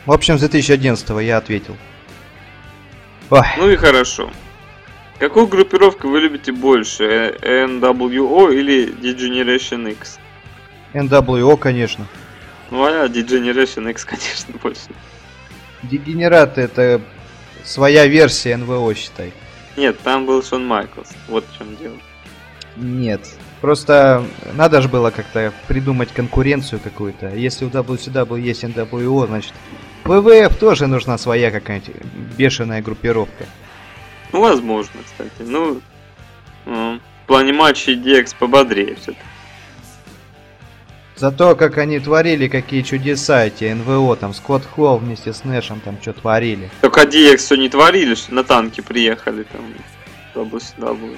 В 0.05 0.11
общем, 0.11 0.37
с 0.37 0.41
2011 0.41 1.09
я 1.21 1.37
ответил. 1.37 1.77
Ой, 3.29 3.41
Ну 3.57 3.69
и 3.69 3.75
хорошо. 3.75 4.31
Какую 5.19 5.45
группировку 5.45 6.07
вы 6.07 6.21
любите 6.21 6.51
больше? 6.51 7.03
Э, 7.03 7.65
NWO 7.67 8.51
или 8.53 8.87
D-Generation 8.87 9.91
X? 9.91 10.17
NWO, 10.93 11.55
конечно. 11.57 12.07
Ну 12.71 12.83
а 12.83 13.07
D-Generation 13.07 13.89
X, 13.91 14.05
конечно, 14.05 14.55
больше. 14.61 14.81
Дегенераты 15.83 16.61
это 16.61 17.01
своя 17.63 18.07
версия 18.07 18.57
НВО, 18.57 18.93
считай. 18.95 19.31
Нет, 19.77 19.99
там 19.99 20.25
был 20.25 20.43
Шон 20.43 20.65
Майклс. 20.65 21.09
Вот 21.27 21.45
в 21.45 21.57
чем 21.57 21.75
дело. 21.77 21.95
Нет. 22.75 23.21
Просто 23.61 24.25
надо 24.55 24.81
же 24.81 24.89
было 24.89 25.11
как-то 25.11 25.53
придумать 25.67 26.11
конкуренцию 26.11 26.79
какую-то. 26.79 27.29
Если 27.35 27.63
у 27.65 27.69
WCW 27.69 28.39
есть 28.39 28.63
NWO, 28.63 29.27
значит 29.27 29.53
ВВФ 30.05 30.57
тоже 30.57 30.87
нужна 30.87 31.17
своя 31.17 31.51
какая-нибудь 31.51 31.95
бешеная 32.37 32.81
группировка. 32.81 33.45
Ну, 34.31 34.41
возможно, 34.41 35.01
кстати. 35.05 35.47
Ну, 35.47 35.81
в 36.65 36.99
плане 37.27 37.53
матчей 37.53 37.95
DX 37.95 38.35
пободрее 38.37 38.95
все 38.95 39.13
Зато 41.21 41.55
как 41.55 41.77
они 41.77 41.99
творили, 41.99 42.47
какие 42.47 42.81
чудеса 42.81 43.45
эти 43.45 43.71
НВО, 43.71 44.15
там 44.15 44.33
Скотт 44.33 44.65
Холл 44.65 44.97
вместе 44.97 45.33
с 45.33 45.43
Нэшем 45.43 45.79
там 45.79 46.01
что 46.01 46.13
творили. 46.13 46.71
Только 46.81 47.01
DX 47.01 47.37
все 47.37 47.55
не 47.57 47.69
творили, 47.69 48.15
что 48.15 48.33
на 48.33 48.43
танке 48.43 48.81
приехали 48.81 49.43
там 49.43 49.61
WCW. 50.33 51.15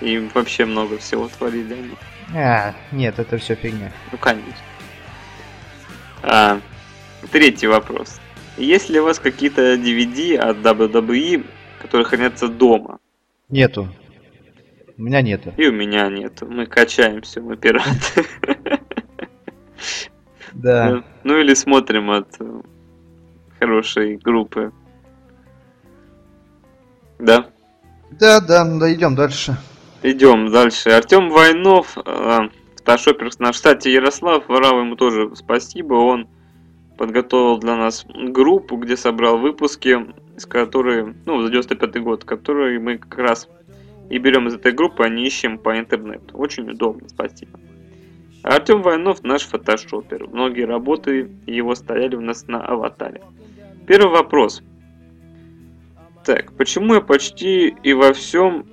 И 0.00 0.30
вообще 0.32 0.64
много 0.64 0.96
всего 0.96 1.28
творили 1.28 1.74
они. 1.74 1.94
А, 2.34 2.74
нет, 2.90 3.18
это 3.18 3.36
все 3.36 3.54
фигня. 3.54 3.92
Ну, 4.12 4.16
конечно. 4.16 4.54
А, 6.22 6.60
третий 7.32 7.66
вопрос. 7.66 8.20
Есть 8.56 8.88
ли 8.90 9.00
у 9.00 9.04
вас 9.04 9.18
какие-то 9.18 9.74
DVD 9.74 10.36
от 10.36 10.58
WWE, 10.58 11.46
которые 11.80 12.04
хранятся 12.04 12.48
дома? 12.48 12.98
Нету. 13.48 13.88
У 14.96 15.02
меня 15.02 15.22
нету. 15.22 15.52
И 15.56 15.66
у 15.66 15.72
меня 15.72 16.08
нету. 16.08 16.46
Мы 16.46 16.66
качаемся, 16.66 17.40
мы 17.40 17.56
пираты. 17.56 18.26
Да. 20.54 21.04
Ну 21.22 21.38
или 21.38 21.54
смотрим 21.54 22.10
от 22.10 22.28
э, 22.40 22.60
хорошей 23.60 24.16
группы. 24.16 24.72
Да. 27.20 27.50
Да, 28.10 28.40
да, 28.40 28.64
да, 28.64 28.92
идем 28.92 29.14
дальше. 29.14 29.56
Идем 30.02 30.50
дальше. 30.50 30.90
Артем 30.90 31.30
Войнов, 31.30 31.96
э, 32.04 32.48
фотошопер 32.76 33.30
на 33.38 33.52
штате 33.52 33.92
Ярослав. 33.92 34.48
Варал 34.48 34.80
ему 34.80 34.96
тоже 34.96 35.30
спасибо. 35.36 35.94
Он 35.94 36.28
подготовил 36.98 37.58
для 37.58 37.76
нас 37.76 38.04
группу, 38.06 38.76
где 38.76 38.96
собрал 38.96 39.38
выпуски, 39.38 40.06
из 40.36 40.44
которой, 40.44 41.14
ну, 41.24 41.40
за 41.40 41.50
95 41.50 42.02
год, 42.02 42.24
которые 42.24 42.78
мы 42.78 42.98
как 42.98 43.18
раз 43.18 43.48
и 44.10 44.18
берем 44.18 44.48
из 44.48 44.54
этой 44.54 44.72
группы, 44.72 45.04
а 45.04 45.08
не 45.08 45.26
ищем 45.26 45.58
по 45.58 45.78
интернету. 45.78 46.36
Очень 46.36 46.70
удобно, 46.70 47.08
спасибо. 47.08 47.58
Артем 48.42 48.82
Войнов 48.82 49.22
наш 49.22 49.42
фотошопер. 49.42 50.28
Многие 50.28 50.64
работы 50.64 51.30
его 51.46 51.74
стояли 51.74 52.16
у 52.16 52.20
нас 52.20 52.46
на 52.46 52.64
аватаре. 52.64 53.22
Первый 53.86 54.10
вопрос. 54.10 54.62
Так, 56.24 56.52
почему 56.52 56.94
я 56.94 57.00
почти 57.00 57.74
и 57.82 57.92
во 57.94 58.12
всем 58.12 58.66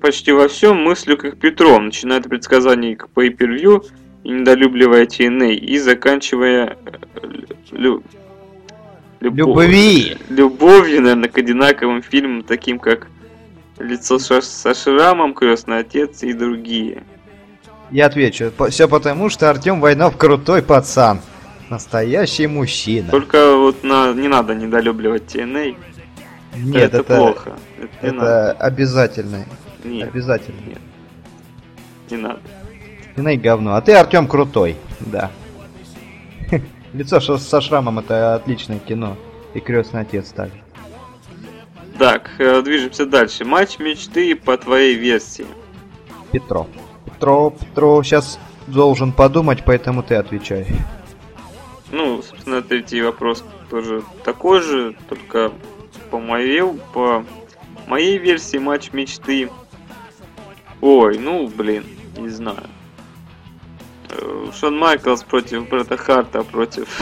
почти 0.00 0.32
во 0.32 0.46
всем 0.46 0.82
мыслю 0.82 1.16
как 1.16 1.38
Петров, 1.38 1.80
начиная 1.80 2.20
от 2.20 2.28
предсказаний 2.28 2.94
к 2.94 3.08
pay-per-view 3.14 3.84
и 4.24 4.30
недолюбливая 4.30 5.06
TNA, 5.06 5.54
и 5.54 5.78
заканчивая 5.78 6.76
э, 6.86 7.26
лю, 7.72 8.02
любов, 9.20 9.62
Любви. 9.62 10.16
любовью, 10.28 11.02
наверное, 11.02 11.28
к 11.28 11.38
одинаковым 11.38 12.02
фильмам, 12.02 12.42
таким 12.42 12.78
как 12.78 13.08
«Лицо 13.78 14.18
со 14.18 14.74
шрамом», 14.74 15.34
«Крестный 15.34 15.78
отец» 15.78 16.22
и 16.22 16.32
другие. 16.32 17.02
Я 17.90 18.06
отвечу, 18.06 18.52
все 18.70 18.88
потому, 18.88 19.28
что 19.28 19.50
Артем 19.50 19.80
Войнов 19.80 20.16
крутой 20.16 20.62
пацан. 20.62 21.20
Настоящий 21.68 22.46
мужчина. 22.46 23.10
Только 23.10 23.56
вот 23.56 23.82
на, 23.82 24.12
не 24.12 24.28
надо 24.28 24.54
недолюбливать 24.54 25.34
TNA. 25.34 25.76
Нет, 26.54 26.82
это, 26.82 26.98
это 26.98 27.16
плохо. 27.16 27.56
Это, 27.78 28.06
это 28.06 28.52
обязательно. 28.52 29.46
Нет. 29.84 30.08
Обязательно. 30.08 30.60
Нет. 30.66 30.78
Не 32.10 32.16
надо. 32.18 32.40
TNA 33.16 33.36
говно. 33.36 33.74
А 33.74 33.80
ты, 33.80 33.92
Артем, 33.92 34.26
крутой. 34.26 34.76
Да. 35.00 35.30
Лицо 36.92 37.20
со 37.20 37.60
шрамом 37.60 37.98
это 37.98 38.34
отличное 38.34 38.78
кино. 38.78 39.16
И 39.54 39.60
крестный 39.60 40.00
отец 40.00 40.30
также. 40.30 40.62
Так, 41.98 42.30
э, 42.38 42.62
движемся 42.62 43.06
дальше. 43.06 43.44
Матч 43.44 43.78
мечты 43.78 44.34
по 44.34 44.56
твоей 44.56 44.94
версии. 44.94 45.46
Петро. 46.30 46.66
Петро, 47.04 47.50
Петро 47.50 48.02
сейчас 48.02 48.38
должен 48.66 49.12
подумать, 49.12 49.62
поэтому 49.64 50.02
ты 50.02 50.14
отвечай. 50.14 50.66
Ну, 51.90 52.22
собственно, 52.22 52.62
третий 52.62 53.02
вопрос 53.02 53.44
тоже 53.68 54.02
такой 54.24 54.62
же, 54.62 54.96
только 55.08 55.52
по 56.10 56.18
моей, 56.18 56.62
по 56.94 57.24
моей 57.86 58.16
версии 58.16 58.56
матч 58.56 58.92
мечты. 58.92 59.50
Ой, 60.80 61.18
ну, 61.18 61.48
блин, 61.48 61.84
не 62.16 62.30
знаю. 62.30 62.64
Шон 64.58 64.78
Майклс 64.78 65.22
против 65.22 65.68
Брэда 65.68 65.96
Харта 65.96 66.42
против... 66.42 66.88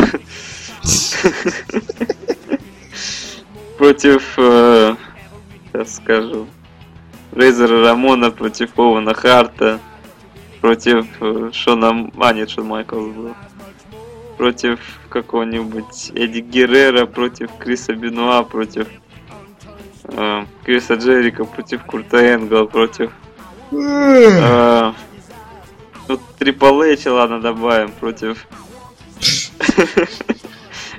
Против... 3.78 4.22
Сейчас 4.34 4.96
э, 5.72 5.84
скажу. 5.86 6.46
Рейзера 7.32 7.82
Рамона 7.82 8.30
против 8.30 8.78
Ована 8.78 9.14
Харта. 9.14 9.80
Против 10.60 11.06
э, 11.20 11.50
Шона... 11.52 12.10
А, 12.18 12.32
нет, 12.34 12.50
Шон 12.50 12.66
Майклс 12.66 13.14
был 13.14 13.34
против 14.36 14.80
какого-нибудь 15.10 16.12
Эдди 16.14 16.40
Геррера, 16.40 17.04
против 17.04 17.50
Криса 17.58 17.94
Бенуа, 17.94 18.42
против 18.42 18.88
э, 20.04 20.44
Криса 20.64 20.94
Джерика, 20.94 21.44
против 21.44 21.84
Курта 21.84 22.34
Энгла, 22.34 22.64
против 22.64 23.12
ну, 26.10 26.20
Трипл 26.38 26.82
Эйч, 26.82 27.06
ладно, 27.06 27.40
добавим, 27.40 27.92
против 27.92 28.46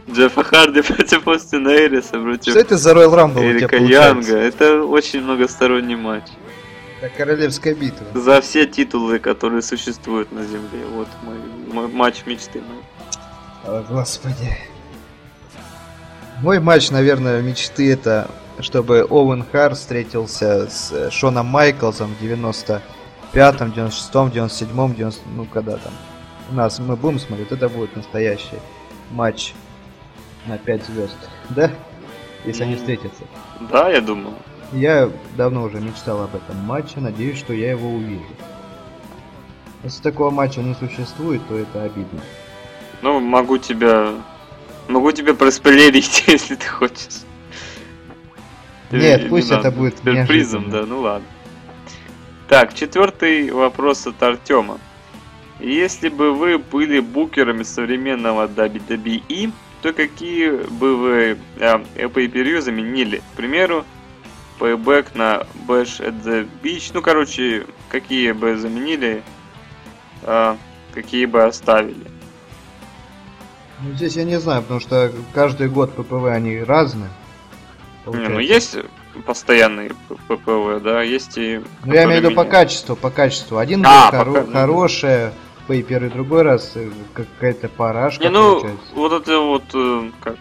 Джеффа 0.10 0.44
Харди 0.44 0.82
против 0.82 1.28
Остина 1.28 1.70
Эриса, 1.70 2.20
против 2.20 2.52
Что 2.52 2.60
это 2.60 2.78
за 2.78 2.92
Royal 2.92 3.14
Rumble 3.14 3.52
Эрика 3.52 3.76
Янга. 3.76 4.38
Это 4.38 4.84
очень 4.84 5.22
многосторонний 5.22 5.96
матч. 5.96 6.24
Это 7.02 7.16
королевская 7.16 7.74
битва. 7.76 8.06
За 8.14 8.42
все 8.42 8.66
титулы, 8.66 9.20
которые 9.20 9.62
существуют 9.62 10.32
на 10.32 10.44
Земле. 10.44 10.86
Вот 10.94 11.08
мой, 11.24 11.38
мой 11.74 11.88
матч 11.88 12.26
мечты. 12.26 12.62
Мой. 12.62 12.84
О, 13.66 13.84
господи. 13.90 14.58
Мой 16.42 16.60
матч, 16.60 16.90
наверное, 16.90 17.42
мечты 17.42 17.92
это, 17.92 18.30
чтобы 18.60 19.06
Оуэн 19.10 19.44
Хар 19.52 19.76
встретился 19.76 20.70
с 20.70 20.92
э, 20.92 21.10
Шоном 21.12 21.48
Майклзом 21.48 22.16
в 22.16 22.24
95-м, 23.34 23.72
96-м, 23.72 24.30
97-м, 24.30 24.96
90 24.96 25.22
ну 25.36 25.46
когда 25.46 25.78
там. 25.78 25.94
У 26.50 26.56
нас 26.56 26.80
мы 26.80 26.96
будем 26.96 27.20
смотреть, 27.20 27.52
это 27.52 27.70
будет 27.70 27.96
настоящий 27.96 28.60
матч 29.12 29.54
на 30.48 30.58
5 30.58 30.86
звезд. 30.86 31.18
Да? 31.50 31.72
Если 32.46 32.64
они 32.64 32.76
встретятся. 32.76 33.24
Да, 33.72 33.90
я 33.90 34.02
думаю. 34.02 34.36
Я 34.74 35.10
давно 35.38 35.64
уже 35.64 35.80
мечтал 35.80 36.22
об 36.22 36.36
этом 36.36 36.58
матче, 36.58 37.00
надеюсь, 37.00 37.38
что 37.38 37.54
я 37.54 37.72
его 37.72 37.90
увижу. 37.90 38.24
Если 39.84 40.02
такого 40.02 40.30
матча 40.30 40.62
не 40.62 40.76
существует, 40.76 41.42
то 41.48 41.58
это 41.58 41.84
обидно. 41.84 42.22
Ну, 43.02 43.20
могу 43.20 43.58
тебя... 43.58 44.14
Могу 44.88 45.12
тебя 45.12 45.34
проспойлерить, 45.34 46.24
если 46.28 46.56
ты 46.56 46.68
хочешь. 46.68 47.22
Нет, 48.92 49.30
пусть 49.30 49.52
это 49.52 49.72
будет 49.72 50.00
сюрпризом, 50.00 50.70
да, 50.70 50.86
ну 50.86 51.00
ладно. 51.02 51.26
Так, 52.52 52.74
четвертый 52.74 53.50
вопрос 53.50 54.06
от 54.06 54.22
Артема. 54.22 54.78
Если 55.62 56.10
бы 56.10 56.34
вы 56.34 56.58
были 56.58 57.00
букерами 57.00 57.64
современного 57.64 58.46
WWE, 58.46 59.54
то 59.82 59.94
какие 59.94 60.68
бы 60.68 60.98
вы 60.98 61.38
э, 61.60 61.78
pay 61.96 62.60
заменили? 62.60 63.20
К 63.20 63.38
примеру, 63.38 63.86
Payback 64.60 65.12
на 65.16 65.48
Bash 65.66 66.06
at 66.06 66.26
the 66.26 66.46
Beach. 66.62 66.92
Ну, 66.94 67.02
короче, 67.02 67.68
какие 67.88 68.34
бы 68.34 68.58
заменили, 68.58 69.24
э, 70.24 70.58
какие 70.94 71.28
бы 71.28 71.44
оставили. 71.44 72.12
Ну, 73.80 73.94
здесь 73.94 74.18
я 74.18 74.26
не 74.26 74.42
знаю, 74.42 74.64
потому 74.64 74.82
что 74.82 75.14
каждый 75.34 75.70
год 75.70 75.96
ППВ 75.96 76.26
они 76.26 76.60
разные. 76.60 77.12
Не, 78.08 78.28
ну 78.28 78.40
есть 78.40 78.76
постоянные 79.26 79.92
ППВ, 80.28 80.82
да, 80.84 81.02
есть 81.02 81.38
и... 81.38 81.62
Ну 81.86 81.94
я 81.94 82.06
имею 82.06 82.22
в 82.22 82.24
виду 82.26 82.36
по 82.36 82.46
качеству, 82.46 82.96
по 82.96 83.10
качеству. 83.10 83.58
Один 83.58 83.86
а, 83.86 84.10
хоро- 84.12 84.46
пока... 84.46 84.52
хорошая, 84.52 85.34
пейпер, 85.68 86.06
и 86.06 86.10
другой 86.10 86.44
раз 86.44 86.74
э, 86.76 86.90
какая-то 87.14 87.70
парашка 87.70 88.24
Не, 88.24 88.30
ну, 88.30 88.60
получается. 88.60 88.86
вот 88.94 89.14
это 89.14 89.40
вот, 89.40 89.64
э, 89.74 90.12
как, 90.22 90.38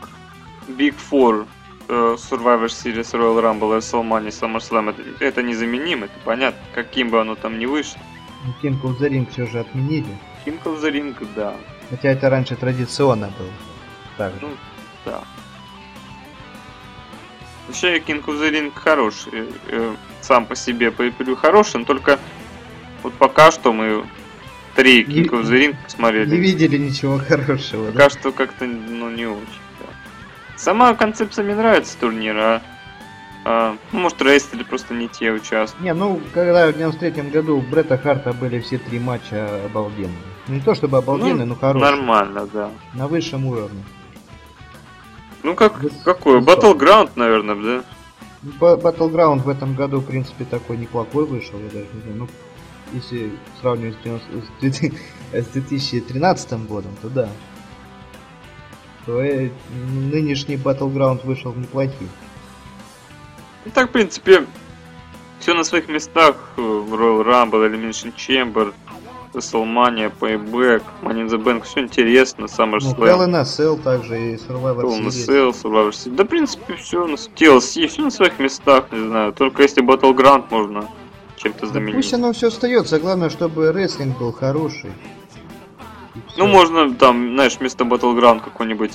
Big 0.68 0.94
Four, 1.10 1.46
э, 1.88 2.16
Survivor 2.16 2.66
Series, 2.66 3.12
Royal 3.12 3.40
Rumble, 3.40 3.78
WrestleMania, 3.78 4.28
SummerSlam, 4.28 4.90
это, 4.90 5.24
это 5.24 5.42
незаменимо, 5.42 6.06
это 6.06 6.14
понятно, 6.24 6.60
каким 6.74 7.10
бы 7.10 7.20
оно 7.20 7.34
там 7.34 7.58
ни 7.58 7.66
вышло. 7.66 8.00
Ну, 8.44 8.54
King 8.62 8.80
of 8.82 8.98
the 8.98 9.08
Ring 9.08 9.30
все 9.30 9.46
же 9.46 9.60
отменили. 9.60 10.06
King 10.46 10.58
of 10.64 10.80
the 10.80 10.90
Ring, 10.90 11.14
да. 11.36 11.54
Хотя 11.90 12.10
это 12.10 12.30
раньше 12.30 12.56
традиционно 12.56 13.30
было. 13.38 13.50
Так. 14.16 14.32
Ну, 14.40 14.48
да. 15.04 15.20
Вообще, 17.70 17.98
King 17.98 18.24
of 18.24 18.40
the 18.40 18.50
Ring 18.50 18.72
хороший. 18.74 19.30
Э, 19.32 19.46
э, 19.68 19.94
сам 20.22 20.44
по 20.44 20.56
себе 20.56 20.90
по 20.90 21.08
эпилю 21.08 21.36
хороший, 21.36 21.78
но 21.78 21.84
только 21.84 22.18
вот 23.04 23.14
пока 23.14 23.52
что 23.52 23.72
мы 23.72 24.04
три 24.74 25.04
King 25.04 25.30
of 25.30 25.44
the 25.44 25.52
Ring 25.52 25.76
посмотрели. 25.84 26.28
Не 26.30 26.38
видели 26.38 26.78
ничего 26.78 27.18
хорошего, 27.28 27.92
Пока 27.92 27.98
да? 27.98 28.10
что 28.10 28.32
как-то, 28.32 28.66
ну, 28.66 29.08
не 29.10 29.26
очень. 29.26 29.60
Да. 29.78 29.86
Сама 30.56 30.94
концепция 30.94 31.44
мне 31.44 31.54
нравится 31.54 31.96
турнира, 31.96 32.56
а 32.56 32.62
а, 33.44 33.76
ну, 33.92 34.00
может, 34.00 34.20
рейстили 34.20 34.64
просто 34.64 34.92
не 34.92 35.06
те 35.06 35.30
участвуют. 35.30 35.84
Не, 35.84 35.94
ну, 35.94 36.20
когда 36.34 36.66
в 36.66 36.76
93 36.76 37.30
году 37.30 37.58
у 37.58 37.60
Бретта 37.60 37.96
Харта 37.98 38.32
были 38.32 38.58
все 38.58 38.78
три 38.78 38.98
матча 38.98 39.64
обалденные. 39.64 40.16
Не 40.48 40.60
то 40.60 40.74
чтобы 40.74 40.98
обалденные, 40.98 41.46
ну, 41.46 41.54
но 41.54 41.54
хорошие. 41.54 41.88
Нормально, 41.88 42.48
да. 42.52 42.70
На 42.94 43.06
высшем 43.06 43.46
уровне. 43.46 43.84
Ну, 45.42 45.54
как, 45.54 45.80
какой? 46.04 46.40
Battleground, 46.40 47.10
наверное, 47.16 47.54
да? 47.54 47.84
Battleground 48.60 49.42
в 49.42 49.48
этом 49.48 49.74
году, 49.74 50.00
в 50.00 50.06
принципе, 50.06 50.44
такой 50.44 50.76
неплохой 50.76 51.26
вышел, 51.26 51.58
я 51.58 51.66
даже 51.66 51.86
не 51.94 52.00
знаю. 52.00 52.16
Ну, 52.16 52.28
если 52.92 53.32
сравнивать 53.60 53.96
с 55.32 55.46
2013 55.46 56.66
годом, 56.66 56.92
то 57.00 57.08
да. 57.08 57.28
То 59.06 59.22
э, 59.22 59.50
нынешний 60.12 60.56
Battleground 60.56 61.24
вышел 61.24 61.54
неплохий. 61.54 62.08
Ну 63.64 63.70
так, 63.72 63.88
в 63.88 63.92
принципе, 63.92 64.46
все 65.38 65.54
на 65.54 65.64
своих 65.64 65.88
местах. 65.88 66.36
Э, 66.56 66.60
Royal 66.60 67.24
Rumble, 67.24 67.70
Elimination 67.70 68.12
Chamber, 68.14 68.74
WrestleMania, 69.32 70.10
Payback, 70.20 70.82
Money 71.02 71.22
in 71.22 71.28
the 71.28 71.38
Bank, 71.38 71.62
все 71.64 71.80
интересно, 71.80 72.46
Ну, 72.48 72.64
SummerSlam. 72.64 72.96
Hell 72.98 73.24
in 73.28 73.36
a 73.36 73.42
Cell 73.42 73.80
также 73.80 74.32
и 74.32 74.34
Survivor 74.36 74.82
Hell 74.82 74.98
in 74.98 75.06
a. 75.06 75.10
Cell, 75.10 75.50
Survivor 75.52 75.90
Series. 75.90 76.14
Да, 76.16 76.24
в 76.24 76.26
принципе, 76.26 76.74
все 76.74 77.06
на 77.06 77.14
TLC, 77.14 77.86
все 77.86 78.02
на 78.02 78.10
своих 78.10 78.38
местах, 78.40 78.86
не 78.90 79.06
знаю. 79.06 79.32
Только 79.32 79.62
если 79.62 79.82
Battleground 79.84 80.46
можно 80.50 80.88
чем-то 81.36 81.66
Да 81.66 81.72
заменить. 81.74 81.94
пусть 81.94 82.12
оно 82.14 82.32
все 82.32 82.48
остается, 82.48 82.98
главное, 82.98 83.30
чтобы 83.30 83.70
рестлинг 83.72 84.18
был 84.18 84.32
хороший. 84.32 84.90
Ну, 86.36 86.46
можно 86.48 86.92
там, 86.94 87.34
знаешь, 87.34 87.56
вместо 87.58 87.84
Battleground 87.84 88.40
какой-нибудь 88.42 88.92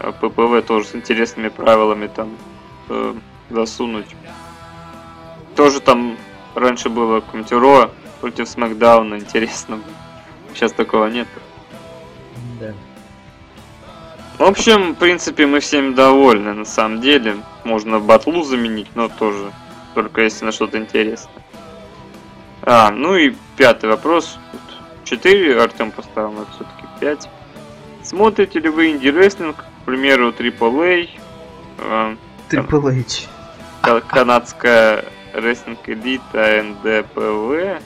э, 0.00 0.12
ППВ 0.20 0.66
тоже 0.66 0.86
с 0.88 0.94
интересными 0.96 1.48
правилами 1.48 2.08
там 2.08 2.30
э, 2.88 3.14
засунуть. 3.50 4.06
Тоже 5.54 5.80
там 5.80 6.16
раньше 6.54 6.88
было 6.88 7.20
какое-нибудь 7.20 7.52
против 8.22 8.48
Смакдауна, 8.48 9.16
интересно. 9.16 9.80
Сейчас 10.54 10.72
такого 10.72 11.06
нет. 11.08 11.26
Да. 12.60 12.72
В 14.38 14.42
общем, 14.48 14.92
в 14.92 14.96
принципе, 14.96 15.46
мы 15.46 15.58
всем 15.58 15.94
довольны, 15.94 16.52
на 16.54 16.64
самом 16.64 17.00
деле. 17.00 17.36
Можно 17.64 17.98
батлу 17.98 18.44
заменить, 18.44 18.88
но 18.94 19.08
тоже 19.08 19.52
только 19.94 20.22
если 20.22 20.44
на 20.44 20.52
что-то 20.52 20.78
интересное. 20.78 21.42
А, 22.62 22.92
ну 22.92 23.16
и 23.16 23.34
пятый 23.56 23.90
вопрос. 23.90 24.38
Тут 24.52 24.60
Четыре 25.04 25.60
Артем 25.60 25.90
поставил, 25.90 26.30
но 26.30 26.46
все-таки 26.54 26.86
пять. 27.00 27.28
Смотрите 28.04 28.60
ли 28.60 28.68
вы 28.68 28.92
инди-рестлинг, 28.92 29.56
к 29.56 29.84
примеру, 29.84 30.30
AAA, 30.30 31.08
э, 31.78 32.16
Triple 32.48 33.00
H. 33.00 33.26
ка- 33.80 34.00
канадская 34.00 35.04
рестлинг 35.32 35.88
элита, 35.88 36.62
НДПВ? 36.62 37.82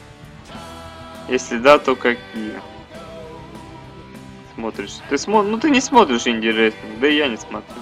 Если 1.29 1.59
да, 1.59 1.79
то 1.79 1.97
какие? 1.97 2.53
Смотришь? 4.55 4.99
Ты 5.11 5.19
смо... 5.19 5.43
Ну 5.43 5.59
ты 5.59 5.71
не 5.71 5.81
смотришь 5.81 6.27
инди-рестлинг, 6.27 6.99
да 7.01 7.09
и 7.09 7.17
я 7.17 7.29
не 7.29 7.37
смотрю. 7.37 7.75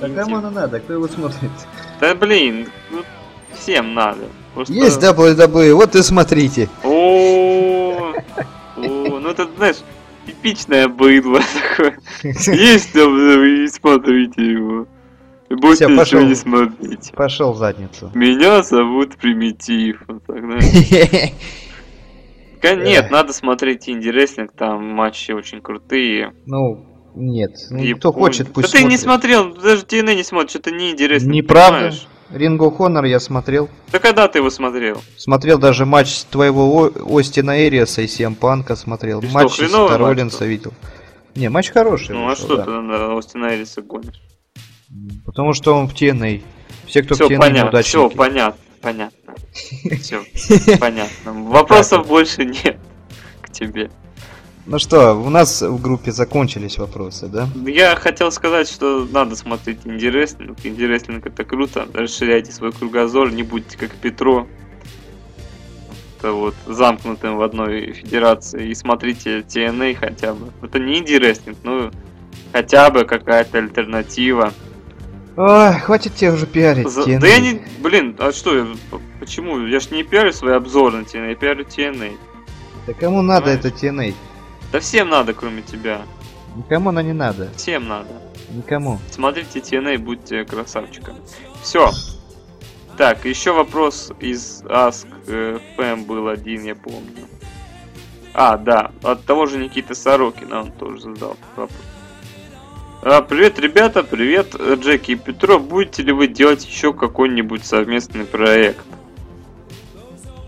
Да 0.00 0.08
кому 0.08 0.36
оно 0.36 0.50
надо, 0.50 0.78
кто 0.80 0.92
его 0.92 1.08
смотрит? 1.08 1.50
Да 2.00 2.14
блин, 2.14 2.68
ну, 2.90 3.02
всем 3.58 3.94
надо. 3.94 4.26
Просто- 4.54 4.72
Есть 4.72 5.02
WWE, 5.02 5.74
вот 5.74 5.94
и 5.96 6.02
смотрите. 6.02 6.68
О, 6.84 8.12
ну 8.76 9.28
это, 9.28 9.48
знаешь, 9.56 9.76
типичное 10.26 10.86
быдло 10.88 11.40
такое. 11.70 11.98
Есть 12.22 12.94
WWE, 12.94 13.66
смотрите 13.68 14.52
его. 14.52 14.86
И 15.48 15.54
Больше 15.54 15.76
Всё, 15.76 15.88
ничего 15.88 15.98
пошёл. 16.04 16.22
не 16.24 16.34
смотрите. 16.34 17.12
Пошел 17.14 17.52
в 17.52 17.56
задницу. 17.56 18.10
Меня 18.14 18.62
зовут 18.62 19.16
Примитив. 19.16 20.02
Вот 20.06 20.22
так, 20.26 20.36
Нет, 22.62 23.10
надо 23.10 23.32
смотреть 23.32 23.88
инди-рестлинг, 23.88 24.52
там 24.52 24.84
матчи 24.84 25.32
очень 25.32 25.60
крутые. 25.60 26.32
Ну, 26.46 26.86
нет. 27.14 27.52
Ну, 27.70 27.78
И 27.78 27.94
кто 27.94 28.12
помню- 28.12 28.26
хочет, 28.26 28.52
пусть 28.52 28.72
Да 28.72 28.78
ты 28.78 28.84
не 28.84 28.96
смотрит. 28.96 29.32
смотрел, 29.36 29.54
даже 29.62 29.82
TNA 29.84 30.14
не 30.14 30.22
смотришь, 30.24 30.56
это 30.56 30.70
не 30.70 30.90
инди-рестлинг, 30.92 31.34
Неправда. 31.34 31.92
of 32.30 32.76
Honor 32.78 33.06
я 33.08 33.20
смотрел. 33.20 33.68
Да 33.92 33.98
когда 33.98 34.28
ты 34.28 34.38
его 34.38 34.50
смотрел? 34.50 35.00
Смотрел 35.16 35.58
даже 35.58 35.86
матч 35.86 36.22
твоего 36.24 36.90
О- 37.06 37.18
Остина 37.18 37.66
Эриаса 37.66 38.02
и 38.02 38.06
Сиэм 38.06 38.34
Панка 38.34 38.76
смотрел. 38.76 39.22
Что, 39.22 39.32
матч 39.32 39.58
матч 39.60 39.72
Роллинса 39.98 40.44
видел. 40.44 40.72
Не, 41.34 41.48
матч 41.48 41.70
хороший. 41.70 42.14
Ну 42.14 42.28
а 42.28 42.36
что 42.36 42.56
да. 42.56 42.64
ты 42.64 42.70
на 42.70 43.16
Остина 43.16 43.54
Эриса 43.54 43.80
гонишь? 43.82 44.20
Потому 45.24 45.52
что 45.52 45.74
он 45.74 45.86
в 45.88 45.94
TNA. 45.94 46.42
Все, 46.86 47.02
кто 47.02 47.14
в 47.14 47.18
Все 47.18 47.26
TNA 47.28 47.38
понятно, 47.38 47.82
все 47.82 48.10
понятно, 48.10 48.60
понятно. 48.80 49.27
Все 50.00 50.22
понятно. 50.80 51.32
Вопросов 51.32 52.06
больше 52.06 52.44
нет 52.44 52.78
к 53.42 53.50
тебе. 53.50 53.90
Ну 54.70 54.78
что, 54.78 55.14
у 55.14 55.30
нас 55.30 55.62
в 55.62 55.80
группе 55.80 56.12
закончились 56.12 56.76
вопросы, 56.76 57.26
да? 57.26 57.48
Я 57.66 57.96
хотел 57.96 58.30
сказать, 58.30 58.68
что 58.68 59.08
надо 59.10 59.34
смотреть 59.34 59.78
инди-рестлинг. 59.84 60.58
Инди-рестлинг 60.62 61.26
это 61.26 61.42
круто. 61.42 61.88
Расширяйте 61.94 62.52
свой 62.52 62.72
кругозор, 62.72 63.30
не 63.30 63.42
будьте 63.42 63.78
как 63.78 63.92
Петро. 63.92 64.46
Это 66.18 66.32
вот 66.32 66.54
замкнутым 66.66 67.38
в 67.38 67.42
одной 67.42 67.92
федерации. 67.92 68.68
И 68.68 68.74
смотрите 68.74 69.38
TNA 69.38 69.94
хотя 69.94 70.34
бы. 70.34 70.52
Это 70.60 70.78
не 70.78 70.98
инди-рестлинг, 70.98 71.56
но 71.62 71.90
хотя 72.52 72.90
бы 72.90 73.06
какая-то 73.06 73.56
альтернатива. 73.56 74.52
Ой, 75.40 75.72
хватит 75.74 76.16
тебе 76.16 76.32
уже 76.32 76.46
пиарить. 76.46 76.88
За- 76.90 77.02
TNA. 77.02 77.20
Да 77.20 77.26
я 77.28 77.38
не... 77.38 77.62
Блин, 77.78 78.16
а 78.18 78.32
что, 78.32 78.56
я- 78.56 78.66
почему? 79.20 79.64
Я 79.68 79.78
ж 79.78 79.92
не 79.92 80.02
пиарю 80.02 80.32
свои 80.32 80.54
обзоры 80.54 80.98
на 80.98 81.02
TNA, 81.02 81.28
я 81.28 81.34
пиарю 81.36 81.64
TNA. 81.64 82.16
Да 82.88 82.92
кому 82.94 83.22
надо 83.22 83.42
Понимаешь? 83.42 83.64
это 83.64 83.86
TNA? 83.86 84.14
Да 84.72 84.80
всем 84.80 85.08
надо, 85.10 85.34
кроме 85.34 85.62
тебя. 85.62 86.02
Никому 86.56 86.88
она 86.88 87.04
не 87.04 87.12
надо. 87.12 87.50
Всем 87.56 87.86
надо. 87.86 88.08
Никому. 88.50 88.98
Смотрите 89.12 89.60
TNA, 89.60 89.98
будьте 89.98 90.44
красавчиками. 90.44 91.18
Все. 91.62 91.92
Так, 92.96 93.24
еще 93.24 93.52
вопрос 93.52 94.10
из 94.18 94.62
Ask 94.64 95.06
э, 95.28 95.60
FM 95.76 96.04
был 96.06 96.26
один, 96.26 96.64
я 96.64 96.74
помню. 96.74 97.28
А, 98.34 98.56
да, 98.56 98.90
от 99.04 99.24
того 99.24 99.46
же 99.46 99.58
Никиты 99.58 99.94
Сорокина 99.94 100.62
он 100.62 100.72
тоже 100.72 101.00
задал 101.02 101.36
вопрос. 101.54 101.70
А, 103.00 103.22
привет, 103.22 103.58
ребята, 103.60 104.02
привет, 104.02 104.56
э, 104.58 104.76
Джеки 104.78 105.12
и 105.12 105.14
Петро. 105.14 105.60
Будете 105.60 106.02
ли 106.02 106.12
вы 106.12 106.26
делать 106.26 106.66
еще 106.66 106.92
какой-нибудь 106.92 107.64
совместный 107.64 108.24
проект? 108.24 108.84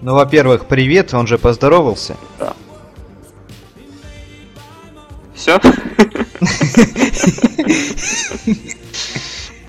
Ну, 0.03 0.15
во-первых, 0.15 0.67
привет, 0.67 1.15
он 1.15 1.27
же 1.27 1.39
поздоровался. 1.39 2.17
Все? 5.35 5.61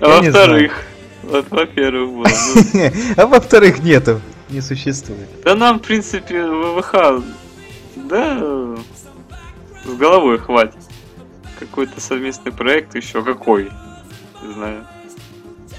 А 0.00 0.20
во-вторых, 0.20 0.72
вот, 1.22 1.46
во-первых, 1.50 2.26
ну, 2.74 2.90
А 3.16 3.26
во-вторых, 3.28 3.84
нету. 3.84 4.20
Не 4.50 4.60
существует. 4.60 5.28
Да 5.44 5.54
нам, 5.54 5.78
в 5.78 5.82
принципе, 5.82 6.44
ВВХ, 6.44 7.22
да, 7.94 8.76
с 9.84 9.96
головой 9.96 10.38
хватит. 10.38 10.74
Какой-то 11.62 12.00
совместный 12.00 12.50
проект 12.50 12.96
еще 12.96 13.22
какой? 13.22 13.70
Не 14.42 14.52
знаю. 14.52 14.84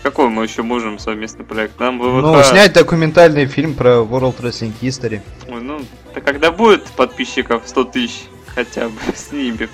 Какой 0.01 0.29
мы 0.29 0.43
еще 0.43 0.61
можем 0.61 0.97
совместный 0.97 1.43
проект? 1.43 1.77
Нам 1.79 1.99
ВВХ... 1.99 2.21
Ну, 2.21 2.43
снять 2.43 2.71
документальный 2.71 3.47
фильм 3.47 3.73
про 3.73 3.97
World 3.97 4.39
Wrestling 4.39 4.73
History. 4.81 5.21
Ой, 5.49 5.61
ну, 5.61 5.81
да 6.15 6.21
когда 6.21 6.51
будет 6.51 6.85
подписчиков 6.85 7.63
100 7.65 7.83
тысяч 7.85 8.23
хотя 8.55 8.87
бы 8.87 8.95
снимем. 9.15 9.69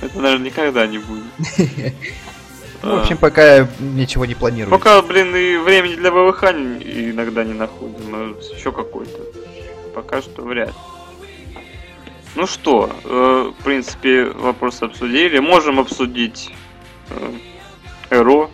Это, 0.00 0.20
наверное, 0.20 0.46
никогда 0.46 0.86
не 0.86 0.98
будет. 0.98 1.24
Ну, 2.80 2.94
в 2.94 3.00
общем, 3.00 3.16
пока 3.16 3.66
ничего 3.80 4.24
не 4.24 4.36
планирую. 4.36 4.70
Пока, 4.70 5.02
блин, 5.02 5.34
и 5.34 5.56
времени 5.56 5.96
для 5.96 6.12
ВВХ 6.12 6.44
иногда 6.44 7.42
не 7.42 7.52
находим, 7.52 8.36
еще 8.56 8.70
какой-то. 8.70 9.18
Пока 9.96 10.22
что 10.22 10.42
вряд 10.42 10.68
ли. 10.68 10.74
Ну 12.38 12.46
что, 12.46 12.88
э, 13.04 13.50
в 13.58 13.64
принципе, 13.64 14.26
вопрос 14.26 14.80
обсудили. 14.80 15.40
Можем 15.40 15.80
обсудить 15.80 16.52
э, 17.10 17.32
Эро. 18.10 18.48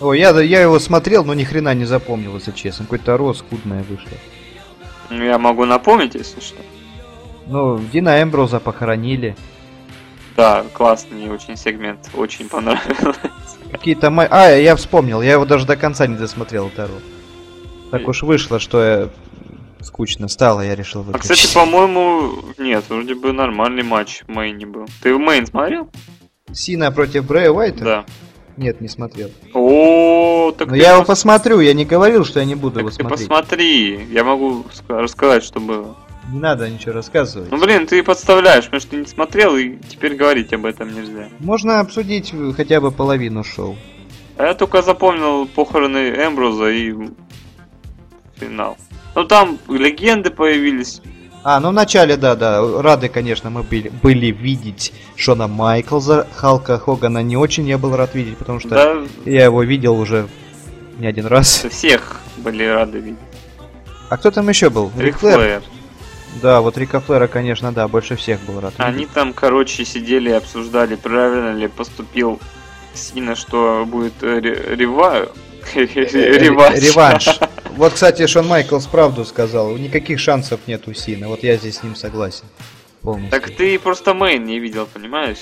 О, 0.00 0.12
я, 0.12 0.30
я 0.40 0.62
его 0.62 0.78
смотрел, 0.78 1.24
но 1.24 1.34
ни 1.34 1.42
хрена 1.42 1.74
не 1.74 1.86
запомнил, 1.86 2.36
если 2.36 2.52
честно. 2.52 2.84
Какой-то 2.84 3.16
рост 3.16 3.40
скудное 3.40 3.82
вышло. 3.82 4.16
Я 5.10 5.38
могу 5.38 5.64
напомнить, 5.64 6.14
если 6.14 6.38
что. 6.38 6.58
Ну, 7.48 7.80
Дина 7.92 8.22
Эмброза 8.22 8.60
похоронили. 8.60 9.34
Да, 10.36 10.64
классный 10.72 11.28
очень 11.30 11.56
сегмент, 11.56 12.12
очень 12.14 12.48
понравился. 12.48 13.16
Какие-то 13.72 14.10
ма... 14.10 14.28
А, 14.30 14.50
я 14.50 14.76
вспомнил, 14.76 15.20
я 15.20 15.32
его 15.32 15.44
даже 15.44 15.66
до 15.66 15.74
конца 15.74 16.06
не 16.06 16.16
досмотрел, 16.16 16.70
Таро. 16.70 16.94
Так 17.90 18.06
уж 18.06 18.22
вышло, 18.22 18.60
что 18.60 18.84
я... 18.84 19.08
скучно 19.84 20.28
стало, 20.28 20.62
я 20.62 20.74
решил 20.74 21.00
А, 21.02 21.04
выключить. 21.04 21.30
кстати, 21.30 21.54
по-моему, 21.54 22.32
нет, 22.58 22.84
вроде 22.88 23.14
бы 23.14 23.32
нормальный 23.32 23.82
матч 23.82 24.22
в 24.26 24.28
мейне 24.30 24.66
был. 24.66 24.86
Ты 25.02 25.14
в 25.14 25.18
мейн 25.18 25.46
смотрел? 25.46 25.88
Сина 26.52 26.90
против 26.92 27.26
Брэя 27.26 27.50
Уайта? 27.50 27.84
Да. 27.84 28.04
Нет, 28.56 28.80
не 28.80 28.88
смотрел. 28.88 29.30
О, 29.52 30.52
так 30.56 30.68
Но 30.68 30.74
ты 30.74 30.80
я 30.80 30.92
его 30.92 31.02
пос- 31.02 31.06
посмотрю, 31.06 31.58
я 31.60 31.72
не 31.74 31.84
говорил, 31.84 32.24
что 32.24 32.38
я 32.38 32.46
не 32.46 32.54
буду 32.54 32.78
его 32.80 32.90
ты 32.90 32.94
смотреть. 32.96 33.28
посмотри, 33.28 34.04
я 34.12 34.22
могу 34.22 34.64
ска- 34.72 35.00
рассказать, 35.00 35.42
что 35.42 35.58
было. 35.58 35.96
Не 36.30 36.38
надо 36.38 36.70
ничего 36.70 36.92
рассказывать. 36.92 37.50
Ну 37.50 37.58
блин, 37.58 37.86
ты 37.86 38.02
подставляешь, 38.02 38.64
потому 38.66 38.80
что 38.80 38.90
ты 38.90 38.96
не 38.98 39.06
смотрел, 39.06 39.56
и 39.56 39.76
теперь 39.88 40.14
говорить 40.14 40.52
об 40.52 40.64
этом 40.66 40.94
нельзя. 40.94 41.28
Можно 41.40 41.80
обсудить 41.80 42.32
э, 42.32 42.52
хотя 42.56 42.80
бы 42.80 42.92
половину 42.92 43.42
шоу. 43.44 43.76
А 44.38 44.46
я 44.46 44.54
только 44.54 44.80
запомнил 44.82 45.46
похороны 45.46 46.10
Эмброза 46.10 46.70
и 46.70 46.94
финал. 48.36 48.76
Ну 49.14 49.24
там 49.24 49.58
легенды 49.68 50.30
появились. 50.30 51.00
А, 51.42 51.60
ну 51.60 51.68
в 51.68 51.72
начале, 51.72 52.16
да, 52.16 52.34
да, 52.36 52.62
рады, 52.80 53.08
конечно, 53.10 53.50
мы 53.50 53.62
были, 53.62 53.90
были 54.02 54.26
видеть 54.26 54.94
Шона 55.14 55.46
Майклза, 55.46 56.26
Халка 56.34 56.78
Хогана 56.78 57.22
не 57.22 57.36
очень 57.36 57.68
я 57.68 57.76
был 57.76 57.94
рад 57.94 58.14
видеть, 58.14 58.38
потому 58.38 58.60
что 58.60 58.70
Да, 58.70 58.96
я 59.26 59.44
его 59.44 59.62
видел 59.62 59.98
уже 59.98 60.26
не 60.98 61.06
один 61.06 61.26
раз. 61.26 61.66
всех 61.70 62.16
были 62.38 62.64
рады 62.64 62.98
видеть. 62.98 63.18
А 64.08 64.16
кто 64.16 64.30
там 64.30 64.48
еще 64.48 64.70
был? 64.70 64.90
Рик 64.96 65.18
Флэр. 65.18 65.62
Да, 66.42 66.60
вот 66.60 66.76
Рика 66.78 67.00
Флера, 67.00 67.26
конечно, 67.28 67.72
да, 67.72 67.86
больше 67.88 68.16
всех 68.16 68.40
был 68.40 68.60
рад. 68.60 68.74
Они 68.78 69.06
там, 69.06 69.32
короче, 69.32 69.84
сидели 69.84 70.30
и 70.30 70.32
обсуждали, 70.32 70.96
правильно 70.96 71.54
ли 71.54 71.68
поступил 71.68 72.40
Сина, 72.92 73.36
что 73.36 73.84
будет 73.86 74.14
э, 74.22 74.40
ре- 74.40 74.74
рева... 74.76 75.26
реванш. 75.74 77.28
Вот, 77.76 77.92
кстати, 77.94 78.26
Шон 78.26 78.46
Майклс 78.46 78.86
правду 78.86 79.24
сказал. 79.24 79.76
Никаких 79.76 80.20
шансов 80.20 80.60
нет 80.66 80.86
у 80.88 80.94
Сина. 80.94 81.28
Вот 81.28 81.42
я 81.42 81.56
здесь 81.56 81.78
с 81.78 81.82
ним 81.82 81.96
согласен. 81.96 82.44
Полностью. 83.02 83.30
Так 83.30 83.50
ты 83.50 83.78
просто 83.78 84.14
мейн 84.14 84.44
не 84.44 84.58
видел, 84.58 84.86
понимаешь? 84.86 85.38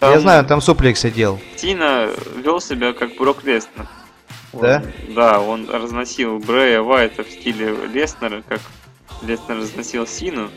Я 0.00 0.18
знаю, 0.18 0.44
там 0.44 0.60
суплексы 0.60 1.10
делал. 1.10 1.38
Тина 1.56 2.08
вел 2.42 2.60
себя 2.60 2.92
как 2.92 3.16
Брок 3.16 3.44
Леснер. 3.44 3.86
Да? 4.52 4.82
Он- 5.08 5.14
да, 5.14 5.40
он 5.40 5.70
разносил 5.70 6.38
Брэя 6.38 6.80
Вайта 6.82 7.22
в 7.22 7.30
стиле 7.30 7.74
Леснера, 7.92 8.42
как 8.48 8.60
Леснер 9.22 9.58
разносил 9.58 10.06
Сину. 10.06 10.50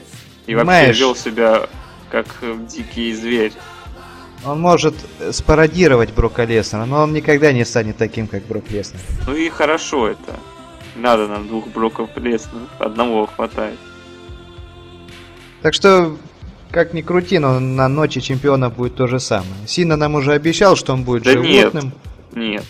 И 0.47 0.55
вообще 0.55 0.65
Понимаешь? 0.67 0.99
вел 0.99 1.15
себя 1.15 1.67
как 2.09 2.27
дикий 2.67 3.13
зверь. 3.13 3.53
Он 4.45 4.59
может 4.59 4.93
спародировать 5.31 6.13
Брока 6.13 6.45
Леснера, 6.45 6.85
но 6.85 7.03
он 7.03 7.13
никогда 7.13 7.51
не 7.53 7.63
станет 7.65 7.97
таким, 7.97 8.27
как 8.27 8.43
Брок 8.45 8.69
Леснер. 8.71 8.99
Ну 9.27 9.35
и 9.35 9.49
хорошо 9.49 10.07
это. 10.09 10.35
Надо 10.95 11.27
нам 11.27 11.47
двух 11.47 11.67
Броков 11.67 12.09
Леснера, 12.17 12.67
одного 12.79 13.25
хватает. 13.27 13.79
Так 15.61 15.73
что, 15.73 16.17
как 16.71 16.93
ни 16.93 17.01
крути, 17.01 17.39
но 17.39 17.59
на 17.59 17.87
ночи 17.87 18.19
чемпиона 18.19 18.69
будет 18.69 18.95
то 18.95 19.07
же 19.07 19.19
самое. 19.19 19.65
Сина 19.65 19.95
нам 19.95 20.15
уже 20.15 20.33
обещал, 20.33 20.75
что 20.75 20.93
он 20.93 21.03
будет 21.03 21.23
Да 21.23 21.33
нет. 21.35 21.45
животным. 21.71 21.93
Нет. 22.33 22.65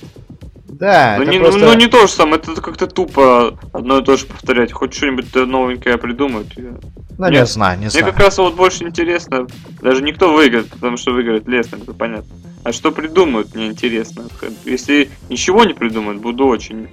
Да, 0.73 1.15
ну, 1.17 1.23
это 1.23 1.31
не, 1.31 1.39
просто... 1.39 1.59
ну 1.59 1.73
не 1.75 1.87
то 1.87 2.01
же 2.01 2.07
самое, 2.13 2.37
это 2.37 2.59
как-то 2.61 2.87
тупо 2.87 3.57
одно 3.73 3.99
и 3.99 4.03
то 4.03 4.15
же 4.17 4.25
повторять. 4.25 4.71
Хоть 4.71 4.93
что-нибудь 4.93 5.33
новенькое 5.35 5.97
придумают. 5.97 6.47
Я- 6.57 6.73
Ну, 7.17 7.29
не 7.29 7.45
знаю, 7.45 7.77
не 7.77 7.81
Мне 7.83 7.89
знаю. 7.91 8.05
как 8.07 8.19
раз 8.19 8.37
вот 8.37 8.55
больше 8.55 8.83
интересно, 8.85 9.47
даже 9.81 10.01
никто 10.01 10.33
выиграет, 10.33 10.69
потому 10.69 10.97
что 10.97 11.11
выиграет 11.11 11.47
Леснер, 11.47 11.81
это 11.81 11.93
понятно. 11.93 12.35
А 12.63 12.71
что 12.71 12.91
придумают, 12.91 13.53
мне 13.55 13.67
интересно. 13.67 14.23
Если 14.65 15.09
ничего 15.29 15.63
не 15.65 15.73
придумают, 15.73 16.21
буду 16.21 16.47
очень 16.47 16.87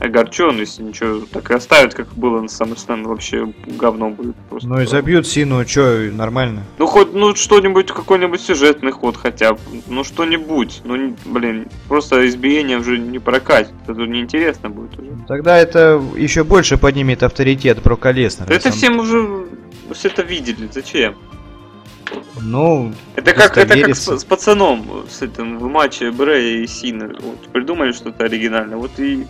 огорчен, 0.00 0.58
если 0.58 0.82
ничего 0.82 1.20
так 1.30 1.50
и 1.50 1.54
оставят, 1.54 1.94
как 1.94 2.08
было 2.14 2.40
на 2.40 2.46
SummerSlam, 2.46 3.06
вообще 3.06 3.52
говно 3.66 4.10
будет 4.10 4.34
просто. 4.48 4.68
Ну 4.68 4.80
и 4.80 4.86
забьют 4.86 5.26
Сину, 5.26 5.64
чё, 5.64 6.10
нормально. 6.12 6.64
Ну 6.78 6.86
хоть, 6.86 7.12
ну 7.12 7.34
что-нибудь, 7.34 7.88
какой-нибудь 7.88 8.40
сюжетный 8.40 8.92
ход 8.92 9.16
хотя 9.16 9.52
бы, 9.52 9.60
ну 9.86 10.02
что-нибудь, 10.02 10.80
ну 10.84 11.14
блин, 11.26 11.68
просто 11.88 12.26
избиение 12.26 12.78
уже 12.78 12.98
не 12.98 13.18
прокатит, 13.18 13.74
это 13.86 14.00
неинтересно 14.00 14.70
будет 14.70 14.98
уже. 14.98 15.10
Тогда 15.28 15.58
это 15.58 16.02
еще 16.16 16.44
больше 16.44 16.78
поднимет 16.78 17.22
авторитет 17.22 17.82
Брока 17.82 18.10
Леснера. 18.10 18.48
Да 18.48 18.54
это 18.54 18.70
Сам- 18.70 18.72
всем 18.72 18.98
уже 18.98 19.46
все 19.92 20.08
это 20.08 20.22
видели, 20.22 20.68
зачем? 20.72 21.14
Ну, 22.40 22.92
Это 23.16 23.32
как, 23.32 23.56
это 23.58 23.78
как 23.78 23.94
с, 23.94 24.18
с 24.18 24.24
пацаном 24.24 25.04
с 25.08 25.22
этим 25.22 25.58
в 25.58 25.68
матче 25.68 26.10
Брэя 26.10 26.62
и 26.62 26.66
Сина. 26.66 27.12
Вот, 27.20 27.48
придумали 27.52 27.92
что-то 27.92 28.24
оригинальное. 28.24 28.76
Вот 28.76 28.98
и 28.98 29.26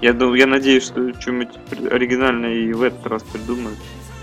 я, 0.00 0.12
думаю, 0.12 0.38
я 0.38 0.46
надеюсь, 0.46 0.84
что 0.84 1.12
что-нибудь 1.20 1.50
оригинальное 1.90 2.54
и 2.54 2.72
в 2.72 2.82
этот 2.82 3.06
раз 3.06 3.22
придумают. 3.22 3.78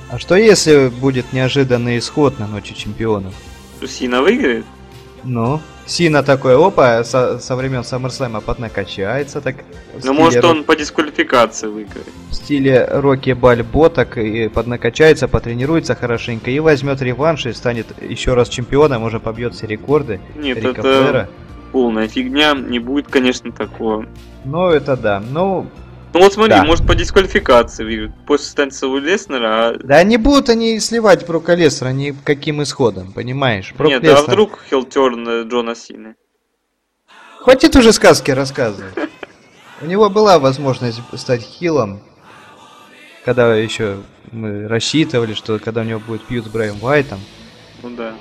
а 0.09 0.19
что 0.19 0.35
если 0.35 0.89
будет 0.89 1.33
неожиданный 1.33 1.97
исход 1.97 2.39
на 2.39 2.47
Ночи 2.47 2.73
Чемпионов? 2.73 3.33
Сина 3.85 4.21
выиграет? 4.21 4.65
Ну, 5.23 5.61
Сина 5.87 6.21
такой, 6.21 6.55
опа, 6.55 7.03
со, 7.05 7.39
со 7.39 7.55
времен 7.55 7.79
SummerSlam 7.79 8.41
поднакачается, 8.41 9.39
так... 9.39 9.55
Ну, 9.93 9.99
стиле 9.99 10.13
может, 10.13 10.43
он 10.43 10.63
по 10.65 10.75
дисквалификации 10.75 11.67
выиграет. 11.67 12.07
В 12.29 12.33
стиле 12.33 12.85
Рокки 12.91 13.31
Бальбо 13.31 13.89
так 13.89 14.17
и 14.17 14.49
поднакачается, 14.49 15.29
потренируется 15.29 15.95
хорошенько 15.95 16.51
и 16.51 16.59
возьмет 16.59 17.01
реванш 17.01 17.45
и 17.45 17.53
станет 17.53 17.87
еще 18.01 18.33
раз 18.33 18.49
чемпионом, 18.49 19.03
уже 19.03 19.21
побьет 19.21 19.55
все 19.55 19.65
рекорды 19.65 20.19
Нет, 20.35 20.57
Рика 20.57 20.81
это 20.81 20.81
Флера. 20.81 21.29
Полная 21.71 22.07
фигня. 22.07 22.53
Не 22.53 22.79
будет, 22.79 23.07
конечно, 23.07 23.51
такого. 23.51 24.05
Ну, 24.45 24.69
это 24.69 24.95
да. 24.97 25.19
Ну, 25.19 25.67
Ну 26.13 26.21
вот 26.21 26.33
смотри, 26.33 26.55
Да. 26.55 26.63
может 26.63 26.87
по 26.87 26.95
дисквалификации. 26.95 28.11
После 28.25 28.45
станции 28.47 28.87
у 28.87 28.97
Леснера, 28.97 29.69
а... 29.69 29.75
да 29.83 30.01
не 30.03 30.17
будут 30.17 30.49
они 30.49 30.79
сливать 30.79 31.27
Брока 31.27 31.53
Леснера 31.55 31.91
ни 31.91 32.11
каким 32.23 32.63
исходом, 32.63 33.11
понимаешь? 33.11 33.73
Брок 33.77 33.89
Нет, 33.91 34.03
а 34.03 34.07
Леснер- 34.07 34.27
вдруг 34.27 34.59
хилтерн 34.69 35.47
Джона 35.47 35.75
Сины? 35.75 36.15
Хватит 37.39 37.75
уже 37.75 37.93
сказки 37.93 38.31
рассказывать. 38.31 38.93
У 39.81 39.85
него 39.85 40.09
была 40.09 40.39
возможность 40.39 41.01
стать 41.13 41.41
хилом, 41.41 41.99
когда 43.25 43.55
еще 43.55 43.97
мы 44.31 44.67
рассчитывали, 44.67 45.33
что 45.33 45.59
когда 45.59 45.81
у 45.81 45.83
него 45.83 45.99
будет 45.99 46.23
пьют 46.25 46.45
с 46.45 46.49
Брайем 46.49 46.77
Уайтом, 46.81 47.19
Ну 47.83 47.91
да. 47.91 48.13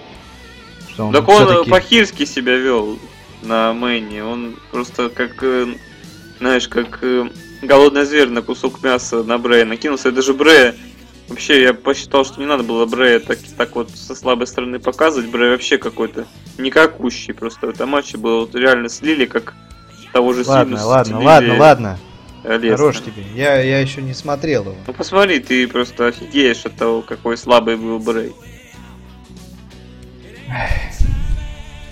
что 0.91 1.07
он 1.07 1.13
Так 1.15 1.27
он 1.29 1.47
всё-таки- 1.47 1.71
по-хирски 1.71 2.25
себя 2.27 2.57
вел 2.57 2.99
на 3.43 3.73
Мэне. 3.73 4.25
Он 4.25 4.57
просто 4.71 5.09
как, 5.09 5.43
э, 5.43 5.67
знаешь, 6.39 6.69
как 6.69 6.99
э, 7.03 7.29
голодный 7.63 8.05
зверь 8.05 8.29
на 8.29 8.43
кусок 8.43 8.83
мяса 8.83 9.23
на 9.23 9.39
Брея 9.39 9.65
накинулся. 9.65 10.09
Это 10.09 10.23
же 10.23 10.35
Брея. 10.35 10.75
Вообще, 11.29 11.63
я 11.63 11.75
посчитал, 11.75 12.25
что 12.25 12.41
не 12.41 12.47
надо 12.47 12.63
было 12.63 12.87
Брея 12.87 13.19
так, 13.19 13.39
так 13.57 13.75
вот 13.75 13.91
со 13.91 14.15
слабой 14.15 14.47
стороны 14.47 14.79
показывать. 14.79 15.29
Брей 15.31 15.51
вообще 15.51 15.77
какой-то 15.77 16.27
никакущий. 16.57 17.35
Просто 17.35 17.67
в 17.67 17.71
этом 17.71 17.89
матче 17.91 18.17
было 18.17 18.41
вот 18.41 18.55
реально 18.55 18.89
слили, 18.89 19.27
как 19.27 19.55
того 20.13 20.33
же 20.33 20.45
Ладно, 20.47 20.77
Сину 20.77 20.89
ладно, 20.89 21.21
ладно, 21.21 21.57
ладно. 21.59 21.99
Леснера. 22.45 22.77
Хорош 22.77 23.01
тебе. 23.01 23.25
Я, 23.35 23.61
я 23.61 23.81
еще 23.81 24.03
не 24.03 24.15
смотрел 24.15 24.63
его. 24.63 24.77
Ну 24.87 24.93
посмотри, 24.93 25.41
ты 25.41 25.67
просто 25.67 26.07
офигеешь 26.07 26.65
от 26.65 26.77
того, 26.77 27.03
какой 27.03 27.37
слабый 27.37 27.77
был 27.77 27.99
Брей. 27.99 28.33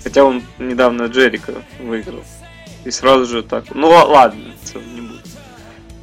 Хотя 0.05 0.23
он 0.23 0.43
недавно 0.59 1.07
Джерика 1.07 1.55
выиграл. 1.79 2.23
И 2.85 2.91
сразу 2.91 3.25
же 3.25 3.41
так. 3.41 3.65
Ну 3.73 3.89
ла- 3.89 4.05
ладно, 4.05 4.53
не 4.75 5.01
буду. 5.01 5.19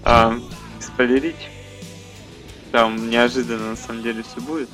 А, 0.03 0.35
спойлерить. 0.81 1.37
Там 2.73 3.09
неожиданно 3.09 3.71
на 3.71 3.77
самом 3.77 4.03
деле 4.03 4.25
все 4.25 4.41
будет. 4.41 4.69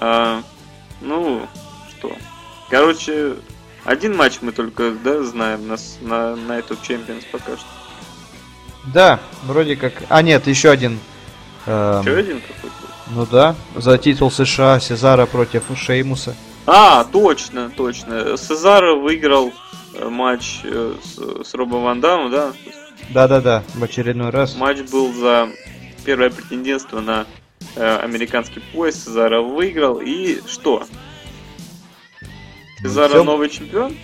А, 0.00 0.42
ну, 1.02 1.46
что. 1.90 2.16
Короче, 2.70 3.34
один 3.84 4.16
матч 4.16 4.38
мы 4.40 4.52
только, 4.52 4.92
да, 4.92 5.22
знаем 5.22 5.68
нас 5.68 5.98
на, 6.00 6.34
на 6.34 6.58
эту 6.58 6.74
Champions 6.74 7.24
пока 7.30 7.58
что. 7.58 7.66
Да, 8.94 9.20
вроде 9.44 9.76
как. 9.76 9.92
А 10.08 10.22
нет, 10.22 10.46
еще 10.46 10.70
один. 10.70 10.98
эм, 11.66 12.00
Еще 12.00 12.16
один 12.16 12.40
какой-то. 12.40 12.74
ну 13.10 13.26
да, 13.26 13.54
за 13.76 13.98
титул 13.98 14.30
США 14.30 14.80
Сезара 14.80 15.26
против 15.26 15.64
Шеймуса. 15.76 16.34
А, 16.70 17.04
точно, 17.04 17.70
точно. 17.74 18.36
Сезаро 18.36 18.94
выиграл 18.94 19.54
э, 19.94 20.06
матч 20.06 20.60
э, 20.64 20.94
с, 21.02 21.48
с 21.48 21.54
Робом 21.54 21.82
Ван 21.84 22.02
Дамом, 22.02 22.30
да? 22.30 22.52
Да-да-да, 23.08 23.62
в 23.74 23.82
очередной 23.82 24.28
раз. 24.28 24.54
Матч 24.54 24.80
был 24.90 25.10
за 25.14 25.48
первое 26.04 26.28
претендентство 26.28 27.00
на 27.00 27.24
э, 27.74 27.96
американский 28.00 28.60
пояс. 28.60 29.02
Сезаро 29.02 29.40
выиграл. 29.40 29.98
И 29.98 30.40
что? 30.46 30.84
Сезаро 32.82 33.08
всё. 33.08 33.24
новый 33.24 33.48
чемпион? 33.48 33.96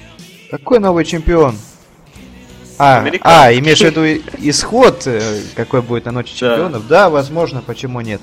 Какой 0.51 0.79
новый 0.79 1.05
чемпион? 1.05 1.59
А, 2.79 3.05
а, 3.21 3.53
имеешь 3.53 3.81
в 3.81 3.85
виду 3.85 4.07
исход, 4.39 5.07
э, 5.07 5.43
какой 5.55 5.83
будет 5.83 6.07
на 6.07 6.13
ночи 6.13 6.33
Да. 6.41 6.49
чемпионов? 6.57 6.89
Да, 6.89 7.11
возможно, 7.11 7.61
почему 7.61 8.01
нет? 8.01 8.23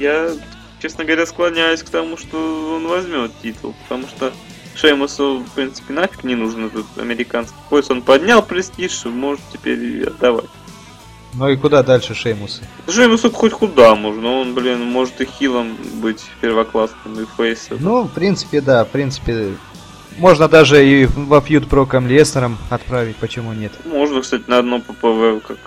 Я, 0.00 0.32
честно 0.86 1.04
говоря, 1.04 1.26
склоняюсь 1.26 1.82
к 1.82 1.90
тому, 1.90 2.16
что 2.16 2.76
он 2.76 2.86
возьмет 2.86 3.32
титул. 3.42 3.74
Потому 3.82 4.06
что 4.06 4.32
Шеймусу, 4.76 5.38
в 5.40 5.50
принципе, 5.52 5.92
нафиг 5.92 6.22
не 6.22 6.36
нужен 6.36 6.66
этот 6.66 6.86
американский 6.96 7.56
пояс. 7.68 7.90
Он 7.90 8.02
поднял 8.02 8.40
престиж, 8.40 9.04
может 9.06 9.40
теперь 9.52 9.82
и 9.82 10.04
отдавать. 10.04 10.50
Ну 11.34 11.48
и 11.48 11.56
куда 11.56 11.82
дальше 11.82 12.14
Шеймуса? 12.14 12.62
Шеймусу 12.88 13.32
хоть 13.32 13.52
куда 13.52 13.96
можно, 13.96 14.40
он, 14.40 14.54
блин, 14.54 14.84
может 14.84 15.20
и 15.20 15.24
хилом 15.24 15.76
быть 15.94 16.24
первоклассным, 16.40 17.20
и 17.20 17.26
фейсом. 17.36 17.78
Ну, 17.80 18.04
в 18.04 18.12
принципе, 18.12 18.60
да, 18.60 18.84
в 18.84 18.88
принципе. 18.88 19.54
Можно 20.18 20.48
даже 20.48 20.86
и 20.86 21.06
во 21.06 21.40
фьюд 21.40 21.66
Броком 21.66 22.06
Леснером 22.06 22.58
отправить, 22.70 23.16
почему 23.16 23.52
нет? 23.52 23.72
Можно, 23.84 24.22
кстати, 24.22 24.44
на 24.46 24.58
одно 24.58 24.80
ППВ 24.80 25.44
как 25.46 25.58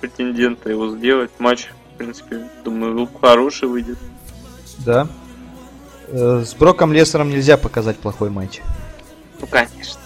претендента 0.00 0.68
его 0.68 0.90
сделать. 0.90 1.30
Матч, 1.38 1.68
в 1.94 1.96
принципе, 1.96 2.46
думаю, 2.62 3.08
хороший 3.20 3.68
выйдет. 3.68 3.98
Да. 4.78 5.08
Э, 6.08 6.44
С 6.44 6.54
Броком 6.54 6.92
Леснером 6.92 7.30
нельзя 7.30 7.56
показать 7.56 7.96
плохой 7.98 8.30
матч. 8.30 8.60
Ну, 9.40 9.46
конечно. 9.46 10.00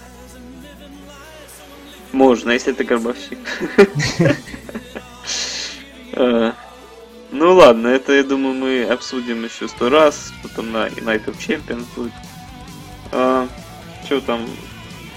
Можно, 2.11 2.51
если 2.51 2.73
это 2.73 2.83
гробовщик. 2.83 3.39
Э, 6.13 6.53
Ну 7.31 7.53
ладно, 7.53 7.87
это, 7.87 8.13
я 8.13 8.23
думаю, 8.23 8.55
мы 8.55 8.83
обсудим 8.83 9.45
еще 9.45 9.67
сто 9.67 9.89
раз. 9.89 10.33
Потом 10.41 10.71
на 10.71 10.87
Night 10.87 11.25
of 11.25 11.37
Champions 11.37 11.85
будет. 11.95 12.11
Что 14.05 14.21
там? 14.21 14.41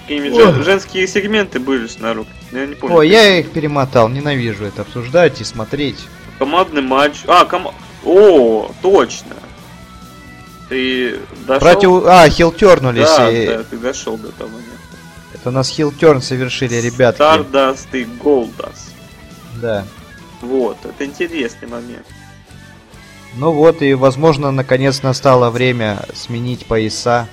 какие-нибудь 0.03 0.65
женские 0.65 1.07
сегменты 1.07 1.59
были 1.59 1.89
на 2.01 2.15
рук. 2.15 2.27
Я 2.53 2.67
не 2.67 2.75
помню. 2.75 2.97
Ой, 2.97 3.09
я 3.09 3.39
их 3.39 3.51
перемотал, 3.53 4.09
ненавижу 4.09 4.65
это 4.65 4.83
обсуждать 4.83 5.41
и 5.41 5.45
смотреть. 5.45 6.07
Командный 6.39 6.83
матч. 6.83 7.23
А, 7.27 7.45
ком... 7.45 7.73
О, 8.05 8.71
точно. 8.83 9.37
Ты 10.73 11.19
дошел? 11.47 11.61
Против... 11.61 12.07
А, 12.07 12.27
хилтернулись. 12.31 13.05
Да, 13.05 13.31
и... 13.31 13.47
да, 13.47 13.63
ты 13.63 13.77
дошел 13.77 14.17
до 14.17 14.33
того 14.33 14.49
момента. 14.49 14.73
Это 15.35 15.51
у 15.51 15.53
нас 15.53 15.69
хилтерн 15.69 16.23
совершили, 16.23 16.77
ребятки. 16.77 17.21
Stardust 17.21 17.89
и 17.93 18.05
Goldust. 18.05 18.93
Да. 19.61 19.85
Вот, 20.41 20.79
это 20.83 21.05
интересный 21.05 21.69
момент. 21.69 22.07
Ну 23.37 23.53
вот, 23.53 23.83
и, 23.83 23.93
возможно, 23.93 24.51
наконец 24.51 25.03
настало 25.03 25.51
время 25.51 26.07
сменить 26.15 26.65
пояса. 26.65 27.29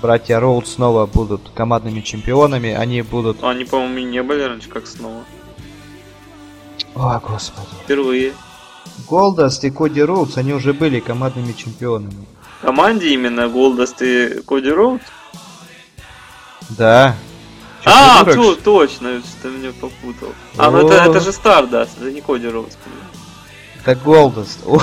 Братья 0.00 0.40
Роуд 0.40 0.66
снова 0.66 1.04
будут 1.04 1.50
командными 1.54 2.00
чемпионами. 2.00 2.70
Они 2.70 3.02
будут... 3.02 3.36
А 3.42 3.50
Они, 3.50 3.66
по-моему, 3.66 3.98
и 3.98 4.04
не 4.04 4.22
были 4.22 4.44
раньше, 4.44 4.70
как 4.70 4.86
снова. 4.86 5.24
О, 6.94 7.20
господи. 7.20 7.68
Впервые. 7.84 8.32
Голдаст 9.10 9.62
и 9.64 9.70
Коди 9.70 10.00
Роудс, 10.00 10.38
они 10.38 10.54
уже 10.54 10.72
были 10.72 11.00
командными 11.00 11.52
чемпионами. 11.52 12.26
Команде 12.62 13.08
именно 13.08 13.42
Goldust 13.42 13.96
и 14.00 14.40
Коди 14.42 14.70
Роуд? 14.70 15.02
Да. 16.70 17.16
Чё, 17.82 17.90
А, 17.90 18.24
что 18.30 18.54
точно, 18.54 19.20
что 19.20 19.48
меня 19.48 19.72
попутал. 19.72 20.32
А, 20.56 20.70
ну 20.70 20.86
это, 20.86 21.10
это 21.10 21.20
же 21.20 21.30
Stardust, 21.30 21.90
это 22.00 22.12
не 22.12 22.20
Коди 22.20 22.46
Роудс. 22.46 22.76
Это 23.80 23.96
Голдаст. 23.96 24.60
О, 24.66 24.80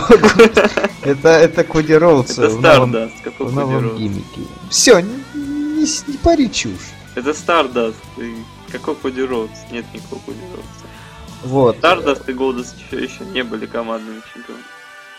Это, 1.03 1.29
это 1.29 1.63
Коди 1.63 1.93
Роудс 1.93 2.37
Это 2.37 2.47
Stardust, 2.47 3.13
какой 3.23 3.47
в 3.47 3.55
Коди 3.55 3.55
новом 3.55 3.97
гиммике. 3.97 4.41
Все, 4.69 4.99
не, 4.99 5.23
не, 5.33 6.17
пари 6.17 6.51
чушь. 6.51 6.91
Это 7.15 7.31
и 8.17 8.35
какой 8.69 8.95
Коди 8.95 9.23
Роудс? 9.23 9.57
Нет 9.71 9.85
никакого 9.93 10.19
Коди 10.25 10.41
Роудса. 10.53 10.85
Вот. 11.45 11.77
Stardust 11.77 12.29
и 12.29 12.33
Goldust 12.33 12.75
еще, 12.91 13.05
еще 13.05 13.23
не 13.23 13.43
были 13.43 13.65
командными 13.65 14.21
чемпионами. 14.33 14.65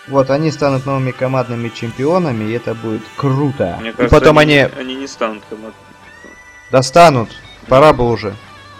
Вот, 0.08 0.30
они 0.30 0.50
станут 0.50 0.86
новыми 0.86 1.10
командными 1.12 1.68
чемпионами, 1.68 2.44
и 2.44 2.52
это 2.52 2.74
будет 2.74 3.02
круто. 3.16 3.76
Мне 3.80 3.90
и 3.90 3.92
кажется, 3.92 4.16
потом 4.18 4.38
они, 4.38 4.56
они, 4.58 4.72
они 4.78 4.94
не 4.96 5.06
станут 5.06 5.42
командными 5.48 5.74
чемпионами. 6.04 6.40
достанут. 6.72 7.28
Пора 7.68 7.92
бы 7.92 8.08
уже. 8.10 8.34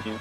Нет. 0.05 0.17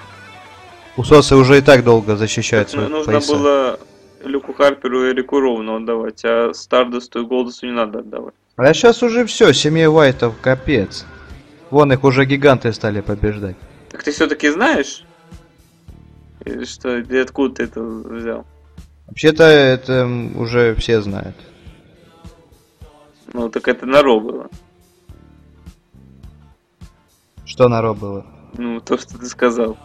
Усосы 0.97 1.35
уже 1.35 1.57
и 1.57 1.61
так 1.61 1.83
долго 1.83 2.15
защищают 2.15 2.67
Так, 2.67 2.75
свои 2.75 2.87
ну, 2.89 2.97
нужно 2.97 3.13
пояса. 3.13 3.33
было 3.33 3.79
Люку 4.23 4.53
Харперу 4.53 5.05
и 5.07 5.13
Эрику 5.13 5.39
Роуну 5.39 5.77
отдавать, 5.77 6.21
а 6.25 6.51
Стардосту 6.53 7.21
и 7.23 7.25
Голдосту 7.25 7.65
не 7.65 7.71
надо 7.71 7.99
отдавать. 7.99 8.33
А 8.57 8.73
сейчас 8.73 9.01
уже 9.01 9.25
все, 9.25 9.53
семье 9.53 9.89
Уайтов 9.89 10.35
капец. 10.41 11.05
Вон 11.71 11.93
их 11.93 12.03
уже 12.03 12.25
гиганты 12.25 12.73
стали 12.73 12.99
побеждать. 13.01 13.55
Так 13.89 14.03
ты 14.03 14.11
все-таки 14.11 14.49
знаешь? 14.49 15.05
Или 16.45 16.65
что, 16.65 16.97
или 16.97 17.17
откуда 17.19 17.55
ты 17.55 17.63
это 17.63 17.81
взял? 17.81 18.45
Вообще-то 19.09 19.43
это 19.43 20.07
уже 20.35 20.75
все 20.75 21.01
знают. 21.01 21.35
Ну, 23.33 23.49
так 23.49 23.67
это 23.67 23.85
на 23.85 24.01
Raw 24.01 24.19
было. 24.19 24.47
Что 27.45 27.67
на 27.67 27.81
Raw 27.81 27.93
было? 27.93 28.25
Ну, 28.57 28.79
то, 28.79 28.97
что 28.97 29.17
ты 29.17 29.25
сказал. 29.25 29.77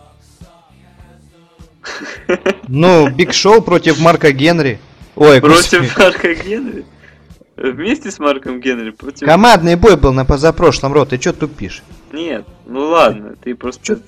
Ну, 2.69 3.11
Big 3.11 3.33
Show 3.33 3.63
против 3.63 3.99
Марка 4.01 4.33
Генри. 4.33 4.81
Ой. 5.17 5.41
Против 5.41 5.97
Марка 5.99 6.35
Генри? 6.35 6.85
Вместе 7.57 8.11
с 8.11 8.19
Марком 8.19 8.61
Генри? 8.61 8.91
Против... 8.91 9.27
Командный 9.27 9.77
бой 9.77 9.97
был 9.97 10.13
на 10.13 10.25
позапрошлом, 10.25 10.93
Raw, 10.93 11.05
ты 11.05 11.19
чё 11.19 11.33
тупишь? 11.33 11.83
Нет, 12.13 12.45
ну 12.67 12.89
ладно, 12.89 13.37
ты 13.41 13.55
просто... 13.55 13.85
Чё- 13.85 14.01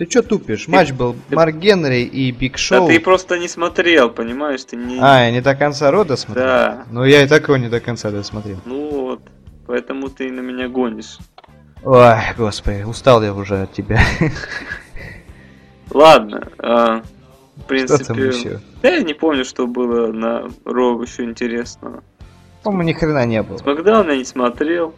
Ты 0.00 0.06
чё 0.06 0.22
тупишь? 0.22 0.66
Матч 0.66 0.92
был 0.92 1.14
ты- 1.28 1.36
Марк 1.36 1.56
Генри 1.56 2.00
и 2.04 2.32
Big 2.32 2.52
Да 2.52 2.58
Шоу. 2.58 2.88
ты 2.88 2.98
просто 3.00 3.38
не 3.38 3.48
смотрел, 3.48 4.08
понимаешь? 4.08 4.64
Ты 4.64 4.76
не... 4.76 4.98
А, 4.98 5.24
я 5.26 5.30
не 5.30 5.42
до 5.42 5.54
конца 5.54 5.90
Ро 5.90 6.04
досмотрел? 6.04 6.46
Да. 6.46 6.84
Ну, 6.90 7.04
я 7.04 7.22
и 7.22 7.28
такого 7.28 7.56
не 7.56 7.68
до 7.68 7.80
конца 7.80 8.10
досмотрел. 8.10 8.56
Ну 8.64 8.88
вот, 8.90 9.20
поэтому 9.66 10.08
ты 10.08 10.32
на 10.32 10.40
меня 10.40 10.70
гонишь. 10.70 11.18
Ой, 11.84 12.14
господи, 12.38 12.82
устал 12.84 13.22
я 13.22 13.34
уже 13.34 13.60
от 13.60 13.74
тебя. 13.74 14.00
Ладно, 15.90 16.48
а, 16.56 17.02
в 17.68 17.76
Что 17.76 17.98
там 17.98 18.16
принципе... 18.16 18.28
еще? 18.28 18.60
Да 18.80 18.88
я 18.88 19.02
не 19.02 19.12
помню, 19.12 19.44
что 19.44 19.66
было 19.66 20.10
на 20.12 20.48
Ро 20.64 21.02
еще 21.02 21.24
интересного. 21.24 22.02
По-моему, 22.62 22.88
ни 22.88 22.92
хрена 22.94 23.26
не 23.26 23.42
было. 23.42 23.58
Смакдаун 23.58 24.08
я 24.08 24.16
не 24.16 24.24
смотрел. 24.24 24.94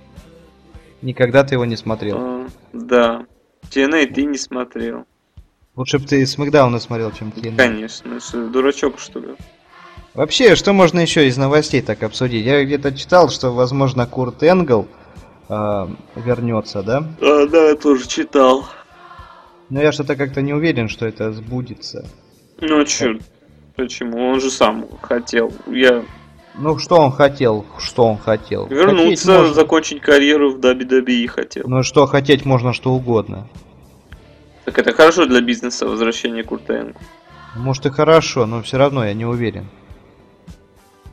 Никогда 1.00 1.42
ты 1.42 1.56
его 1.56 1.64
не 1.64 1.74
смотрел. 1.76 2.18
А, 2.20 2.46
да. 2.72 3.26
TNA 3.74 4.06
ты 4.12 4.24
не 4.24 4.38
смотрел. 4.38 5.06
Лучше 5.74 5.98
бы 5.98 6.06
ты 6.06 6.26
Смакдауна 6.26 6.78
смотрел, 6.78 7.10
чем 7.12 7.28
TNA. 7.28 7.56
Конечно, 7.56 8.20
что, 8.20 8.48
дурачок 8.48 8.98
что 8.98 9.20
ли? 9.20 9.28
Вообще, 10.14 10.56
что 10.56 10.74
можно 10.74 11.00
еще 11.00 11.26
из 11.26 11.38
новостей 11.38 11.80
так 11.80 12.02
обсудить? 12.02 12.44
Я 12.44 12.62
где-то 12.64 12.92
читал, 12.92 13.30
что, 13.30 13.50
возможно, 13.50 14.06
Курт 14.06 14.42
Энгл 14.42 14.86
а, 15.48 15.90
вернется, 16.14 16.82
да? 16.82 16.98
А, 17.20 17.46
да, 17.46 17.70
я 17.70 17.76
тоже 17.76 18.06
читал. 18.06 18.66
Но 19.70 19.80
я 19.80 19.90
что-то 19.90 20.16
как-то 20.16 20.42
не 20.42 20.52
уверен, 20.52 20.90
что 20.90 21.06
это 21.06 21.32
сбудется. 21.32 22.06
Ну 22.60 22.80
а 22.80 22.84
чё? 22.84 23.18
Почему? 23.74 24.18
Он 24.28 24.40
же 24.40 24.50
сам 24.50 24.86
хотел. 25.00 25.50
Я 25.66 26.04
Ну, 26.54 26.78
что 26.78 26.96
он 26.96 27.12
хотел? 27.12 27.64
Что 27.78 28.04
он 28.04 28.18
хотел? 28.18 28.66
Вернуться, 28.66 29.32
можно- 29.32 29.54
закончить 29.54 30.00
карьеру 30.00 30.52
в 30.52 30.58
WWE 30.60 31.26
хотел. 31.28 31.64
Ну, 31.66 31.82
что 31.82 32.06
хотеть 32.06 32.44
можно 32.44 32.72
что 32.72 32.92
угодно. 32.92 33.48
Так 34.64 34.78
это 34.78 34.92
хорошо 34.92 35.26
для 35.26 35.40
бизнеса 35.40 35.86
возвращение 35.86 36.44
Курта 36.44 36.74
Энгла. 36.74 37.00
Может 37.56 37.86
и 37.86 37.90
хорошо, 37.90 38.46
но 38.46 38.62
все 38.62 38.78
равно 38.78 39.04
я 39.04 39.12
не 39.14 39.24
уверен, 39.26 39.66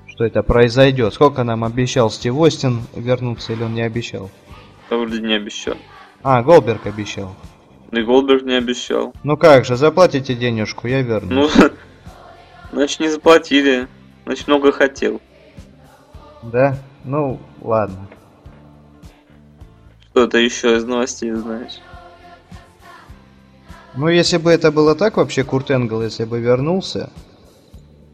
что 0.07 0.23
это 0.25 0.43
произойдет. 0.43 1.13
Сколько 1.13 1.43
нам 1.43 1.63
обещал 1.63 2.09
Стив 2.11 2.35
Остин 2.37 2.81
вернуться, 2.95 3.53
или 3.53 3.63
он 3.63 3.73
не 3.73 3.81
обещал? 3.81 4.29
Я 4.89 4.97
вроде 4.97 5.19
не 5.21 5.33
обещал. 5.33 5.75
А, 6.21 6.41
Голберг 6.43 6.85
обещал. 6.85 7.35
И 7.91 8.01
Голдберг 8.01 8.43
не 8.43 8.53
обещал. 8.53 9.13
Ну 9.23 9.35
как 9.37 9.65
же, 9.65 9.75
заплатите 9.75 10.35
денежку, 10.35 10.87
я 10.87 11.01
верну. 11.01 11.47
Ну, 11.47 11.49
значит 12.71 12.99
не 12.99 13.07
заплатили. 13.07 13.87
Значит 14.25 14.47
много 14.47 14.71
хотел. 14.71 15.21
Да? 16.43 16.77
Ну, 17.03 17.39
ладно. 17.61 18.07
Что-то 20.11 20.37
еще 20.37 20.77
из 20.77 20.83
новостей 20.85 21.31
знаешь. 21.31 21.79
Ну, 23.95 24.07
если 24.07 24.37
бы 24.37 24.51
это 24.51 24.71
было 24.71 24.95
так 24.95 25.17
вообще, 25.17 25.43
Курт 25.43 25.71
Энгл, 25.71 26.01
если 26.01 26.25
бы 26.25 26.39
вернулся, 26.39 27.09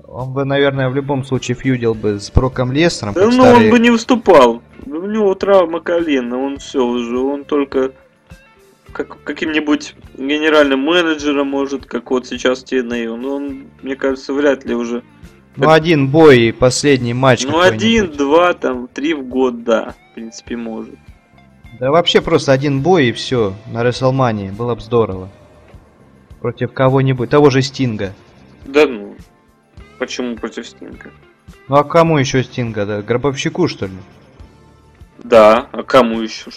он 0.07 0.33
бы, 0.33 0.45
наверное, 0.45 0.89
в 0.89 0.95
любом 0.95 1.23
случае 1.25 1.55
фьюдил 1.55 1.93
бы 1.93 2.19
с 2.19 2.31
Броком 2.31 2.71
Лестером, 2.71 3.13
Да 3.13 3.25
ну 3.25 3.31
старый- 3.31 3.65
он 3.65 3.69
бы 3.71 3.79
не 3.79 3.89
выступал. 3.91 4.61
У 4.85 4.89
него 4.89 5.33
травма 5.35 5.81
колена, 5.81 6.37
он 6.37 6.57
все 6.57 6.83
уже, 6.83 7.17
он 7.17 7.43
только 7.43 7.91
как, 8.93 9.21
каким-нибудь 9.23 9.95
генеральным 10.17 10.79
менеджером 10.79 11.47
может, 11.47 11.85
как 11.85 12.11
вот 12.11 12.25
сейчас 12.25 12.63
TNA. 12.63 13.07
Он, 13.09 13.25
он, 13.25 13.65
мне 13.81 13.95
кажется, 13.97 14.33
вряд 14.33 14.63
ли 14.63 14.73
уже. 14.73 15.03
Ну, 15.57 15.69
один 15.69 16.09
бой 16.09 16.39
и 16.47 16.51
последний 16.51 17.13
матч 17.13 17.43
Ну, 17.45 17.59
один, 17.59 18.11
два, 18.11 18.53
там, 18.53 18.87
три 18.87 19.13
в 19.13 19.23
год, 19.27 19.63
да, 19.63 19.95
в 20.11 20.15
принципе, 20.15 20.57
может. 20.57 20.95
Да 21.79 21.91
вообще 21.91 22.21
просто 22.21 22.51
один 22.51 22.81
бой 22.81 23.07
и 23.07 23.11
все 23.11 23.53
на 23.71 23.83
Рестлмании. 23.83 24.49
Было 24.49 24.75
бы 24.75 24.81
здорово. 24.81 25.29
Против 26.41 26.73
кого-нибудь, 26.73 27.29
того 27.29 27.49
же 27.49 27.61
Стинга. 27.61 28.13
Да 28.65 28.85
ну, 28.85 29.15
почему 29.97 30.35
против 30.35 30.67
Стинга? 30.67 31.11
Ну 31.67 31.75
а 31.75 31.83
кому 31.83 32.17
еще 32.17 32.43
Стинга, 32.43 32.85
да? 32.85 33.01
Гробовщику, 33.01 33.67
что 33.67 33.85
ли? 33.87 33.93
Да, 35.23 35.67
а 35.71 35.83
кому 35.83 36.21
еще? 36.21 36.51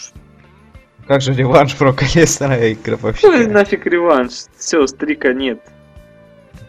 Как 1.07 1.21
же 1.23 1.33
реванш 1.33 1.77
Брока 1.79 2.05
Леснера 2.15 2.69
и 2.69 2.75
Гробовщика? 2.75 3.49
нафиг 3.49 3.87
реванш? 3.87 4.33
Все, 4.57 4.87
стрика 4.87 5.33
нет. 5.33 5.61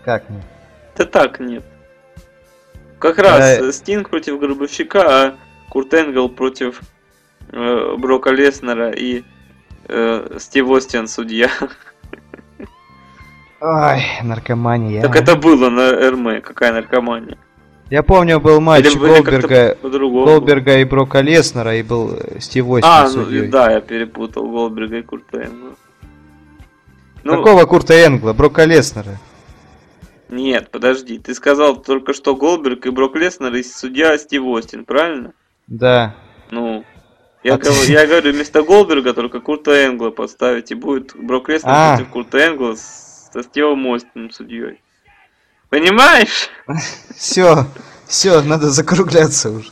Как 0.06 0.30
не? 0.30 0.42
Да 0.98 1.06
так 1.06 1.40
нет. 1.40 1.64
Как 3.00 3.18
раз 3.18 3.60
э, 3.60 3.72
Стинг 3.72 4.10
против 4.10 4.40
Гробовщика, 4.40 5.02
а 5.08 5.36
Курт 5.70 5.94
Энгл 5.94 6.30
против 6.30 6.82
э, 7.52 7.96
Брока 7.98 8.32
Леснера 8.32 8.92
и 8.92 9.24
э, 9.88 10.38
Стив 10.40 10.68
Остин 10.70 11.08
судья. 11.08 11.50
Ай, 13.62 14.04
наркомания. 14.24 15.02
Так 15.02 15.16
это 15.16 15.36
было 15.36 15.70
на 15.70 15.92
РМ, 16.12 16.42
какая 16.42 16.74
наркомания. 16.74 17.38
Я 17.90 18.04
помню, 18.04 18.40
был 18.40 18.62
матч 18.62 18.86
Или- 18.86 18.98
Голберга. 18.98 19.76
Голберга 19.82 20.78
и 20.78 20.84
Брока 20.84 21.22
Леснера, 21.22 21.76
и 21.76 21.82
был 21.84 22.14
э, 22.14 22.40
Стив 22.40 22.68
Остин 22.68 22.90
А, 22.90 23.04
ну 23.06 23.10
судьей. 23.10 23.46
и 23.46 23.48
да, 23.48 23.72
я 23.72 23.82
перепутал 23.82 24.48
Голдберга 24.50 24.98
и 24.98 25.02
Курта 25.02 25.42
Энгла. 25.42 25.72
Ну, 27.24 27.38
Какого 27.38 27.66
Курта 27.66 27.94
Энгла? 27.96 28.34
Брока 28.34 28.66
Леснера. 28.66 29.18
Нет, 30.30 30.72
подожди, 30.72 31.18
ты 31.20 31.34
сказал 31.34 31.76
только 31.82 32.14
что 32.14 32.36
Голдберг 32.36 32.86
и 32.86 32.90
Брок 32.90 33.16
Леснер 33.16 33.54
и 33.56 33.64
судья 33.64 34.18
Стив 34.18 34.44
Остин, 34.46 34.86
правильно? 34.86 35.34
Да. 35.68 36.16
Ну, 36.52 36.84
Я, 37.44 37.56
От- 37.56 37.62
говорю, 37.64 37.82
я 37.88 38.06
говорю, 38.08 38.32
вместо 38.34 38.64
Голдберга 38.64 39.14
только 39.14 39.40
Курта 39.40 39.72
Энгла 39.86 40.10
поставить, 40.12 40.72
и 40.72 40.76
будет 40.76 41.16
Брок 41.16 41.50
Леснер 41.50 41.72
А. 41.74 41.96
против 41.96 42.12
Курта 42.12 42.38
Энгла 42.40 42.76
со 42.76 43.44
Стивом 43.44 43.92
Остином 43.94 44.32
судьей. 44.32 44.82
Понимаешь? 45.70 46.50
Все, 47.16 47.66
все, 48.08 48.42
надо 48.42 48.70
закругляться 48.70 49.52
уже. 49.52 49.70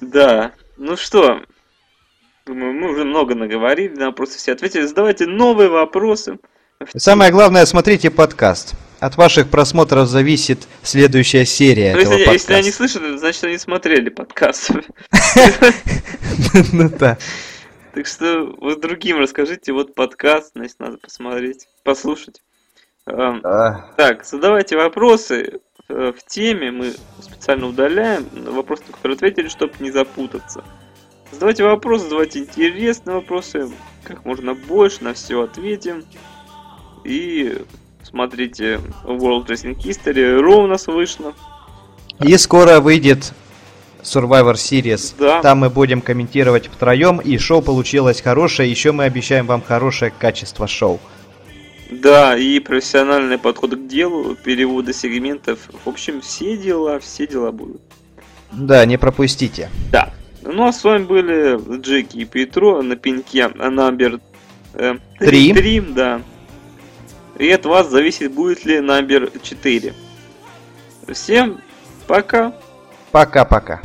Да. 0.00 0.52
Ну 0.76 0.96
что, 0.96 1.40
думаю, 2.46 2.72
мы 2.74 2.90
уже 2.90 3.04
много 3.04 3.34
наговорили, 3.36 3.94
на 3.94 4.06
вопросы 4.06 4.38
все 4.38 4.52
ответили. 4.52 4.82
Задавайте 4.86 5.26
новые 5.26 5.68
вопросы. 5.68 6.38
Самое 6.96 7.30
главное, 7.30 7.64
смотрите 7.64 8.10
подкаст. 8.10 8.74
От 9.04 9.18
ваших 9.18 9.50
просмотров 9.50 10.08
зависит 10.08 10.66
следующая 10.82 11.44
серия 11.44 11.92
Ну, 11.92 12.00
этого 12.00 12.14
если, 12.14 12.32
если 12.32 12.52
они 12.54 12.70
подкаста. 12.70 12.88
слышат, 12.88 13.18
значит 13.20 13.44
они 13.44 13.58
смотрели 13.58 14.08
подкаст. 14.08 14.70
Ну 16.72 16.88
да. 16.88 17.18
Так 17.92 18.06
что 18.06 18.44
вы 18.58 18.76
другим 18.76 19.18
расскажите, 19.18 19.74
вот 19.74 19.94
подкаст, 19.94 20.52
значит, 20.54 20.80
надо 20.80 20.96
посмотреть, 20.96 21.68
послушать. 21.82 22.40
А, 23.04 23.90
Так, 23.98 24.24
задавайте 24.24 24.78
вопросы 24.78 25.60
э, 25.90 26.12
в 26.16 26.26
теме, 26.26 26.70
мы 26.70 26.94
специально 27.20 27.66
удаляем 27.66 28.26
вопросы, 28.32 28.84
на 28.86 28.94
которые 28.94 29.16
ответили, 29.16 29.48
чтобы 29.48 29.74
не 29.80 29.90
запутаться. 29.90 30.64
Задавайте 31.30 31.62
вопросы, 31.62 32.04
задавайте 32.04 32.38
интересные 32.38 33.16
вопросы, 33.16 33.70
как 34.02 34.24
можно 34.24 34.54
больше, 34.54 35.04
на 35.04 35.12
все 35.12 35.42
ответим. 35.42 36.06
И 37.04 37.58
смотрите 38.14 38.78
World 39.02 39.48
Wrestling 39.48 39.76
History, 39.76 40.40
Raw 40.40 40.64
у 40.64 40.66
нас 40.68 40.86
вышло. 40.86 41.34
И 42.20 42.36
скоро 42.36 42.78
выйдет 42.78 43.32
Survivor 44.04 44.54
Series. 44.54 45.14
Да. 45.18 45.42
Там 45.42 45.58
мы 45.58 45.68
будем 45.68 46.00
комментировать 46.00 46.68
втроем, 46.68 47.18
и 47.18 47.36
шоу 47.38 47.60
получилось 47.60 48.20
хорошее. 48.20 48.70
Еще 48.70 48.92
мы 48.92 49.02
обещаем 49.04 49.46
вам 49.46 49.62
хорошее 49.62 50.12
качество 50.16 50.68
шоу. 50.68 51.00
Да, 51.90 52.38
и 52.38 52.60
профессиональный 52.60 53.36
подход 53.36 53.74
к 53.74 53.86
делу, 53.88 54.36
переводы 54.36 54.92
сегментов. 54.92 55.58
В 55.84 55.88
общем, 55.88 56.20
все 56.20 56.56
дела, 56.56 57.00
все 57.00 57.26
дела 57.26 57.50
будут. 57.50 57.82
Да, 58.52 58.86
не 58.86 58.96
пропустите. 58.96 59.70
Да. 59.90 60.12
Ну 60.42 60.68
а 60.68 60.72
с 60.72 60.84
вами 60.84 61.04
были 61.04 61.80
Джеки 61.80 62.18
и 62.18 62.24
Петро 62.24 62.80
на 62.80 62.94
пеньке 62.94 63.48
номер 63.48 64.20
э, 64.74 64.98
Три. 65.18 65.52
три, 65.52 65.80
да. 65.80 66.20
И 67.38 67.50
от 67.50 67.66
вас 67.66 67.88
зависит, 67.88 68.32
будет 68.32 68.64
ли 68.64 68.80
номер 68.80 69.30
4. 69.42 69.94
Всем 71.08 71.60
пока. 72.06 72.54
Пока-пока. 73.10 73.82